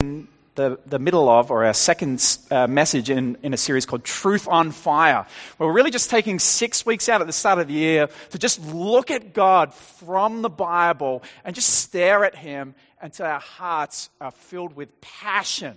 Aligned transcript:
in 0.00 0.28
the, 0.54 0.78
the 0.86 0.98
middle 0.98 1.28
of, 1.28 1.50
or 1.50 1.64
our 1.64 1.74
second 1.74 2.38
uh, 2.50 2.66
message 2.66 3.10
in, 3.10 3.36
in 3.42 3.52
a 3.54 3.56
series 3.56 3.86
called 3.86 4.04
Truth 4.04 4.48
on 4.48 4.70
Fire, 4.70 5.26
where 5.56 5.68
we're 5.68 5.74
really 5.74 5.90
just 5.90 6.10
taking 6.10 6.38
six 6.38 6.84
weeks 6.84 7.08
out 7.08 7.20
at 7.20 7.26
the 7.26 7.32
start 7.32 7.58
of 7.58 7.68
the 7.68 7.74
year 7.74 8.08
to 8.30 8.38
just 8.38 8.64
look 8.66 9.10
at 9.10 9.32
God 9.34 9.72
from 9.74 10.42
the 10.42 10.48
Bible 10.48 11.22
and 11.44 11.54
just 11.54 11.68
stare 11.68 12.24
at 12.24 12.34
Him 12.34 12.74
until 13.00 13.26
our 13.26 13.40
hearts 13.40 14.08
are 14.20 14.30
filled 14.30 14.74
with 14.74 15.00
passion 15.00 15.76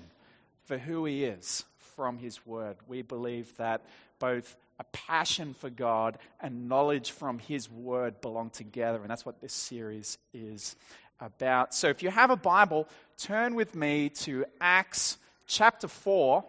for 0.63 0.77
who 0.77 1.05
He 1.05 1.25
is 1.25 1.65
from 1.95 2.17
His 2.17 2.45
Word. 2.45 2.77
We 2.87 3.01
believe 3.01 3.55
that 3.57 3.81
both 4.17 4.55
a 4.79 4.85
passion 4.85 5.53
for 5.53 5.69
God 5.69 6.17
and 6.39 6.69
knowledge 6.69 7.11
from 7.11 7.39
His 7.39 7.69
Word 7.69 8.21
belong 8.21 8.49
together, 8.49 9.01
and 9.01 9.09
that's 9.09 9.25
what 9.25 9.41
this 9.41 9.53
series 9.53 10.17
is 10.33 10.77
about. 11.19 11.73
So 11.73 11.87
if 11.89 12.01
you 12.03 12.09
have 12.09 12.29
a 12.29 12.35
Bible, 12.35 12.87
turn 13.17 13.55
with 13.55 13.75
me 13.75 14.09
to 14.09 14.45
Acts 14.61 15.17
chapter 15.47 15.87
4, 15.87 16.43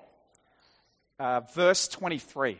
uh, 1.18 1.40
verse 1.54 1.88
23. 1.88 2.58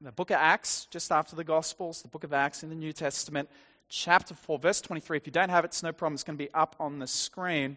The 0.00 0.12
book 0.12 0.30
of 0.30 0.36
Acts, 0.36 0.86
just 0.90 1.10
after 1.10 1.36
the 1.36 1.44
Gospels, 1.44 2.02
the 2.02 2.08
book 2.08 2.24
of 2.24 2.32
Acts 2.32 2.62
in 2.62 2.68
the 2.68 2.76
New 2.76 2.92
Testament, 2.92 3.48
chapter 3.88 4.34
4, 4.34 4.58
verse 4.58 4.80
23. 4.80 5.16
If 5.16 5.26
you 5.26 5.32
don't 5.32 5.48
have 5.48 5.64
it, 5.64 5.68
it's 5.68 5.82
no 5.82 5.92
problem. 5.92 6.14
It's 6.14 6.24
going 6.24 6.38
to 6.38 6.44
be 6.44 6.52
up 6.54 6.76
on 6.78 6.98
the 6.98 7.06
screen. 7.06 7.76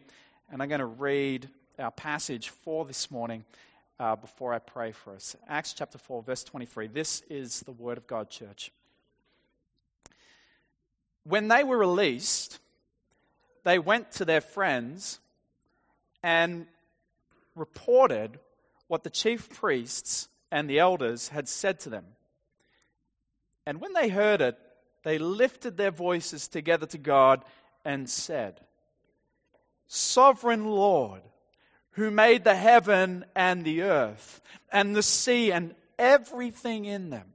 And 0.51 0.61
I'm 0.61 0.69
going 0.69 0.79
to 0.79 0.85
read 0.85 1.49
our 1.79 1.91
passage 1.91 2.49
for 2.49 2.85
this 2.85 3.09
morning 3.09 3.45
uh, 3.99 4.15
before 4.15 4.53
I 4.53 4.59
pray 4.59 4.91
for 4.91 5.13
us. 5.13 5.35
Acts 5.47 5.73
chapter 5.73 5.97
4, 5.97 6.23
verse 6.23 6.43
23. 6.43 6.87
This 6.87 7.21
is 7.29 7.61
the 7.61 7.71
word 7.71 7.97
of 7.97 8.07
God, 8.07 8.29
church. 8.29 8.71
When 11.23 11.47
they 11.47 11.63
were 11.63 11.77
released, 11.77 12.59
they 13.63 13.79
went 13.79 14.11
to 14.13 14.25
their 14.25 14.41
friends 14.41 15.19
and 16.23 16.65
reported 17.55 18.39
what 18.87 19.03
the 19.03 19.09
chief 19.09 19.49
priests 19.49 20.27
and 20.51 20.69
the 20.69 20.79
elders 20.79 21.29
had 21.29 21.47
said 21.47 21.79
to 21.81 21.89
them. 21.89 22.05
And 23.65 23.79
when 23.79 23.93
they 23.93 24.09
heard 24.09 24.41
it, 24.41 24.57
they 25.03 25.17
lifted 25.17 25.77
their 25.77 25.91
voices 25.91 26.47
together 26.47 26.85
to 26.87 26.97
God 26.97 27.43
and 27.85 28.09
said, 28.09 28.59
Sovereign 29.87 30.65
Lord, 30.65 31.21
who 31.91 32.11
made 32.11 32.43
the 32.43 32.55
heaven 32.55 33.25
and 33.35 33.65
the 33.65 33.81
earth 33.81 34.41
and 34.71 34.95
the 34.95 35.03
sea 35.03 35.51
and 35.51 35.75
everything 35.99 36.85
in 36.85 37.09
them, 37.09 37.33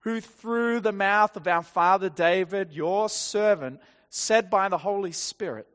who 0.00 0.20
through 0.20 0.80
the 0.80 0.92
mouth 0.92 1.36
of 1.36 1.48
our 1.48 1.62
father 1.62 2.08
David, 2.08 2.72
your 2.72 3.08
servant, 3.08 3.80
said 4.10 4.50
by 4.50 4.68
the 4.68 4.78
Holy 4.78 5.12
Spirit, 5.12 5.66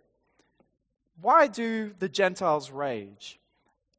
Why 1.22 1.48
do 1.48 1.94
the 1.98 2.10
Gentiles 2.10 2.72
rage 2.72 3.40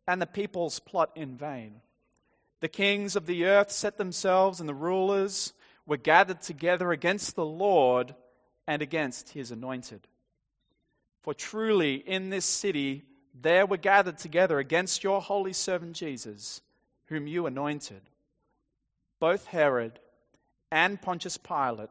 and 0.06 0.20
the 0.20 0.26
peoples 0.26 0.80
plot 0.80 1.10
in 1.14 1.36
vain? 1.36 1.80
The 2.60 2.68
kings 2.68 3.16
of 3.16 3.26
the 3.26 3.44
earth 3.44 3.70
set 3.70 3.98
themselves, 3.98 4.60
and 4.60 4.68
the 4.68 4.74
rulers 4.74 5.52
were 5.86 5.96
gathered 5.96 6.40
together 6.40 6.92
against 6.92 7.36
the 7.36 7.44
Lord 7.44 8.14
and 8.66 8.80
against 8.80 9.30
his 9.30 9.50
anointed. 9.50 10.06
For 11.22 11.34
truly 11.34 11.96
in 11.96 12.30
this 12.30 12.46
city 12.46 13.04
there 13.34 13.66
were 13.66 13.76
gathered 13.76 14.18
together 14.18 14.58
against 14.58 15.02
your 15.02 15.20
holy 15.20 15.52
servant 15.52 15.96
Jesus, 15.96 16.62
whom 17.06 17.26
you 17.26 17.46
anointed, 17.46 18.02
both 19.20 19.46
Herod 19.46 19.98
and 20.70 21.00
Pontius 21.00 21.36
Pilate 21.36 21.90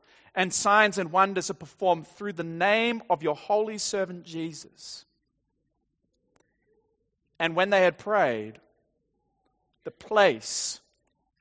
and 0.33 0.53
signs 0.53 0.97
and 0.97 1.11
wonders 1.11 1.49
are 1.49 1.55
performed 1.55 2.07
through 2.07 2.33
the 2.33 2.43
name 2.43 3.01
of 3.09 3.23
your 3.23 3.35
holy 3.35 3.77
servant 3.77 4.23
Jesus. 4.23 5.05
And 7.39 7.55
when 7.55 7.69
they 7.69 7.83
had 7.83 7.97
prayed, 7.97 8.59
the 9.83 9.91
place 9.91 10.79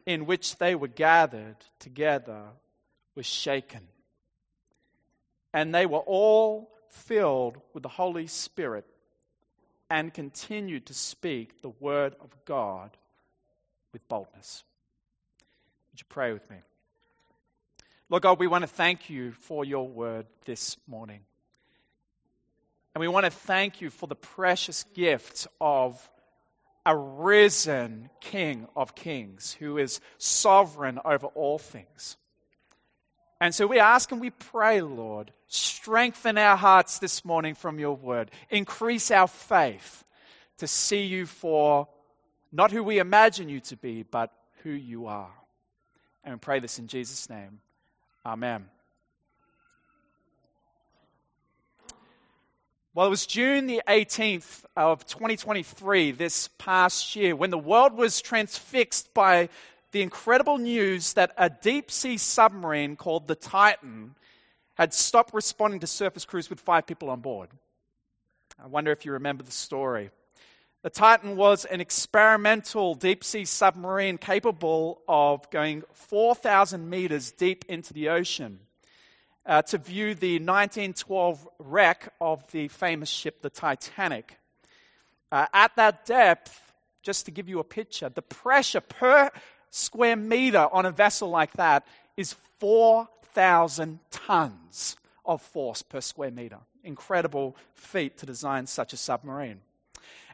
in 0.06 0.26
which 0.26 0.56
they 0.56 0.74
were 0.74 0.88
gathered 0.88 1.56
together 1.78 2.42
was 3.14 3.26
shaken. 3.26 3.86
And 5.52 5.74
they 5.74 5.86
were 5.86 5.98
all 5.98 6.70
filled 6.88 7.58
with 7.74 7.82
the 7.82 7.88
Holy 7.88 8.26
Spirit 8.26 8.86
and 9.88 10.14
continued 10.14 10.86
to 10.86 10.94
speak 10.94 11.62
the 11.62 11.72
word 11.80 12.14
of 12.20 12.30
God 12.44 12.96
with 13.92 14.08
boldness. 14.08 14.64
Would 15.92 16.00
you 16.00 16.06
pray 16.08 16.32
with 16.32 16.48
me? 16.48 16.56
Lord 18.10 18.24
God, 18.24 18.40
we 18.40 18.48
want 18.48 18.62
to 18.62 18.68
thank 18.68 19.08
you 19.08 19.30
for 19.30 19.64
your 19.64 19.86
word 19.86 20.26
this 20.44 20.76
morning. 20.88 21.20
And 22.92 23.00
we 23.00 23.06
want 23.06 23.24
to 23.24 23.30
thank 23.30 23.80
you 23.80 23.88
for 23.88 24.08
the 24.08 24.16
precious 24.16 24.84
gift 24.94 25.46
of 25.60 26.10
a 26.84 26.96
risen 26.96 28.10
King 28.20 28.66
of 28.74 28.96
kings 28.96 29.52
who 29.60 29.78
is 29.78 30.00
sovereign 30.18 30.98
over 31.04 31.28
all 31.28 31.56
things. 31.56 32.16
And 33.40 33.54
so 33.54 33.68
we 33.68 33.78
ask 33.78 34.10
and 34.10 34.20
we 34.20 34.30
pray, 34.30 34.80
Lord, 34.80 35.30
strengthen 35.46 36.36
our 36.36 36.56
hearts 36.56 36.98
this 36.98 37.24
morning 37.24 37.54
from 37.54 37.78
your 37.78 37.94
word. 37.94 38.32
Increase 38.50 39.12
our 39.12 39.28
faith 39.28 40.02
to 40.58 40.66
see 40.66 41.04
you 41.04 41.26
for 41.26 41.86
not 42.50 42.72
who 42.72 42.82
we 42.82 42.98
imagine 42.98 43.48
you 43.48 43.60
to 43.60 43.76
be, 43.76 44.02
but 44.02 44.32
who 44.64 44.70
you 44.70 45.06
are. 45.06 45.30
And 46.24 46.34
we 46.34 46.38
pray 46.40 46.58
this 46.58 46.80
in 46.80 46.88
Jesus' 46.88 47.30
name. 47.30 47.60
Amen. 48.24 48.66
Well, 52.92 53.06
it 53.06 53.10
was 53.10 53.24
June 53.24 53.66
the 53.66 53.82
18th 53.88 54.64
of 54.76 55.06
2023, 55.06 56.10
this 56.10 56.48
past 56.58 57.16
year, 57.16 57.34
when 57.34 57.50
the 57.50 57.58
world 57.58 57.94
was 57.94 58.20
transfixed 58.20 59.14
by 59.14 59.48
the 59.92 60.02
incredible 60.02 60.58
news 60.58 61.14
that 61.14 61.32
a 61.38 61.48
deep 61.48 61.90
sea 61.90 62.18
submarine 62.18 62.96
called 62.96 63.26
the 63.26 63.34
Titan 63.34 64.16
had 64.74 64.92
stopped 64.92 65.32
responding 65.32 65.80
to 65.80 65.86
surface 65.86 66.24
crews 66.24 66.50
with 66.50 66.60
five 66.60 66.86
people 66.86 67.08
on 67.10 67.20
board. 67.20 67.48
I 68.62 68.66
wonder 68.66 68.92
if 68.92 69.06
you 69.06 69.12
remember 69.12 69.44
the 69.44 69.50
story. 69.50 70.10
The 70.82 70.88
Titan 70.88 71.36
was 71.36 71.66
an 71.66 71.82
experimental 71.82 72.94
deep 72.94 73.22
sea 73.22 73.44
submarine 73.44 74.16
capable 74.16 75.02
of 75.06 75.50
going 75.50 75.82
4,000 75.92 76.88
meters 76.88 77.32
deep 77.32 77.66
into 77.68 77.92
the 77.92 78.08
ocean 78.08 78.60
uh, 79.44 79.60
to 79.60 79.76
view 79.76 80.14
the 80.14 80.36
1912 80.36 81.46
wreck 81.58 82.14
of 82.18 82.50
the 82.52 82.68
famous 82.68 83.10
ship, 83.10 83.42
the 83.42 83.50
Titanic. 83.50 84.38
Uh, 85.30 85.44
at 85.52 85.76
that 85.76 86.06
depth, 86.06 86.72
just 87.02 87.26
to 87.26 87.30
give 87.30 87.46
you 87.46 87.58
a 87.58 87.64
picture, 87.64 88.08
the 88.08 88.22
pressure 88.22 88.80
per 88.80 89.30
square 89.68 90.16
meter 90.16 90.66
on 90.72 90.86
a 90.86 90.90
vessel 90.90 91.28
like 91.28 91.52
that 91.52 91.86
is 92.16 92.36
4,000 92.58 93.98
tons 94.10 94.96
of 95.26 95.42
force 95.42 95.82
per 95.82 96.00
square 96.00 96.30
meter. 96.30 96.60
Incredible 96.82 97.54
feat 97.74 98.16
to 98.16 98.24
design 98.24 98.66
such 98.66 98.94
a 98.94 98.96
submarine. 98.96 99.60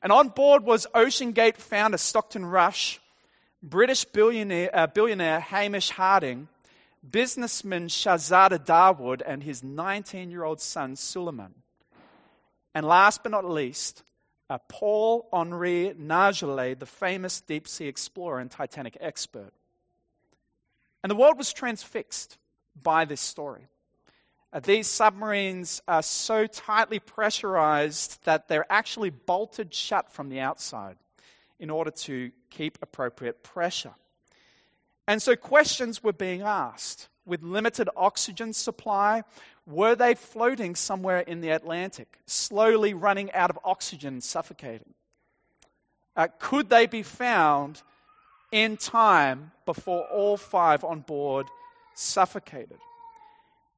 And 0.06 0.12
on 0.12 0.28
board 0.28 0.62
was 0.62 0.86
OceanGate 0.94 1.56
founder 1.56 1.98
Stockton 1.98 2.44
Rush, 2.46 3.00
British 3.60 4.04
billionaire, 4.04 4.70
uh, 4.72 4.86
billionaire 4.86 5.40
Hamish 5.40 5.90
Harding, 5.90 6.46
businessman 7.10 7.88
Shahzada 7.88 8.64
Dawood, 8.64 9.20
and 9.26 9.42
his 9.42 9.64
19 9.64 10.30
year 10.30 10.44
old 10.44 10.60
son 10.60 10.94
Suleiman. 10.94 11.54
And 12.72 12.86
last 12.86 13.24
but 13.24 13.32
not 13.32 13.50
least, 13.50 14.04
uh, 14.48 14.58
Paul 14.68 15.28
Henri 15.32 15.92
Nargeolet, 16.00 16.78
the 16.78 16.86
famous 16.86 17.40
deep 17.40 17.66
sea 17.66 17.88
explorer 17.88 18.38
and 18.38 18.48
Titanic 18.48 18.96
expert. 19.00 19.52
And 21.02 21.10
the 21.10 21.16
world 21.16 21.36
was 21.36 21.52
transfixed 21.52 22.38
by 22.80 23.06
this 23.06 23.20
story. 23.20 23.66
Uh, 24.52 24.60
these 24.60 24.86
submarines 24.86 25.82
are 25.88 26.02
so 26.02 26.46
tightly 26.46 26.98
pressurized 26.98 28.24
that 28.24 28.48
they're 28.48 28.70
actually 28.70 29.10
bolted 29.10 29.74
shut 29.74 30.10
from 30.10 30.28
the 30.28 30.40
outside 30.40 30.96
in 31.58 31.70
order 31.70 31.90
to 31.90 32.30
keep 32.50 32.78
appropriate 32.82 33.42
pressure. 33.42 33.94
And 35.08 35.22
so 35.22 35.36
questions 35.36 36.02
were 36.02 36.12
being 36.12 36.42
asked. 36.42 37.08
With 37.24 37.42
limited 37.42 37.88
oxygen 37.96 38.52
supply, 38.52 39.24
were 39.66 39.96
they 39.96 40.14
floating 40.14 40.76
somewhere 40.76 41.20
in 41.20 41.40
the 41.40 41.50
Atlantic, 41.50 42.18
slowly 42.24 42.94
running 42.94 43.32
out 43.32 43.50
of 43.50 43.58
oxygen, 43.64 44.20
suffocating? 44.20 44.94
Uh, 46.14 46.28
could 46.38 46.70
they 46.70 46.86
be 46.86 47.02
found 47.02 47.82
in 48.52 48.76
time 48.76 49.50
before 49.64 50.04
all 50.04 50.36
five 50.36 50.84
on 50.84 51.00
board 51.00 51.46
suffocated? 51.94 52.78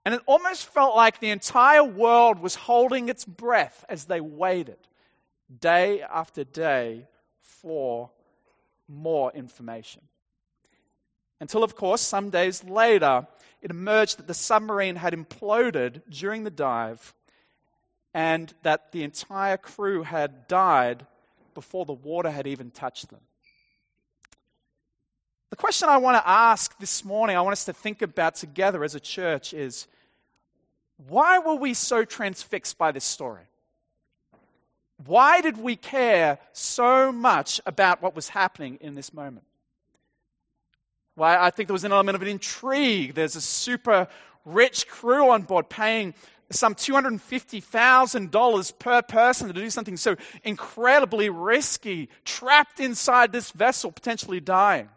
And 0.05 0.15
it 0.15 0.23
almost 0.27 0.67
felt 0.67 0.97
like 0.97 1.21
the 1.21 1.31
entire 1.31 1.85
world 1.85 2.41
was 2.41 2.55
holding 2.55 3.09
its 3.09 3.25
breath 3.25 3.85
as 3.89 4.05
they 4.07 4.21
waited 4.21 4.79
day 5.61 6.03
after 6.03 6.45
day 6.45 7.07
for 7.41 8.11
more 8.89 9.33
information. 9.33 10.03
Until, 11.41 11.63
of 11.63 11.77
course, 11.77 12.01
some 12.01 12.31
days 12.31 12.65
later, 12.65 13.27
it 13.63 13.71
emerged 13.71 14.19
that 14.19 14.27
the 14.27 14.35
submarine 14.35 14.97
had 14.97 15.13
imploded 15.13 16.03
during 16.11 16.45
the 16.45 16.51
dive 16.51 17.15
and 18.15 18.55
that 18.63 18.93
the 18.93 19.05
entire 19.05 19.57
crew 19.57 20.03
had 20.03 20.49
died 20.49 21.07
before 21.55 21.85
the 21.85 21.93
water 21.93 22.31
had 22.31 22.47
even 22.47 22.71
touched 22.71 23.11
them. 23.11 23.21
The 25.51 25.57
question 25.57 25.89
I 25.89 25.97
want 25.97 26.23
to 26.23 26.29
ask 26.29 26.79
this 26.79 27.05
morning, 27.05 27.37
I 27.37 27.41
want 27.41 27.53
us 27.53 27.65
to 27.65 27.73
think 27.73 28.03
about 28.03 28.35
together 28.35 28.85
as 28.85 28.95
a 28.95 29.01
church 29.01 29.55
is 29.55 29.87
why 31.09 31.39
were 31.39 31.55
we 31.55 31.75
so 31.75 32.05
transfixed 32.05 32.77
by 32.77 32.93
this 32.93 33.05
story? 33.05 33.45
Why 35.07 35.41
did 35.41 35.57
we 35.57 35.77
care 35.77 36.39
so 36.53 37.13
much 37.13 37.63
about 37.65 38.03
what 38.03 38.15
was 38.15 38.29
happening 38.29 38.77
in 38.81 38.95
this 38.95 39.15
moment? 39.15 39.47
Well, 41.17 41.41
I 41.41 41.51
think 41.51 41.69
there 41.69 41.73
was 41.73 41.85
an 41.85 41.93
element 41.93 42.17
of 42.17 42.23
an 42.23 42.29
intrigue. 42.29 43.15
There's 43.15 43.37
a 43.37 43.41
super 43.41 44.09
rich 44.45 44.87
crew 44.87 45.31
on 45.31 45.43
board 45.43 45.71
paying 45.71 46.15
some 46.51 46.75
$250,000 46.75 48.79
per 48.79 49.03
person 49.03 49.49
to 49.49 49.55
do 49.55 49.71
something 49.71 49.97
so 49.97 50.17
incredibly 50.45 51.31
risky, 51.31 52.09
trapped 52.25 52.81
inside 52.81 53.33
this 53.33 53.51
vessel, 53.51 53.93
potentially 53.93 54.41
dying. 54.41 54.89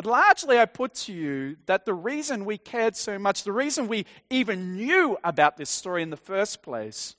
But 0.00 0.08
largely, 0.08 0.58
I 0.58 0.64
put 0.64 0.94
to 0.94 1.12
you 1.12 1.58
that 1.66 1.84
the 1.84 1.92
reason 1.92 2.46
we 2.46 2.56
cared 2.56 2.96
so 2.96 3.18
much, 3.18 3.44
the 3.44 3.52
reason 3.52 3.86
we 3.86 4.06
even 4.30 4.74
knew 4.74 5.18
about 5.22 5.58
this 5.58 5.68
story 5.68 6.02
in 6.02 6.08
the 6.08 6.16
first 6.16 6.62
place, 6.62 7.16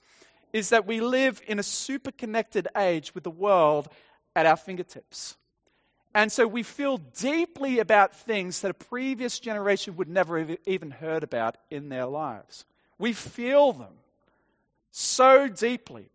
is 0.52 0.70
that 0.70 0.88
we 0.88 1.00
live 1.00 1.44
in 1.46 1.60
a 1.60 1.64
super 1.64 2.10
connected 2.10 2.68
age 2.76 3.14
with 3.14 3.24
the 3.24 3.30
world 3.30 3.88
at 4.36 4.48
our 4.48 4.58
fingertips. 4.58 5.38
And 6.16 6.32
so 6.32 6.48
we 6.48 6.64
feel 6.64 6.98
deeply 6.98 7.78
about 7.78 8.16
things 8.16 8.62
that 8.62 8.72
a 8.72 8.74
previous 8.74 9.38
generation 9.38 9.96
would 9.98 10.10
never 10.10 10.40
have 10.40 10.58
even 10.66 10.90
heard 10.90 11.22
about 11.22 11.58
in 11.70 11.90
their 11.90 12.08
lives. 12.08 12.66
We 12.98 13.14
feel 13.14 13.74
them 13.74 13.94
so 14.90 15.48
deeply. 15.48 16.10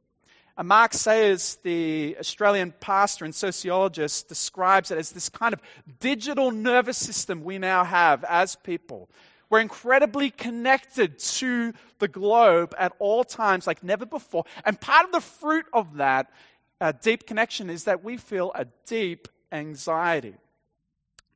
And 0.58 0.68
Mark 0.68 0.94
Sayers, 0.94 1.56
the 1.62 2.16
Australian 2.18 2.72
pastor 2.80 3.24
and 3.24 3.34
sociologist, 3.34 4.28
describes 4.28 4.90
it 4.90 4.98
as 4.98 5.12
this 5.12 5.28
kind 5.28 5.52
of 5.52 5.60
digital 6.00 6.50
nervous 6.50 6.96
system 6.96 7.44
we 7.44 7.58
now 7.58 7.84
have 7.84 8.24
as 8.24 8.56
people. 8.56 9.08
We're 9.50 9.60
incredibly 9.60 10.30
connected 10.30 11.18
to 11.18 11.72
the 11.98 12.08
globe 12.08 12.74
at 12.78 12.92
all 12.98 13.22
times, 13.22 13.66
like 13.66 13.84
never 13.84 14.06
before. 14.06 14.44
And 14.64 14.80
part 14.80 15.04
of 15.04 15.12
the 15.12 15.20
fruit 15.20 15.66
of 15.72 15.96
that 15.98 16.32
uh, 16.80 16.92
deep 17.00 17.26
connection 17.26 17.70
is 17.70 17.84
that 17.84 18.02
we 18.02 18.16
feel 18.16 18.50
a 18.54 18.66
deep 18.86 19.28
anxiety. 19.52 20.34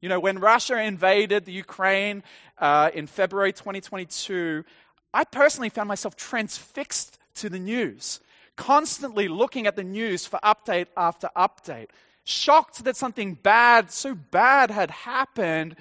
You 0.01 0.09
know, 0.09 0.19
when 0.19 0.39
Russia 0.39 0.81
invaded 0.81 1.45
the 1.45 1.53
Ukraine 1.53 2.23
uh, 2.59 2.91
in 2.95 3.07
February 3.07 3.53
2022, 3.53 4.65
I 5.13 5.25
personally 5.25 5.69
found 5.69 5.89
myself 5.89 6.17
transfixed 6.17 7.19
to 7.37 7.49
the 7.49 7.59
news, 7.59 8.21
constantly 8.56 9.29
looking 9.29 9.67
at 9.67 9.76
the 9.76 9.85
news 9.85 10.26
for 10.26 10.38
update 10.44 10.87
after 10.97 11.29
update, 11.37 11.88
shocked 12.25 12.85
that 12.85 12.97
something 12.97 13.35
bad, 13.35 13.91
so 13.91 14.14
bad, 14.14 14.70
had 14.70 14.91
happened, 14.91 15.76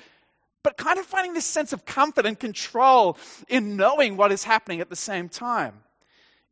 but 0.63 0.77
kind 0.77 0.99
of 0.99 1.05
finding 1.05 1.33
this 1.33 1.45
sense 1.45 1.73
of 1.73 1.85
comfort 1.85 2.25
and 2.25 2.39
control 2.39 3.17
in 3.47 3.75
knowing 3.75 4.17
what 4.17 4.31
is 4.31 4.43
happening 4.43 4.81
at 4.81 4.89
the 4.89 4.95
same 4.95 5.29
time. 5.29 5.81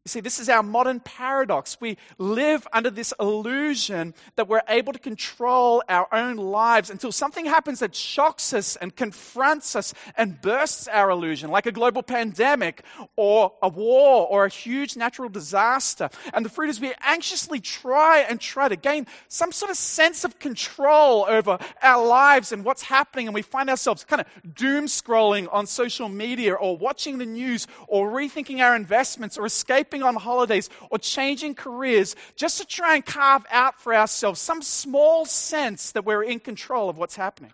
You 0.08 0.10
see, 0.10 0.20
this 0.22 0.40
is 0.40 0.48
our 0.48 0.64
modern 0.64 1.02
paradox. 1.02 1.82
We 1.82 1.98
live 2.18 2.66
under 2.72 2.90
this 2.90 3.14
illusion 3.20 4.14
that 4.38 4.48
we're 4.48 4.62
able 4.70 4.94
to 4.94 5.00
control 5.00 5.84
our 5.90 6.08
own 6.14 6.38
lives 6.38 6.90
until 6.90 7.12
something 7.12 7.46
happens 7.46 7.80
that 7.80 7.94
shocks 7.94 8.54
us 8.54 8.78
and 8.78 8.96
confronts 8.96 9.76
us 9.76 9.94
and 10.16 10.40
bursts 10.40 10.88
our 10.88 11.10
illusion, 11.10 11.52
like 11.52 11.66
a 11.66 11.74
global 11.74 12.04
pandemic 12.04 12.84
or 13.18 13.52
a 13.62 13.68
war 13.68 14.26
or 14.28 14.46
a 14.46 14.50
huge 14.50 14.96
natural 14.96 15.28
disaster. 15.28 16.10
And 16.34 16.46
the 16.46 16.50
fruit 16.50 16.70
is 16.70 16.80
we 16.80 16.94
anxiously 17.02 17.60
try 17.60 18.20
and 18.20 18.40
try 18.40 18.70
to 18.70 18.78
gain 18.78 19.08
some 19.28 19.52
sort 19.52 19.72
of 19.72 19.76
sense 19.76 20.24
of 20.24 20.40
control 20.40 21.26
over 21.28 21.60
our 21.84 22.08
lives 22.08 22.54
and 22.54 22.64
what's 22.64 22.84
happening. 22.84 23.28
And 23.28 23.36
we 23.36 23.42
find 23.42 23.70
ourselves 23.70 24.06
kind 24.06 24.22
of 24.22 24.56
doom 24.56 24.86
scrolling 24.86 25.50
on 25.52 25.68
social 25.68 26.08
media 26.08 26.54
or 26.54 26.78
watching 26.78 27.18
the 27.18 27.26
news 27.26 27.68
or 27.90 28.10
rethinking 28.10 28.62
our 28.62 28.74
investments 28.74 29.38
or 29.38 29.46
escaping 29.46 29.97
on 30.04 30.16
holidays 30.16 30.70
or 30.90 30.98
changing 30.98 31.56
careers 31.56 32.16
just 32.36 32.58
to 32.58 32.66
try 32.66 32.96
and 32.96 33.06
carve 33.06 33.46
out 33.52 33.80
for 33.80 33.94
ourselves 33.94 34.40
some 34.40 34.62
small 34.62 35.26
sense 35.26 35.92
that 35.92 36.06
we're 36.06 36.24
in 36.24 36.40
control 36.40 36.90
of 36.90 36.98
what's 36.98 37.16
happening. 37.16 37.52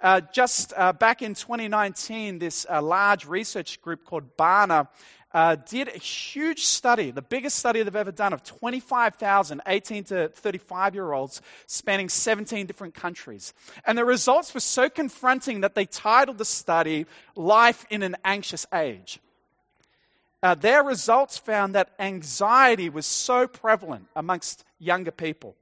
Uh, 0.00 0.20
just 0.32 0.72
uh, 0.76 0.92
back 0.92 1.22
in 1.22 1.34
2019, 1.34 2.40
this 2.40 2.66
uh, 2.68 2.82
large 2.82 3.24
research 3.24 3.80
group 3.80 4.04
called 4.04 4.36
Barna 4.36 4.88
uh, 5.32 5.56
did 5.68 5.88
a 5.88 5.98
huge 5.98 6.64
study, 6.64 7.10
the 7.10 7.22
biggest 7.22 7.58
study 7.58 7.82
they've 7.82 7.96
ever 7.96 8.12
done, 8.12 8.32
of 8.32 8.42
25,000 8.42 9.62
18 9.66 10.04
to 10.04 10.28
35 10.28 10.94
year 10.94 11.12
olds 11.12 11.40
spanning 11.66 12.08
17 12.08 12.66
different 12.66 12.94
countries. 12.94 13.54
And 13.86 13.96
the 13.96 14.04
results 14.04 14.52
were 14.52 14.60
so 14.60 14.88
confronting 14.90 15.60
that 15.62 15.74
they 15.74 15.86
titled 15.86 16.38
the 16.38 16.44
study 16.44 17.06
Life 17.36 17.86
in 17.88 18.02
an 18.02 18.16
Anxious 18.24 18.66
Age 18.74 19.20
uh, 20.42 20.54
their 20.54 20.82
results 20.82 21.38
found 21.38 21.74
that 21.74 21.90
anxiety 21.98 22.88
was 22.88 23.06
so 23.06 23.46
prevalent 23.46 24.06
amongst 24.16 24.64
younger 24.78 25.12
people. 25.12 25.54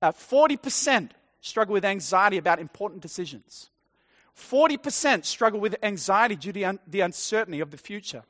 Uh, 0.00 0.10
40% 0.10 1.10
struggle 1.40 1.72
with 1.72 1.84
anxiety 1.84 2.36
about 2.36 2.58
important 2.58 3.00
decisions. 3.00 3.70
40% 4.36 5.24
struggle 5.24 5.60
with 5.60 5.76
anxiety 5.82 6.34
due 6.34 6.52
to 6.52 6.62
un- 6.64 6.78
the 6.86 7.00
uncertainty 7.00 7.60
of 7.60 7.70
the 7.70 7.76
future. 7.76 8.24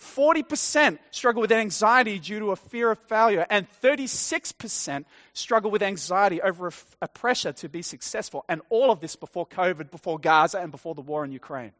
40% 0.00 0.98
struggle 1.12 1.40
with 1.40 1.52
anxiety 1.52 2.18
due 2.18 2.40
to 2.40 2.50
a 2.50 2.56
fear 2.56 2.90
of 2.90 2.98
failure, 2.98 3.46
and 3.48 3.66
36% 3.82 5.04
struggle 5.32 5.70
with 5.70 5.82
anxiety 5.82 6.42
over 6.42 6.66
a, 6.66 6.72
f- 6.72 6.96
a 7.00 7.06
pressure 7.06 7.52
to 7.52 7.68
be 7.68 7.82
successful. 7.82 8.44
And 8.48 8.60
all 8.70 8.90
of 8.90 9.00
this 9.00 9.14
before 9.14 9.46
COVID, 9.46 9.92
before 9.92 10.18
Gaza, 10.18 10.58
and 10.58 10.72
before 10.72 10.96
the 10.96 11.00
war 11.00 11.24
in 11.24 11.30
Ukraine. 11.30 11.72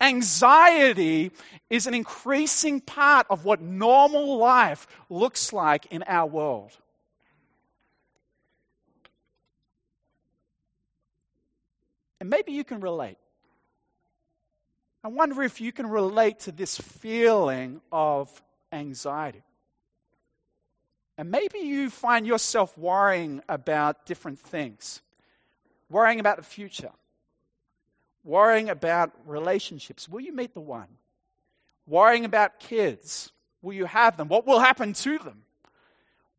Anxiety 0.00 1.30
is 1.70 1.86
an 1.86 1.94
increasing 1.94 2.80
part 2.80 3.26
of 3.30 3.44
what 3.44 3.60
normal 3.62 4.36
life 4.36 4.86
looks 5.08 5.52
like 5.52 5.86
in 5.86 6.02
our 6.02 6.26
world. 6.26 6.72
And 12.20 12.28
maybe 12.28 12.52
you 12.52 12.64
can 12.64 12.80
relate. 12.80 13.16
I 15.02 15.08
wonder 15.08 15.42
if 15.42 15.60
you 15.60 15.72
can 15.72 15.86
relate 15.86 16.40
to 16.40 16.52
this 16.52 16.76
feeling 16.76 17.80
of 17.90 18.42
anxiety. 18.72 19.42
And 21.16 21.30
maybe 21.30 21.60
you 21.60 21.88
find 21.88 22.26
yourself 22.26 22.76
worrying 22.76 23.40
about 23.48 24.04
different 24.04 24.38
things, 24.38 25.00
worrying 25.88 26.20
about 26.20 26.36
the 26.36 26.42
future 26.42 26.90
Worrying 28.26 28.68
about 28.68 29.12
relationships. 29.24 30.08
Will 30.08 30.20
you 30.20 30.32
meet 30.32 30.52
the 30.52 30.60
one? 30.60 30.88
Worrying 31.86 32.24
about 32.24 32.58
kids. 32.58 33.30
Will 33.62 33.72
you 33.72 33.84
have 33.84 34.16
them? 34.16 34.26
What 34.26 34.48
will 34.48 34.58
happen 34.58 34.94
to 34.94 35.18
them? 35.18 35.42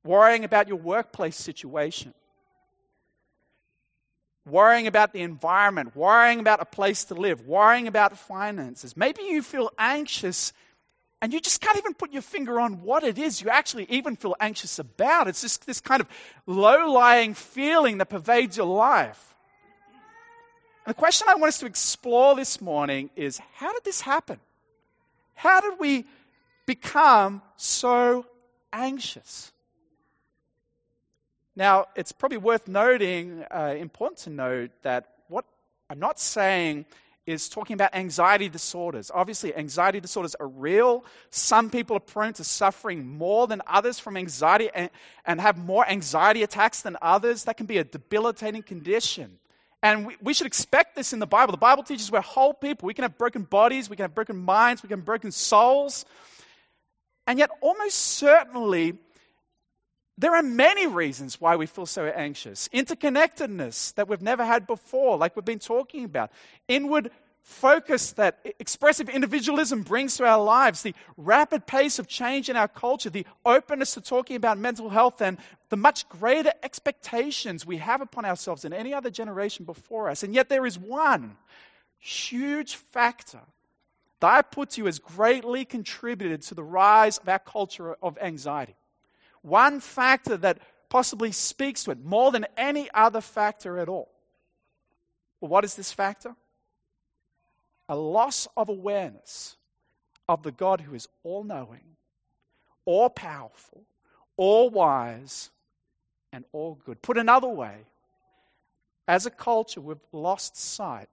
Worrying 0.04 0.44
about 0.44 0.68
your 0.68 0.76
workplace 0.76 1.38
situation. 1.38 2.14
Worrying 4.46 4.88
about 4.88 5.14
the 5.14 5.22
environment. 5.22 5.96
Worrying 5.96 6.42
about 6.42 6.62
a 6.62 6.66
place 6.66 7.06
to 7.06 7.14
live. 7.14 7.48
Worrying 7.48 7.88
about 7.88 8.18
finances. 8.18 8.98
Maybe 8.98 9.24
you 9.24 9.42
feel 9.42 9.72
anxious 9.80 10.52
and 11.22 11.32
you 11.32 11.40
just 11.40 11.62
can't 11.62 11.78
even 11.78 11.94
put 11.94 12.12
your 12.12 12.22
finger 12.22 12.60
on 12.60 12.82
what 12.84 13.04
it 13.04 13.18
is 13.18 13.42
you 13.42 13.50
actually 13.50 13.86
even 13.90 14.18
feel 14.18 14.36
anxious 14.42 14.78
about. 14.78 15.30
It's 15.30 15.42
just 15.42 15.66
this 15.66 15.80
kind 15.80 16.02
of 16.02 16.08
low 16.46 16.92
lying 16.92 17.34
feeling 17.34 17.98
that 18.00 18.10
pervades 18.10 18.58
your 18.58 18.68
life. 18.68 19.37
And 20.88 20.96
the 20.96 21.00
question 21.00 21.28
I 21.30 21.36
want 21.36 21.50
us 21.50 21.60
to 21.60 21.66
explore 21.66 22.34
this 22.34 22.62
morning 22.62 23.10
is 23.18 23.42
how 23.56 23.74
did 23.74 23.84
this 23.84 24.00
happen? 24.00 24.40
How 25.36 25.60
did 25.60 25.78
we 25.82 26.06
become 26.66 27.42
so 27.58 28.26
anxious? 28.72 29.52
Now, 31.58 31.88
it's 31.98 32.14
probably 32.14 32.38
worth 32.38 32.70
noting, 32.70 33.44
uh, 33.52 33.76
important 33.78 34.20
to 34.20 34.30
note, 34.30 34.72
that 34.84 35.10
what 35.28 35.44
I'm 35.90 36.00
not 36.00 36.22
saying 36.22 36.86
is 37.26 37.50
talking 37.50 37.74
about 37.74 37.94
anxiety 37.94 38.48
disorders. 38.48 39.12
Obviously, 39.14 39.54
anxiety 39.58 40.00
disorders 40.00 40.36
are 40.36 40.48
real. 40.48 41.04
Some 41.32 41.70
people 41.70 41.98
are 41.98 42.00
prone 42.00 42.32
to 42.32 42.46
suffering 42.46 43.06
more 43.06 43.46
than 43.46 43.62
others 43.68 44.00
from 44.00 44.16
anxiety 44.16 44.70
and, 44.74 44.90
and 45.26 45.42
have 45.42 45.58
more 45.58 45.86
anxiety 45.86 46.44
attacks 46.44 46.80
than 46.80 46.96
others. 47.02 47.44
That 47.44 47.58
can 47.58 47.66
be 47.66 47.78
a 47.78 47.84
debilitating 47.84 48.64
condition. 48.64 49.40
And 49.84 50.08
we, 50.08 50.18
we, 50.22 50.34
should 50.34 50.48
expect 50.48 50.96
this 50.96 51.14
in 51.14 51.20
the 51.20 51.28
Bible. 51.28 51.52
The 51.52 51.58
Bible 51.58 51.84
teaches 51.84 52.12
we're 52.12 52.22
whole 52.22 52.54
people. 52.54 52.88
We 52.88 52.94
can 52.94 53.04
have 53.04 53.18
broken 53.18 53.44
bodies, 53.44 53.90
we 53.90 53.96
can 53.96 54.04
have 54.06 54.16
broken 54.16 54.38
minds, 54.38 54.82
we 54.82 54.90
can 54.90 55.00
have 55.00 55.06
broken 55.06 55.32
souls. 55.32 56.06
And 57.28 57.38
yet, 57.38 57.50
almost 57.62 57.98
certainly, 57.98 58.96
there 60.18 60.36
are 60.36 60.42
many 60.42 60.88
reasons 60.88 61.40
why 61.40 61.56
we 61.58 61.68
feel 61.68 61.86
so 61.86 62.06
anxious. 62.06 62.68
Interconnectedness 62.70 63.94
that 63.96 64.08
we've 64.08 64.22
never 64.22 64.44
had 64.44 64.66
before, 64.66 65.18
like 65.18 65.36
we've 65.36 65.46
been 65.46 65.60
talking 65.60 66.04
about. 66.06 66.32
Inward 66.68 67.12
focus 67.48 68.12
that 68.12 68.40
expressive 68.60 69.08
individualism 69.08 69.82
brings 69.82 70.18
to 70.18 70.26
our 70.26 70.44
lives, 70.44 70.82
the 70.82 70.94
rapid 71.16 71.66
pace 71.66 71.98
of 71.98 72.06
change 72.06 72.50
in 72.50 72.58
our 72.58 72.68
culture, 72.68 73.10
the 73.10 73.26
openness 73.46 73.94
to 73.94 74.02
talking 74.02 74.36
about 74.36 74.58
mental 74.58 74.90
health, 74.90 75.22
and 75.22 75.38
the 75.70 75.78
much 75.78 76.10
greater 76.10 76.52
expectations 76.62 77.66
we 77.66 77.78
have 77.78 78.02
upon 78.02 78.26
ourselves 78.26 78.64
than 78.64 78.74
any 78.74 78.94
other 78.94 79.10
generation 79.10 79.64
before 79.64 80.10
us. 80.10 80.24
And 80.24 80.36
yet, 80.36 80.50
there 80.50 80.66
is 80.66 80.78
one 80.78 81.38
huge 81.98 82.76
factor 82.76 83.40
that 84.20 84.30
I 84.30 84.42
put 84.42 84.72
to 84.72 84.82
you 84.82 84.86
has 84.86 85.00
greatly 85.00 85.64
contributed 85.64 86.42
to 86.44 86.56
the 86.56 86.64
rise 86.64 87.18
of 87.18 87.30
our 87.30 87.40
culture 87.40 87.96
of 88.02 88.18
anxiety 88.20 88.76
one 89.42 89.80
factor 89.80 90.36
that 90.36 90.60
possibly 90.90 91.32
speaks 91.32 91.86
to 91.86 91.92
it 91.92 92.04
more 92.04 92.32
than 92.32 92.46
any 92.58 92.90
other 92.94 93.22
factor 93.22 93.80
at 93.80 93.88
all. 93.88 94.10
Well, 95.40 95.50
what 95.50 95.64
is 95.64 95.76
this 95.76 95.94
factor? 95.94 96.36
A 97.90 97.96
loss 97.96 98.48
of 98.58 98.70
awareness 98.70 99.56
of 100.28 100.44
the 100.44 100.52
God 100.52 100.82
who 100.82 100.94
is 100.94 101.08
all 101.24 101.44
knowing, 101.44 101.96
all 102.86 103.10
powerful, 103.10 103.84
all 104.36 104.70
wise, 104.70 105.50
and 106.34 106.44
all 106.52 106.78
good. 106.86 107.02
Put 107.02 107.18
another 107.18 107.48
way, 107.48 107.86
as 109.08 109.26
a 109.26 109.32
culture, 109.32 109.80
we've 109.80 109.98
lost 110.12 110.58
sight 110.58 111.10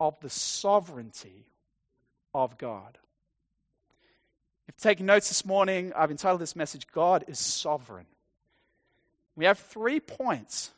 of 0.00 0.18
the 0.20 0.30
sovereignty 0.30 1.44
of 2.34 2.56
God. 2.58 2.98
If 4.66 4.76
you're 4.78 4.90
taking 4.90 5.06
notes 5.06 5.28
this 5.28 5.44
morning, 5.44 5.92
I've 5.94 6.10
entitled 6.10 6.40
this 6.40 6.56
message, 6.56 6.86
God 6.92 7.24
is 7.28 7.38
Sovereign. 7.38 8.06
We 9.36 9.44
have 9.44 9.58
three 9.58 10.00
points. 10.00 10.70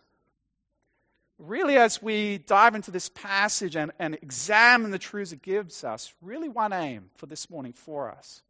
Really, 1.38 1.76
as 1.76 2.00
we 2.00 2.38
dive 2.38 2.74
into 2.74 2.90
this 2.90 3.10
passage 3.10 3.76
and, 3.76 3.92
and 3.98 4.14
examine 4.22 4.90
the 4.90 4.98
truths 4.98 5.32
it 5.32 5.42
gives 5.42 5.84
us, 5.84 6.14
really 6.22 6.48
one 6.48 6.72
aim 6.72 7.10
for 7.14 7.26
this 7.26 7.50
morning 7.50 7.74
for 7.74 8.10
us. 8.10 8.42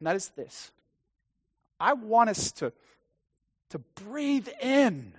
And 0.00 0.08
that 0.08 0.16
is 0.16 0.28
this 0.30 0.72
I 1.78 1.92
want 1.92 2.30
us 2.30 2.50
to, 2.52 2.72
to 3.70 3.78
breathe 3.78 4.48
in 4.60 5.12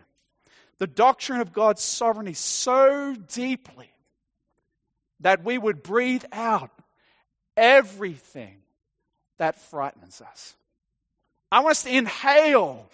the 0.80 0.88
doctrine 0.88 1.40
of 1.40 1.54
God's 1.54 1.82
sovereignty 1.82 2.34
so 2.34 3.16
deeply 3.16 3.92
that 5.22 5.46
we 5.46 5.58
would 5.58 5.82
breathe 5.82 6.26
out 6.34 6.72
everything 7.56 8.58
that 9.38 9.58
frightens 9.60 10.22
us. 10.22 10.57
I 11.52 11.62
want 11.62 11.72
us 11.72 11.84
to 11.84 11.96
inhale 11.96 12.90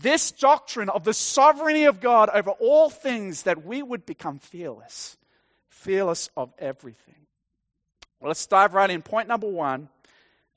this 0.00 0.30
doctrine 0.30 0.90
of 0.90 1.04
the 1.04 1.14
sovereignty 1.14 1.84
of 1.84 2.00
God 2.00 2.28
over 2.32 2.50
all 2.50 2.90
things 2.90 3.44
that 3.44 3.64
we 3.64 3.82
would 3.82 4.04
become 4.04 4.38
fearless, 4.38 5.16
fearless 5.68 6.28
of 6.36 6.52
everything. 6.58 7.14
Well, 8.20 8.28
let's 8.28 8.46
dive 8.46 8.74
right 8.74 8.90
in. 8.90 9.02
Point 9.02 9.28
number 9.28 9.48
one 9.48 9.88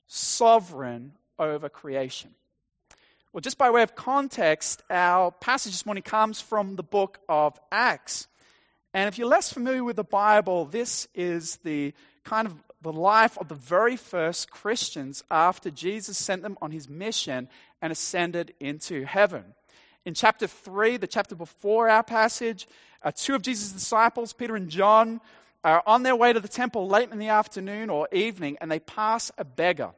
sovereign 0.06 1.12
over 1.38 1.68
creation. 1.68 2.30
Well, 3.32 3.40
just 3.40 3.56
by 3.56 3.70
way 3.70 3.82
of 3.82 3.94
context, 3.94 4.82
our 4.90 5.30
passage 5.30 5.72
this 5.72 5.86
morning 5.86 6.02
comes 6.02 6.38
from 6.40 6.76
the 6.76 6.82
book 6.82 7.18
of 7.30 7.58
Acts. 7.70 8.26
And 8.92 9.08
if 9.08 9.16
you're 9.16 9.28
less 9.28 9.50
familiar 9.50 9.82
with 9.82 9.96
the 9.96 10.04
Bible, 10.04 10.66
this 10.66 11.08
is 11.14 11.56
the 11.64 11.94
kind 12.24 12.46
of 12.46 12.54
the 12.82 12.92
life 12.92 13.38
of 13.38 13.48
the 13.48 13.54
very 13.54 13.96
first 13.96 14.50
Christians 14.50 15.22
after 15.30 15.70
Jesus 15.70 16.18
sent 16.18 16.42
them 16.42 16.58
on 16.60 16.72
his 16.72 16.88
mission 16.88 17.48
and 17.80 17.92
ascended 17.92 18.54
into 18.60 19.04
heaven. 19.04 19.44
In 20.04 20.14
chapter 20.14 20.46
3, 20.46 20.96
the 20.96 21.06
chapter 21.06 21.36
before 21.36 21.88
our 21.88 22.02
passage, 22.02 22.66
uh, 23.02 23.12
two 23.14 23.34
of 23.34 23.42
Jesus' 23.42 23.70
disciples, 23.70 24.32
Peter 24.32 24.56
and 24.56 24.68
John, 24.68 25.20
are 25.62 25.82
on 25.86 26.02
their 26.02 26.16
way 26.16 26.32
to 26.32 26.40
the 26.40 26.48
temple 26.48 26.88
late 26.88 27.10
in 27.12 27.18
the 27.18 27.28
afternoon 27.28 27.88
or 27.88 28.08
evening, 28.10 28.58
and 28.60 28.70
they 28.70 28.80
pass 28.80 29.30
a 29.38 29.44
beggar. 29.44 29.90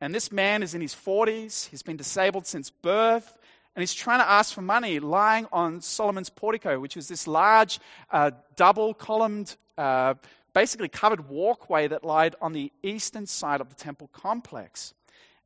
And 0.00 0.14
this 0.14 0.32
man 0.32 0.62
is 0.62 0.74
in 0.74 0.80
his 0.80 0.94
40s, 0.94 1.68
he's 1.68 1.82
been 1.82 1.96
disabled 1.96 2.46
since 2.46 2.70
birth, 2.70 3.36
and 3.74 3.82
he's 3.82 3.94
trying 3.94 4.20
to 4.20 4.28
ask 4.28 4.54
for 4.54 4.62
money 4.62 5.00
lying 5.00 5.46
on 5.52 5.82
Solomon's 5.82 6.30
portico, 6.30 6.80
which 6.80 6.96
is 6.96 7.08
this 7.08 7.26
large 7.26 7.78
uh, 8.10 8.30
double 8.56 8.94
columned 8.94 9.56
uh, 9.76 10.14
basically 10.56 10.88
covered 10.88 11.28
walkway 11.28 11.86
that 11.86 12.02
lied 12.02 12.34
on 12.40 12.54
the 12.54 12.72
eastern 12.82 13.26
side 13.26 13.60
of 13.60 13.68
the 13.68 13.74
temple 13.74 14.08
complex. 14.14 14.94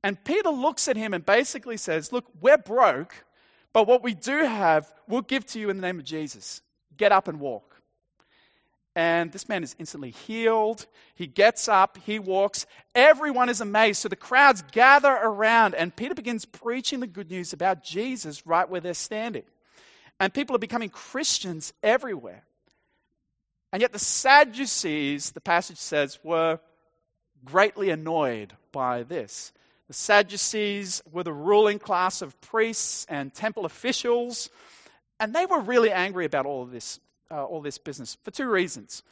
And 0.05 0.23
Peter 0.23 0.51
looks 0.51 0.87
at 0.87 0.97
him 0.97 1.13
and 1.13 1.27
basically 1.27 1.77
says, 1.79 2.13
Look, 2.13 2.27
we're 2.41 2.57
broke, 2.57 3.25
but 3.73 3.89
what 3.89 4.05
we 4.05 4.15
do 4.15 4.45
have, 4.45 4.95
we'll 5.09 5.23
give 5.23 5.45
to 5.47 5.59
you 5.59 5.69
in 5.69 5.79
the 5.79 5.83
name 5.83 5.99
of 5.99 6.05
Jesus. 6.05 6.63
Get 6.97 7.11
up 7.11 7.27
and 7.27 7.41
walk. 7.41 7.83
And 8.95 9.33
this 9.33 9.49
man 9.49 9.65
is 9.65 9.75
instantly 9.81 10.13
healed. 10.13 10.87
He 11.17 11.27
gets 11.27 11.67
up, 11.67 11.99
he 12.07 12.21
walks. 12.21 12.65
Everyone 12.95 13.49
is 13.49 13.61
amazed. 13.61 14.03
So 14.03 14.09
the 14.09 14.15
crowds 14.15 14.63
gather 14.71 15.11
around, 15.11 15.75
and 15.75 15.97
Peter 15.97 16.15
begins 16.15 16.45
preaching 16.45 17.01
the 17.01 17.09
good 17.09 17.33
news 17.33 17.53
about 17.53 17.83
Jesus 17.83 18.47
right 18.47 18.69
where 18.71 18.81
they're 18.81 18.95
standing. 18.95 19.43
And 20.21 20.33
people 20.33 20.55
are 20.55 20.61
becoming 20.61 20.89
Christians 20.89 21.73
everywhere. 21.83 22.45
And 23.73 23.81
yet 23.81 23.93
the 23.93 23.99
Sadducees, 23.99 25.31
the 25.31 25.41
passage 25.41 25.79
says, 25.79 26.19
were 26.23 26.59
greatly 27.45 27.91
annoyed 27.91 28.55
by 28.73 29.03
this. 29.03 29.53
The 29.89 29.95
Sadducees 29.95 31.03
were 31.11 31.25
the 31.25 31.33
ruling 31.33 31.79
class 31.79 32.23
of 32.23 32.41
priests 32.41 33.07
and 33.09 33.35
temple 33.35 33.65
officials, 33.65 34.51
and 35.19 35.35
they 35.35 35.47
were 35.47 35.61
really 35.61 35.91
angry 35.91 36.25
about 36.25 36.47
all 36.47 36.63
of 36.63 36.71
this, 36.71 37.01
uh, 37.31 37.45
all 37.45 37.61
this 37.61 37.79
business 37.79 38.17
for 38.23 38.31
two 38.31 38.49
reasons. 38.49 39.03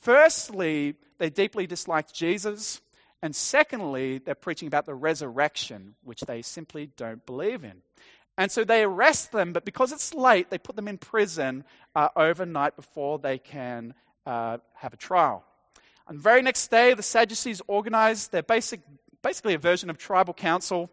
Firstly, 0.00 0.94
they 1.18 1.30
deeply 1.30 1.66
disliked 1.66 2.14
Jesus, 2.14 2.80
and 3.22 3.34
secondly, 3.34 4.18
they're 4.18 4.34
preaching 4.34 4.68
about 4.68 4.86
the 4.86 4.94
resurrection, 4.94 5.94
which 6.04 6.20
they 6.22 6.42
simply 6.42 6.90
don't 6.96 7.24
believe 7.24 7.64
in. 7.64 7.82
And 8.38 8.52
so 8.52 8.64
they 8.64 8.82
arrest 8.82 9.32
them, 9.32 9.54
but 9.54 9.64
because 9.64 9.92
it's 9.92 10.12
late, 10.12 10.50
they 10.50 10.58
put 10.58 10.76
them 10.76 10.88
in 10.88 10.98
prison 10.98 11.64
uh, 11.94 12.08
overnight 12.14 12.76
before 12.76 13.18
they 13.18 13.38
can 13.38 13.94
uh, 14.26 14.58
have 14.74 14.92
a 14.92 14.96
trial. 14.96 15.44
On 16.08 16.16
the 16.16 16.22
very 16.22 16.42
next 16.42 16.68
day, 16.70 16.94
the 16.94 17.02
Sadducees 17.02 17.62
organize 17.66 18.28
their 18.28 18.42
basic, 18.42 18.80
basically 19.22 19.54
a 19.54 19.58
version 19.58 19.90
of 19.90 19.98
tribal 19.98 20.34
council. 20.34 20.90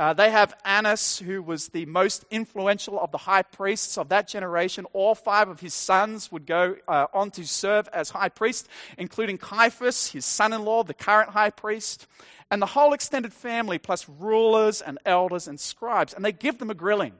Uh, 0.00 0.12
they 0.12 0.30
have 0.30 0.54
Annas, 0.64 1.18
who 1.18 1.42
was 1.42 1.68
the 1.68 1.84
most 1.86 2.24
influential 2.30 3.00
of 3.00 3.10
the 3.10 3.18
high 3.18 3.42
priests 3.42 3.98
of 3.98 4.08
that 4.10 4.28
generation. 4.28 4.84
All 4.92 5.16
five 5.16 5.48
of 5.48 5.58
his 5.58 5.74
sons 5.74 6.30
would 6.30 6.46
go 6.46 6.76
uh, 6.86 7.06
on 7.12 7.32
to 7.32 7.44
serve 7.44 7.88
as 7.92 8.10
high 8.10 8.28
priest, 8.28 8.68
including 8.96 9.38
Caiaphas, 9.38 10.12
his 10.12 10.24
son 10.24 10.52
in 10.52 10.64
law, 10.64 10.84
the 10.84 10.94
current 10.94 11.30
high 11.30 11.50
priest, 11.50 12.06
and 12.48 12.62
the 12.62 12.66
whole 12.66 12.92
extended 12.92 13.32
family, 13.32 13.78
plus 13.78 14.08
rulers 14.08 14.80
and 14.80 14.98
elders 15.04 15.48
and 15.48 15.58
scribes. 15.58 16.14
And 16.14 16.24
they 16.24 16.32
give 16.32 16.58
them 16.58 16.70
a 16.70 16.74
grilling. 16.74 17.14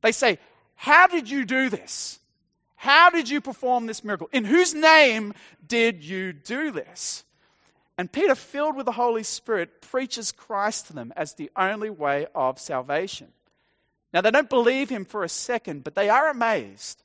They 0.00 0.12
say, 0.12 0.38
How 0.76 1.06
did 1.06 1.28
you 1.28 1.44
do 1.44 1.68
this? 1.68 2.20
How 2.84 3.08
did 3.08 3.30
you 3.30 3.40
perform 3.40 3.86
this 3.86 4.04
miracle? 4.04 4.28
In 4.30 4.44
whose 4.44 4.74
name 4.74 5.32
did 5.66 6.04
you 6.04 6.34
do 6.34 6.70
this? 6.70 7.24
And 7.96 8.12
Peter, 8.12 8.34
filled 8.34 8.76
with 8.76 8.84
the 8.84 8.92
Holy 8.92 9.22
Spirit, 9.22 9.80
preaches 9.80 10.30
Christ 10.30 10.88
to 10.88 10.92
them 10.92 11.10
as 11.16 11.32
the 11.32 11.50
only 11.56 11.88
way 11.88 12.26
of 12.34 12.58
salvation. 12.58 13.28
Now, 14.12 14.20
they 14.20 14.30
don't 14.30 14.50
believe 14.50 14.90
him 14.90 15.06
for 15.06 15.24
a 15.24 15.30
second, 15.30 15.82
but 15.82 15.94
they 15.94 16.10
are 16.10 16.28
amazed 16.28 17.02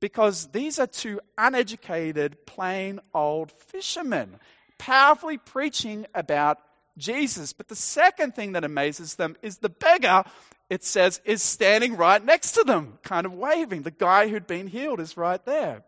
because 0.00 0.52
these 0.52 0.78
are 0.78 0.86
two 0.86 1.20
uneducated, 1.36 2.46
plain 2.46 2.98
old 3.12 3.52
fishermen, 3.52 4.36
powerfully 4.78 5.36
preaching 5.36 6.06
about 6.14 6.60
Jesus. 6.96 7.52
But 7.52 7.68
the 7.68 7.76
second 7.76 8.34
thing 8.34 8.52
that 8.52 8.64
amazes 8.64 9.16
them 9.16 9.36
is 9.42 9.58
the 9.58 9.68
beggar 9.68 10.24
it 10.70 10.84
says, 10.84 11.20
is 11.24 11.42
standing 11.42 11.96
right 11.96 12.24
next 12.24 12.52
to 12.52 12.62
them, 12.62 13.00
kind 13.02 13.26
of 13.26 13.34
waving. 13.34 13.82
The 13.82 13.90
guy 13.90 14.28
who'd 14.28 14.46
been 14.46 14.68
healed 14.68 15.00
is 15.00 15.16
right 15.16 15.44
there. 15.44 15.82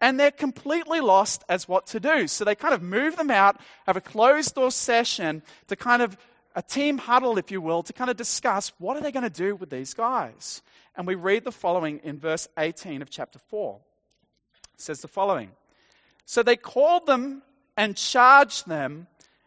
And 0.00 0.18
they're 0.18 0.32
completely 0.32 1.00
lost 1.00 1.44
as 1.48 1.68
what 1.68 1.86
to 1.88 2.00
do. 2.00 2.26
So 2.26 2.44
they 2.44 2.56
kind 2.56 2.74
of 2.74 2.82
move 2.82 3.16
them 3.16 3.30
out, 3.30 3.60
have 3.86 3.96
a 3.96 4.00
closed 4.00 4.56
door 4.56 4.72
session 4.72 5.42
to 5.68 5.76
kind 5.76 6.02
of 6.02 6.18
a 6.56 6.62
team 6.62 6.98
huddle, 6.98 7.38
if 7.38 7.52
you 7.52 7.60
will, 7.60 7.84
to 7.84 7.92
kind 7.92 8.10
of 8.10 8.16
discuss 8.16 8.72
what 8.78 8.96
are 8.96 9.00
they 9.00 9.12
going 9.12 9.22
to 9.22 9.30
do 9.30 9.54
with 9.54 9.70
these 9.70 9.94
guys. 9.94 10.62
And 10.96 11.06
we 11.06 11.14
read 11.14 11.44
the 11.44 11.52
following 11.52 12.00
in 12.02 12.18
verse 12.18 12.48
18 12.58 13.02
of 13.02 13.10
chapter 13.10 13.38
4. 13.38 13.78
It 14.74 14.80
says 14.80 15.02
the 15.02 15.08
following 15.08 15.50
So 16.24 16.42
they 16.42 16.56
called 16.56 17.06
them 17.06 17.42
and 17.76 17.96
charged 17.96 18.66
them 18.66 19.06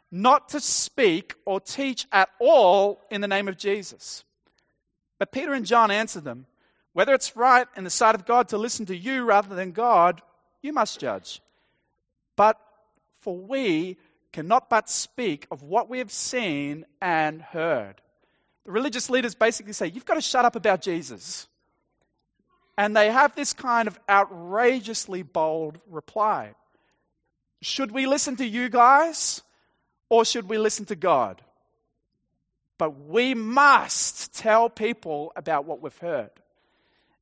not 0.09 0.47
to 0.49 0.61
speak 0.61 1.33
or 1.43 1.59
teach 1.59 2.07
at 2.13 2.29
all 2.39 3.01
in 3.11 3.19
the 3.19 3.27
name 3.27 3.49
of 3.49 3.57
Jesus. 3.57 4.23
But 5.23 5.31
Peter 5.31 5.53
and 5.53 5.65
John 5.65 5.89
answered 5.89 6.25
them 6.25 6.47
Whether 6.91 7.13
it's 7.13 7.37
right 7.37 7.65
in 7.77 7.85
the 7.85 7.89
sight 7.89 8.13
of 8.13 8.25
God 8.25 8.49
to 8.49 8.57
listen 8.57 8.85
to 8.87 8.97
you 8.97 9.23
rather 9.23 9.55
than 9.55 9.71
God, 9.71 10.21
you 10.61 10.73
must 10.73 10.99
judge. 10.99 11.41
But 12.35 12.59
for 13.21 13.37
we 13.37 13.95
cannot 14.33 14.69
but 14.69 14.89
speak 14.89 15.47
of 15.49 15.63
what 15.63 15.89
we 15.89 15.99
have 15.99 16.11
seen 16.11 16.85
and 17.01 17.41
heard. 17.41 18.01
The 18.65 18.73
religious 18.73 19.09
leaders 19.09 19.33
basically 19.33 19.71
say, 19.71 19.87
You've 19.87 20.03
got 20.03 20.15
to 20.15 20.21
shut 20.21 20.43
up 20.43 20.57
about 20.57 20.81
Jesus. 20.81 21.47
And 22.77 22.93
they 22.93 23.09
have 23.09 23.33
this 23.33 23.53
kind 23.53 23.87
of 23.87 23.97
outrageously 24.09 25.23
bold 25.23 25.79
reply 25.89 26.53
Should 27.61 27.93
we 27.93 28.07
listen 28.07 28.35
to 28.35 28.45
you 28.45 28.67
guys 28.67 29.41
or 30.09 30.25
should 30.25 30.49
we 30.49 30.57
listen 30.57 30.83
to 30.87 30.97
God? 30.97 31.41
But 32.77 33.07
we 33.07 33.33
must 33.33 34.33
tell 34.33 34.69
people 34.69 35.31
about 35.35 35.65
what 35.65 35.81
we've 35.81 35.97
heard. 35.97 36.31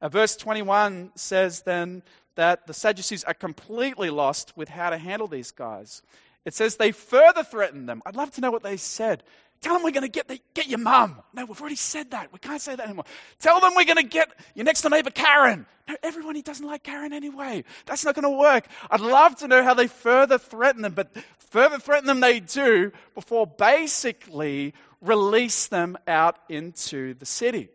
Uh, 0.02 0.10
verse 0.10 0.36
21 0.36 1.12
says 1.16 1.62
then 1.62 2.04
that 2.36 2.66
the 2.68 2.74
Sadducees 2.74 3.24
are 3.24 3.34
completely 3.34 4.10
lost 4.10 4.56
with 4.56 4.70
how 4.70 4.90
to 4.90 4.98
handle 4.98 5.28
these 5.28 5.52
guys. 5.52 6.02
It 6.46 6.54
says 6.54 6.78
they 6.78 6.92
further 6.92 7.44
threatened 7.44 7.88
them. 7.88 8.02
I'd 8.06 8.16
love 8.16 8.32
to 8.32 8.42
know 8.42 8.52
what 8.52 8.64
they 8.64 8.78
said. 8.78 9.24
Tell 9.62 9.76
them 9.76 9.84
we're 9.84 9.92
going 9.92 10.02
to 10.02 10.10
get, 10.10 10.28
the, 10.28 10.40
get 10.56 10.68
your 10.68 10.80
mum. 10.80 11.22
No, 11.34 11.46
we've 11.46 11.60
already 11.60 11.76
said 11.76 12.12
that. 12.12 12.34
We 12.34 12.40
can't 12.40 12.60
say 12.60 12.76
that 12.76 12.84
anymore. 12.84 13.06
Tell 13.40 13.60
them 13.60 13.74
we're 13.76 13.86
going 13.86 13.98
to 13.98 14.04
get 14.04 14.30
your 14.56 14.66
next 14.66 14.82
door 14.82 14.90
neighbor, 14.90 15.12
Karen. 15.12 15.68
No, 15.88 15.96
everyone 16.02 16.34
he 16.34 16.42
doesn't 16.42 16.66
like 16.66 16.82
Karen 16.82 17.14
anyway. 17.14 17.64
That's 17.86 18.04
not 18.04 18.16
going 18.16 18.24
to 18.24 18.40
work. 18.40 18.66
I'd 18.90 19.02
love 19.02 19.36
to 19.38 19.48
know 19.48 19.62
how 19.62 19.76
they 19.76 19.86
further 19.86 20.40
threaten 20.40 20.82
them, 20.82 20.94
but 20.94 21.16
further 21.38 21.78
threaten 21.78 22.08
them 22.08 22.22
they 22.22 22.40
do 22.40 22.92
before 23.14 23.46
basically 23.46 24.74
release 25.02 25.68
them 25.68 25.98
out 26.08 26.38
into 26.48 27.14
the 27.16 27.26
city. 27.26 27.70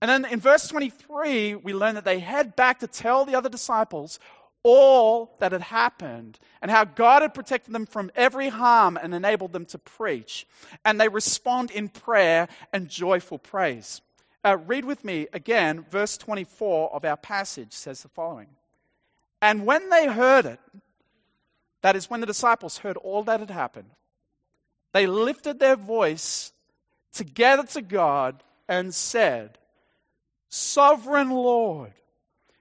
And 0.00 0.10
then 0.10 0.30
in 0.30 0.40
verse 0.40 0.68
23, 0.68 1.54
we 1.56 1.74
learn 1.74 1.94
that 1.94 2.04
they 2.04 2.18
head 2.18 2.56
back 2.56 2.80
to 2.80 2.86
tell 2.86 3.24
the 3.24 3.34
other 3.34 3.48
disciples 3.48 4.18
all 4.62 5.36
that 5.38 5.52
had 5.52 5.62
happened 5.62 6.38
and 6.60 6.70
how 6.70 6.84
God 6.84 7.22
had 7.22 7.34
protected 7.34 7.72
them 7.72 7.86
from 7.86 8.10
every 8.16 8.48
harm 8.48 8.98
and 9.00 9.14
enabled 9.14 9.52
them 9.52 9.64
to 9.66 9.78
preach. 9.78 10.46
And 10.84 11.00
they 11.00 11.08
respond 11.08 11.70
in 11.70 11.88
prayer 11.88 12.48
and 12.72 12.88
joyful 12.88 13.38
praise. 13.38 14.00
Uh, 14.44 14.56
read 14.66 14.84
with 14.84 15.04
me 15.04 15.28
again, 15.32 15.84
verse 15.90 16.16
24 16.16 16.94
of 16.94 17.04
our 17.04 17.16
passage 17.16 17.72
says 17.72 18.02
the 18.02 18.08
following 18.08 18.48
And 19.40 19.66
when 19.66 19.88
they 19.88 20.08
heard 20.08 20.46
it, 20.46 20.60
that 21.82 21.94
is, 21.94 22.10
when 22.10 22.20
the 22.20 22.26
disciples 22.26 22.78
heard 22.78 22.96
all 22.96 23.22
that 23.24 23.40
had 23.40 23.50
happened, 23.50 23.90
they 24.96 25.06
lifted 25.06 25.58
their 25.58 25.76
voice 25.76 26.52
together 27.12 27.64
to 27.64 27.82
God 27.82 28.42
and 28.66 28.94
said, 28.94 29.58
Sovereign 30.48 31.28
Lord, 31.30 31.92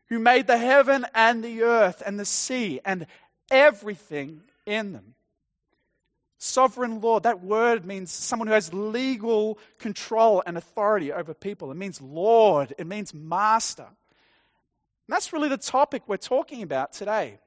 who 0.10 0.20
made 0.20 0.46
the 0.46 0.58
heaven 0.58 1.06
and 1.16 1.42
the 1.42 1.64
earth 1.64 2.04
and 2.06 2.20
the 2.20 2.26
sea 2.26 2.82
and 2.84 3.08
everything 3.50 4.42
in 4.66 4.92
them. 4.92 5.16
Sovereign 6.38 7.00
Lord, 7.00 7.24
that 7.24 7.42
word 7.42 7.86
means 7.86 8.12
someone 8.12 8.50
who 8.50 8.54
has 8.54 8.74
legal 8.74 9.58
control 9.80 10.44
and 10.46 10.58
authority 10.58 11.14
over 11.14 11.34
people. 11.34 11.72
It 11.72 11.78
means 11.78 12.02
Lord, 12.02 12.76
it 12.78 12.86
means 12.86 13.14
master. 13.14 13.88
And 13.88 13.94
that's 15.08 15.32
really 15.32 15.48
the 15.48 15.56
topic 15.56 16.04
we're 16.06 16.18
talking 16.18 16.64
about 16.64 16.92
today 16.92 17.40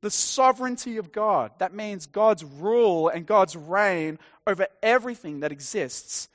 the 0.00 0.10
sovereignty 0.10 0.96
of 0.96 1.12
God. 1.12 1.52
That 1.58 1.74
means 1.74 2.06
God's 2.06 2.44
rule 2.44 3.08
and 3.08 3.26
God's 3.26 3.56
reign 3.56 4.18
over 4.46 4.66
everything 4.82 5.40
that 5.40 5.52
exists 5.52 6.28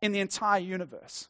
in 0.00 0.12
the 0.12 0.20
entire 0.20 0.60
universe. 0.60 1.28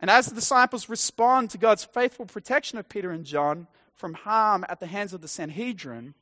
And 0.00 0.10
as 0.10 0.26
the 0.26 0.34
disciples 0.34 0.88
respond 0.88 1.50
to 1.50 1.58
God's 1.58 1.84
faithful 1.84 2.24
protection 2.24 2.78
of 2.78 2.88
Peter 2.88 3.10
and 3.10 3.24
John 3.24 3.66
from 3.94 4.14
harm 4.14 4.64
at 4.68 4.80
the 4.80 4.86
hands 4.86 5.12
of 5.12 5.20
the 5.20 5.28
Sanhedrin, 5.28 6.14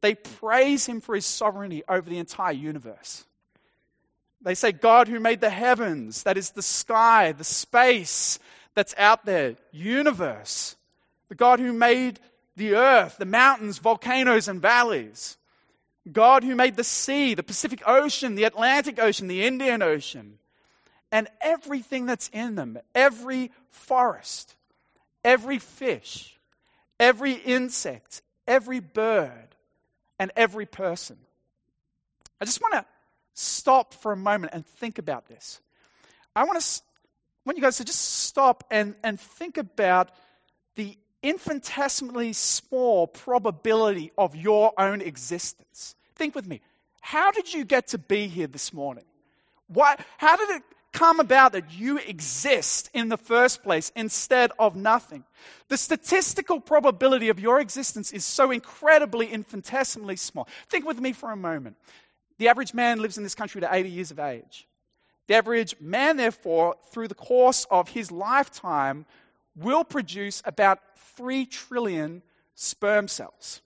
they 0.00 0.14
praise 0.14 0.86
him 0.86 1.00
for 1.00 1.14
his 1.14 1.26
sovereignty 1.26 1.82
over 1.88 2.08
the 2.08 2.18
entire 2.18 2.52
universe. 2.52 3.24
They 4.40 4.54
say, 4.54 4.72
God 4.72 5.08
who 5.08 5.20
made 5.20 5.40
the 5.40 5.50
heavens, 5.50 6.22
that 6.22 6.36
is 6.36 6.50
the 6.50 6.62
sky, 6.62 7.32
the 7.32 7.44
space 7.44 8.38
that's 8.74 8.94
out 8.98 9.24
there, 9.24 9.56
universe. 9.72 10.76
The 11.28 11.34
God 11.34 11.60
who 11.60 11.72
made 11.72 12.20
the 12.56 12.74
earth, 12.74 13.16
the 13.18 13.24
mountains, 13.24 13.78
volcanoes, 13.78 14.48
and 14.48 14.60
valleys. 14.60 15.36
God 16.10 16.44
who 16.44 16.54
made 16.54 16.76
the 16.76 16.84
sea, 16.84 17.34
the 17.34 17.42
Pacific 17.42 17.82
Ocean, 17.86 18.34
the 18.34 18.44
Atlantic 18.44 18.98
Ocean, 18.98 19.26
the 19.26 19.44
Indian 19.44 19.80
Ocean 19.80 20.38
and 21.14 21.28
everything 21.40 22.06
that's 22.06 22.28
in 22.32 22.56
them 22.56 22.76
every 22.92 23.52
forest, 23.70 24.56
every 25.22 25.60
fish, 25.60 26.40
every 26.98 27.34
insect, 27.34 28.20
every 28.48 28.80
bird, 28.80 29.54
and 30.18 30.32
every 30.34 30.66
person. 30.66 31.16
I 32.40 32.44
just 32.44 32.60
want 32.60 32.74
to 32.74 32.84
stop 33.32 33.94
for 33.94 34.10
a 34.10 34.16
moment 34.16 34.54
and 34.54 34.66
think 34.66 34.98
about 34.98 35.28
this. 35.28 35.60
I 36.34 36.42
want 36.42 36.60
to 36.60 36.82
want 37.46 37.58
you 37.58 37.62
guys 37.62 37.76
to 37.76 37.84
just 37.84 38.00
stop 38.24 38.64
and, 38.68 38.96
and 39.04 39.20
think 39.20 39.56
about 39.56 40.10
the 40.74 40.98
infinitesimally 41.24 42.34
small 42.34 43.06
probability 43.06 44.12
of 44.16 44.36
your 44.36 44.72
own 44.78 45.00
existence. 45.00 45.96
Think 46.14 46.34
with 46.34 46.46
me. 46.46 46.60
How 47.00 47.32
did 47.32 47.52
you 47.52 47.64
get 47.64 47.88
to 47.88 47.98
be 47.98 48.28
here 48.28 48.46
this 48.46 48.72
morning? 48.72 49.04
Why, 49.66 49.96
how 50.18 50.36
did 50.36 50.50
it 50.50 50.62
come 50.94 51.18
about 51.18 51.52
that 51.52 51.72
you 51.72 51.98
exist 51.98 52.88
in 52.94 53.08
the 53.08 53.16
first 53.18 53.62
place 53.62 53.90
instead 53.96 54.52
of 54.58 54.76
nothing. 54.76 55.24
The 55.68 55.76
statistical 55.76 56.60
probability 56.60 57.28
of 57.28 57.40
your 57.40 57.60
existence 57.60 58.12
is 58.12 58.24
so 58.24 58.52
incredibly 58.52 59.26
infinitesimally 59.26 60.16
small. 60.16 60.48
Think 60.68 60.86
with 60.86 61.00
me 61.00 61.12
for 61.12 61.32
a 61.32 61.36
moment. 61.36 61.76
The 62.38 62.48
average 62.48 62.72
man 62.72 63.00
lives 63.00 63.18
in 63.18 63.24
this 63.24 63.34
country 63.34 63.60
to 63.60 63.74
80 63.74 63.90
years 63.90 64.10
of 64.12 64.20
age. 64.20 64.68
The 65.26 65.34
average 65.34 65.74
man, 65.80 66.16
therefore, 66.16 66.76
through 66.90 67.08
the 67.08 67.14
course 67.14 67.66
of 67.70 67.88
his 67.88 68.12
lifetime, 68.12 69.04
will 69.56 69.84
produce 69.84 70.42
about 70.44 70.78
3 71.16 71.46
trillion 71.46 72.22
sperm 72.54 73.08
cells. 73.08 73.62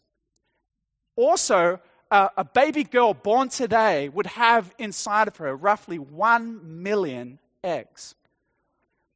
Also, 1.17 1.81
uh, 2.11 2.29
a 2.37 2.45
baby 2.45 2.85
girl 2.85 3.13
born 3.15 3.49
today 3.49 4.09
would 4.09 4.27
have 4.27 4.75
inside 4.79 5.29
of 5.29 5.37
her 5.37 5.55
roughly 5.55 5.99
1 5.99 6.83
million 6.83 7.39
eggs. 7.63 8.15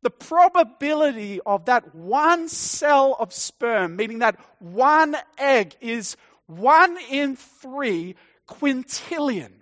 The 0.03 0.11
probability 0.11 1.41
of 1.47 1.67
that 1.67 1.95
one 1.95 2.49
cell 2.49 3.17
of 3.19 3.33
sperm, 3.33 3.97
meaning 3.97 4.19
that 4.19 4.39
one 4.59 5.17
egg, 5.39 5.77
is 5.81 6.17
1 6.47 6.99
in 7.09 7.37
3 7.37 8.17
quintillion. 8.49 9.53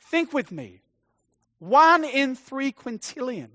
Think 0.00 0.32
with 0.32 0.50
me. 0.50 0.80
1 1.58 2.04
in 2.04 2.34
3 2.34 2.72
quintillion. 2.72 3.50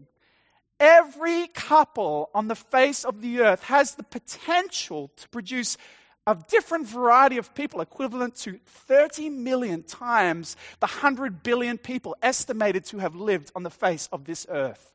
Every 0.79 1.47
couple 1.47 2.29
on 2.33 2.47
the 2.47 2.55
face 2.55 3.03
of 3.03 3.21
the 3.21 3.41
earth 3.41 3.63
has 3.63 3.95
the 3.95 4.03
potential 4.03 5.11
to 5.17 5.27
produce 5.29 5.77
a 6.25 6.37
different 6.47 6.87
variety 6.87 7.37
of 7.37 7.55
people, 7.55 7.81
equivalent 7.81 8.35
to 8.35 8.59
30 8.65 9.29
million 9.29 9.81
times 9.81 10.55
the 10.79 10.85
100 10.85 11.41
billion 11.41 11.79
people 11.79 12.15
estimated 12.21 12.85
to 12.85 12.99
have 12.99 13.15
lived 13.15 13.51
on 13.55 13.63
the 13.63 13.69
face 13.71 14.07
of 14.11 14.25
this 14.25 14.45
earth. 14.47 14.93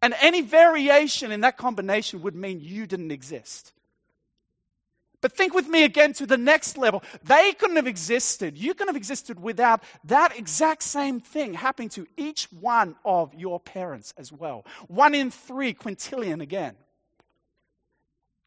And 0.00 0.14
any 0.20 0.40
variation 0.40 1.30
in 1.30 1.42
that 1.42 1.58
combination 1.58 2.22
would 2.22 2.34
mean 2.34 2.60
you 2.60 2.86
didn't 2.86 3.10
exist. 3.10 3.73
But 5.24 5.32
think 5.32 5.54
with 5.54 5.68
me 5.68 5.84
again 5.84 6.12
to 6.14 6.26
the 6.26 6.36
next 6.36 6.76
level. 6.76 7.02
They 7.22 7.54
couldn't 7.54 7.76
have 7.76 7.86
existed. 7.86 8.58
You 8.58 8.74
couldn't 8.74 8.88
have 8.88 8.96
existed 8.96 9.40
without 9.40 9.82
that 10.04 10.38
exact 10.38 10.82
same 10.82 11.18
thing 11.18 11.54
happening 11.54 11.88
to 11.96 12.06
each 12.18 12.44
one 12.52 12.94
of 13.06 13.32
your 13.32 13.58
parents 13.58 14.12
as 14.18 14.30
well. 14.30 14.66
One 14.86 15.14
in 15.14 15.30
three 15.30 15.72
quintillion 15.72 16.42
again 16.42 16.76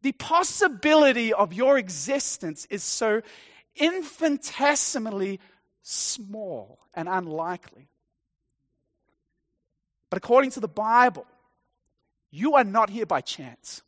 the 0.04 0.12
possibility 0.12 1.34
of 1.34 1.52
your 1.52 1.80
existence 1.80 2.68
is 2.70 2.84
so 2.84 3.24
infinitesimally 3.76 5.40
small 5.82 6.78
and 6.94 7.10
unlikely. 7.10 7.90
But 10.12 10.18
according 10.18 10.52
to 10.52 10.60
the 10.60 10.68
Bible, 10.68 11.26
you 12.30 12.54
are 12.54 12.64
not 12.64 12.92
here 12.92 13.08
by 13.08 13.22
chance. 13.22 13.82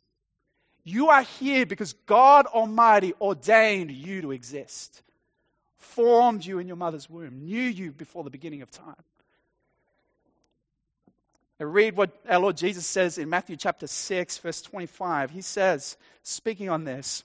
You 0.89 1.09
are 1.09 1.21
here 1.21 1.67
because 1.67 1.93
God 2.07 2.47
Almighty 2.47 3.13
ordained 3.21 3.91
you 3.91 4.23
to 4.23 4.31
exist, 4.31 5.03
formed 5.77 6.43
you 6.43 6.57
in 6.57 6.67
your 6.67 6.77
mother's 6.77 7.07
womb, 7.07 7.45
knew 7.45 7.61
you 7.61 7.91
before 7.91 8.23
the 8.23 8.31
beginning 8.31 8.63
of 8.63 8.71
time. 8.71 8.95
I 11.59 11.65
read 11.65 11.95
what 11.95 12.19
our 12.27 12.39
Lord 12.39 12.57
Jesus 12.57 12.87
says 12.87 13.19
in 13.19 13.29
Matthew 13.29 13.55
chapter 13.55 13.85
6, 13.85 14.39
verse 14.39 14.63
25. 14.63 15.29
He 15.29 15.41
says, 15.41 15.95
speaking 16.23 16.69
on 16.69 16.85
this, 16.85 17.23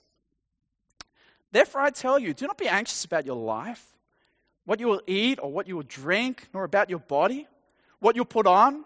Therefore, 1.51 1.81
I 1.81 1.89
tell 1.89 2.19
you, 2.19 2.35
do 2.35 2.45
not 2.45 2.59
be 2.59 2.67
anxious 2.67 3.03
about 3.03 3.25
your 3.25 3.37
life, 3.37 3.83
what 4.65 4.79
you 4.79 4.87
will 4.87 5.01
eat 5.07 5.39
or 5.41 5.51
what 5.51 5.67
you 5.67 5.77
will 5.77 5.83
drink, 5.87 6.49
nor 6.53 6.65
about 6.65 6.91
your 6.91 6.99
body, 6.99 7.47
what 7.99 8.15
you'll 8.15 8.25
put 8.25 8.45
on. 8.45 8.85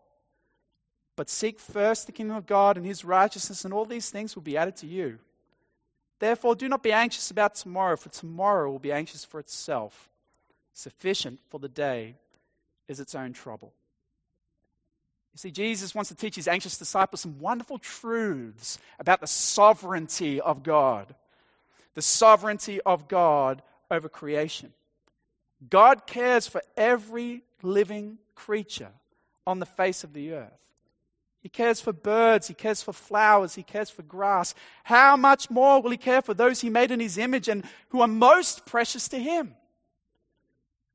But 1.15 1.29
seek 1.29 1.59
first 1.59 2.05
the 2.05 2.11
kingdom 2.11 2.37
of 2.37 2.45
God 2.45 2.77
and 2.77 2.85
his 2.85 3.03
righteousness, 3.03 3.65
and 3.65 3.73
all 3.73 3.85
these 3.85 4.09
things 4.09 4.35
will 4.35 4.43
be 4.43 4.57
added 4.57 4.75
to 4.77 4.87
you. 4.87 5.19
Therefore, 6.19 6.55
do 6.55 6.69
not 6.69 6.83
be 6.83 6.91
anxious 6.91 7.31
about 7.31 7.55
tomorrow, 7.55 7.95
for 7.95 8.09
tomorrow 8.09 8.71
will 8.71 8.79
be 8.79 8.91
anxious 8.91 9.25
for 9.25 9.39
itself. 9.39 10.09
Sufficient 10.73 11.39
for 11.49 11.59
the 11.59 11.69
day 11.69 12.15
is 12.87 12.99
its 12.99 13.15
own 13.15 13.33
trouble. 13.33 13.73
You 15.33 15.37
see, 15.37 15.51
Jesus 15.51 15.95
wants 15.95 16.09
to 16.09 16.15
teach 16.15 16.35
his 16.35 16.47
anxious 16.47 16.77
disciples 16.77 17.21
some 17.21 17.39
wonderful 17.39 17.77
truths 17.77 18.77
about 18.99 19.21
the 19.21 19.27
sovereignty 19.27 20.41
of 20.41 20.61
God. 20.61 21.15
The 21.93 22.01
sovereignty 22.01 22.81
of 22.81 23.07
God 23.07 23.61
over 23.89 24.09
creation. 24.09 24.73
God 25.69 26.07
cares 26.07 26.47
for 26.47 26.61
every 26.75 27.43
living 27.61 28.17
creature 28.35 28.91
on 29.45 29.59
the 29.59 29.65
face 29.65 30.03
of 30.03 30.13
the 30.13 30.33
earth. 30.33 30.70
He 31.41 31.49
cares 31.49 31.81
for 31.81 31.91
birds, 31.91 32.47
he 32.47 32.53
cares 32.53 32.83
for 32.83 32.93
flowers, 32.93 33.55
he 33.55 33.63
cares 33.63 33.89
for 33.89 34.03
grass. 34.03 34.53
How 34.83 35.17
much 35.17 35.49
more 35.49 35.81
will 35.81 35.89
he 35.89 35.97
care 35.97 36.21
for 36.21 36.35
those 36.35 36.61
he 36.61 36.69
made 36.69 36.91
in 36.91 36.99
his 36.99 37.17
image 37.17 37.47
and 37.47 37.63
who 37.89 38.01
are 38.01 38.07
most 38.07 38.65
precious 38.65 39.07
to 39.09 39.19
him? 39.19 39.55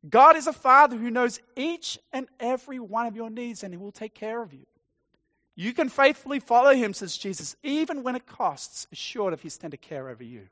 God 0.08 0.36
is 0.36 0.46
a 0.46 0.52
father 0.52 0.96
who 0.96 1.10
knows 1.10 1.40
each 1.56 1.98
and 2.12 2.28
every 2.38 2.78
one 2.78 3.06
of 3.06 3.16
your 3.16 3.28
needs 3.28 3.64
and 3.64 3.74
he 3.74 3.78
will 3.78 3.90
take 3.90 4.14
care 4.14 4.40
of 4.40 4.52
you. 4.52 4.66
You 5.56 5.72
can 5.72 5.88
faithfully 5.88 6.38
follow 6.38 6.74
him, 6.74 6.92
says 6.92 7.16
Jesus, 7.16 7.56
even 7.62 8.02
when 8.02 8.14
it 8.14 8.26
costs, 8.26 8.86
assured 8.92 9.32
of 9.32 9.40
his 9.40 9.56
tender 9.56 9.78
care 9.78 10.08
over 10.08 10.22
you. 10.22 10.48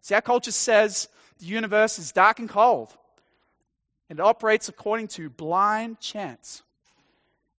See, 0.00 0.14
our 0.14 0.22
culture 0.22 0.52
says 0.52 1.08
the 1.38 1.46
universe 1.46 1.98
is 1.98 2.12
dark 2.12 2.38
and 2.38 2.48
cold, 2.48 2.96
and 4.08 4.20
it 4.20 4.22
operates 4.22 4.68
according 4.68 5.08
to 5.08 5.28
blind 5.28 5.98
chance. 5.98 6.62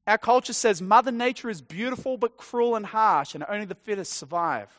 Our 0.08 0.18
culture 0.18 0.54
says 0.54 0.82
Mother 0.82 1.12
Nature 1.12 1.50
is 1.50 1.62
beautiful 1.62 2.18
but 2.18 2.38
cruel 2.38 2.76
and 2.76 2.86
harsh, 2.86 3.36
and 3.36 3.44
only 3.48 3.66
the 3.66 3.76
fittest 3.76 4.14
survive. 4.14 4.70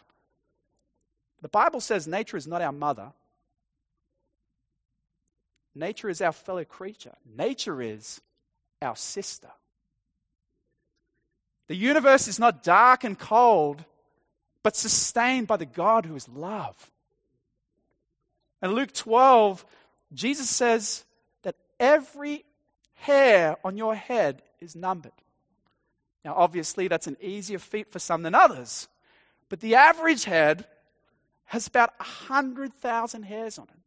The 1.42 1.48
Bible 1.48 1.80
says 1.80 2.08
nature 2.08 2.36
is 2.36 2.48
not 2.48 2.62
our 2.62 2.72
mother, 2.72 3.12
Nature 5.78 6.08
is 6.08 6.20
our 6.20 6.32
fellow 6.32 6.64
creature, 6.64 7.14
nature 7.36 7.80
is 7.80 8.20
our 8.82 8.96
sister. 8.96 9.50
The 11.68 11.76
universe 11.76 12.26
is 12.26 12.40
not 12.40 12.64
dark 12.64 13.04
and 13.04 13.16
cold, 13.16 13.84
but 14.64 14.74
sustained 14.74 15.46
by 15.46 15.56
the 15.56 15.66
God 15.66 16.04
who 16.04 16.16
is 16.16 16.28
love. 16.28 16.90
And 18.60 18.72
Luke 18.72 18.92
12, 18.92 19.64
Jesus 20.12 20.50
says 20.50 21.04
that 21.42 21.54
every 21.78 22.44
hair 22.94 23.56
on 23.62 23.76
your 23.76 23.94
head 23.94 24.42
is 24.60 24.76
numbered. 24.76 25.12
Now, 26.24 26.34
obviously, 26.36 26.88
that's 26.88 27.06
an 27.06 27.16
easier 27.20 27.58
feat 27.58 27.90
for 27.90 27.98
some 27.98 28.22
than 28.22 28.34
others, 28.34 28.88
but 29.48 29.60
the 29.60 29.74
average 29.74 30.24
head 30.24 30.66
has 31.46 31.66
about 31.66 31.98
100,000 31.98 33.22
hairs 33.22 33.58
on 33.58 33.64
it 33.64 33.80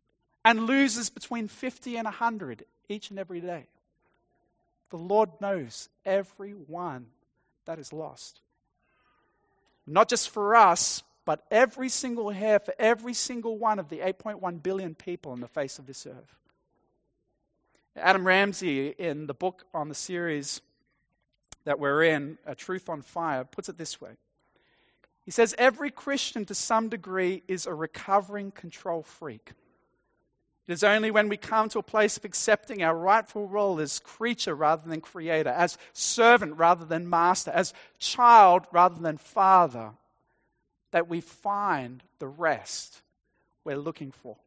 and 0.44 0.66
loses 0.66 1.10
between 1.10 1.48
50 1.48 1.98
and 1.98 2.06
100 2.06 2.66
each 2.90 3.10
and 3.10 3.20
every 3.20 3.42
day. 3.42 3.68
The 4.90 4.98
Lord 4.98 5.30
knows 5.40 5.90
every 6.06 6.52
one 6.52 7.08
that 7.66 7.80
is 7.80 7.94
lost. 7.94 8.42
Not 9.86 10.10
just 10.10 10.30
for 10.30 10.56
us, 10.56 11.04
but 11.26 11.46
every 11.52 11.90
single 11.90 12.32
hair 12.32 12.60
for 12.60 12.74
every 12.80 13.14
single 13.14 13.58
one 13.58 13.80
of 13.80 13.90
the 13.90 14.00
8.1 14.00 14.64
billion 14.64 14.96
people 14.96 15.32
on 15.32 15.40
the 15.40 15.48
face 15.48 15.80
of 15.80 15.86
this 15.86 16.06
earth. 16.06 16.36
Adam 17.96 18.26
Ramsey, 18.26 18.90
in 18.90 19.28
the 19.28 19.34
book 19.34 19.66
on 19.74 19.90
the 19.90 19.96
series 19.96 20.62
that 21.66 21.80
we're 21.80 22.04
in, 22.04 22.38
A 22.46 22.56
Truth 22.56 22.90
on 22.90 23.02
Fire, 23.02 23.44
puts 23.44 23.70
it 23.70 23.78
this 23.78 24.00
way. 24.00 24.12
He 25.26 25.32
says, 25.32 25.54
Every 25.58 25.92
Christian 25.92 26.46
to 26.46 26.56
some 26.56 26.90
degree 26.90 27.44
is 27.48 27.66
a 27.66 27.74
recovering 27.74 28.52
control 28.52 29.04
freak. 29.04 29.52
It 30.68 30.74
is 30.74 30.84
only 30.84 31.12
when 31.12 31.28
we 31.28 31.38
come 31.38 31.70
to 31.70 31.80
a 31.80 31.84
place 31.84 32.18
of 32.18 32.24
accepting 32.24 32.82
our 32.82 32.96
rightful 32.96 33.48
role 33.48 33.80
as 33.80 34.00
creature 34.00 34.56
rather 34.56 34.88
than 34.88 35.02
creator, 35.02 35.50
as 35.50 35.78
servant 35.92 36.58
rather 36.58 36.86
than 36.86 37.10
master, 37.10 37.52
as 37.52 37.74
child 38.00 38.66
rather 38.72 39.02
than 39.02 39.18
father, 39.18 39.92
that 40.92 41.10
we 41.10 41.20
find 41.20 42.04
the 42.20 42.28
rest 42.28 43.02
we're 43.64 43.78
looking 43.78 44.12
for. 44.12 44.38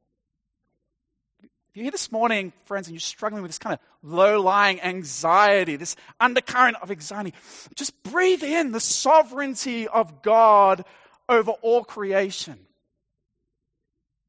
If 1.75 1.79
you're 1.79 1.85
here 1.87 1.91
this 1.91 2.13
morning, 2.13 2.53
friends, 2.67 2.87
and 2.87 2.95
you're 2.95 3.01
struggling 3.01 3.43
with 3.43 3.49
this 3.49 3.59
kind 3.59 3.75
of 3.75 3.81
low 4.09 4.41
lying 4.41 4.81
anxiety, 4.81 5.75
this 5.75 5.97
undercurrent 6.21 6.77
of 6.81 6.89
anxiety, 6.89 7.35
just 7.75 8.01
breathe 8.05 8.45
in 8.45 8.71
the 8.71 8.79
sovereignty 8.79 9.89
of 9.89 10.23
God 10.23 10.85
over 11.29 11.51
all 11.51 11.83
creation. 11.83 12.61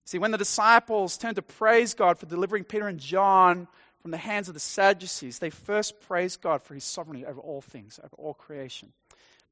See, 0.06 0.18
when 0.18 0.32
the 0.32 0.40
disciples 0.40 1.20
turned 1.20 1.36
to 1.36 1.44
praise 1.44 1.94
God 1.94 2.18
for 2.18 2.26
delivering 2.26 2.64
Peter 2.64 2.88
and 2.88 3.00
John 3.00 3.68
from 4.02 4.10
the 4.10 4.18
hands 4.18 4.48
of 4.48 4.56
the 4.56 4.60
Sadducees, 4.60 5.38
they 5.38 5.52
first 5.52 6.02
praised 6.02 6.42
God 6.42 6.64
for 6.64 6.74
his 6.74 6.84
sovereignty 6.84 7.28
over 7.28 7.42
all 7.42 7.62
things, 7.62 8.00
over 8.04 8.16
all 8.18 8.34
creation. 8.34 8.92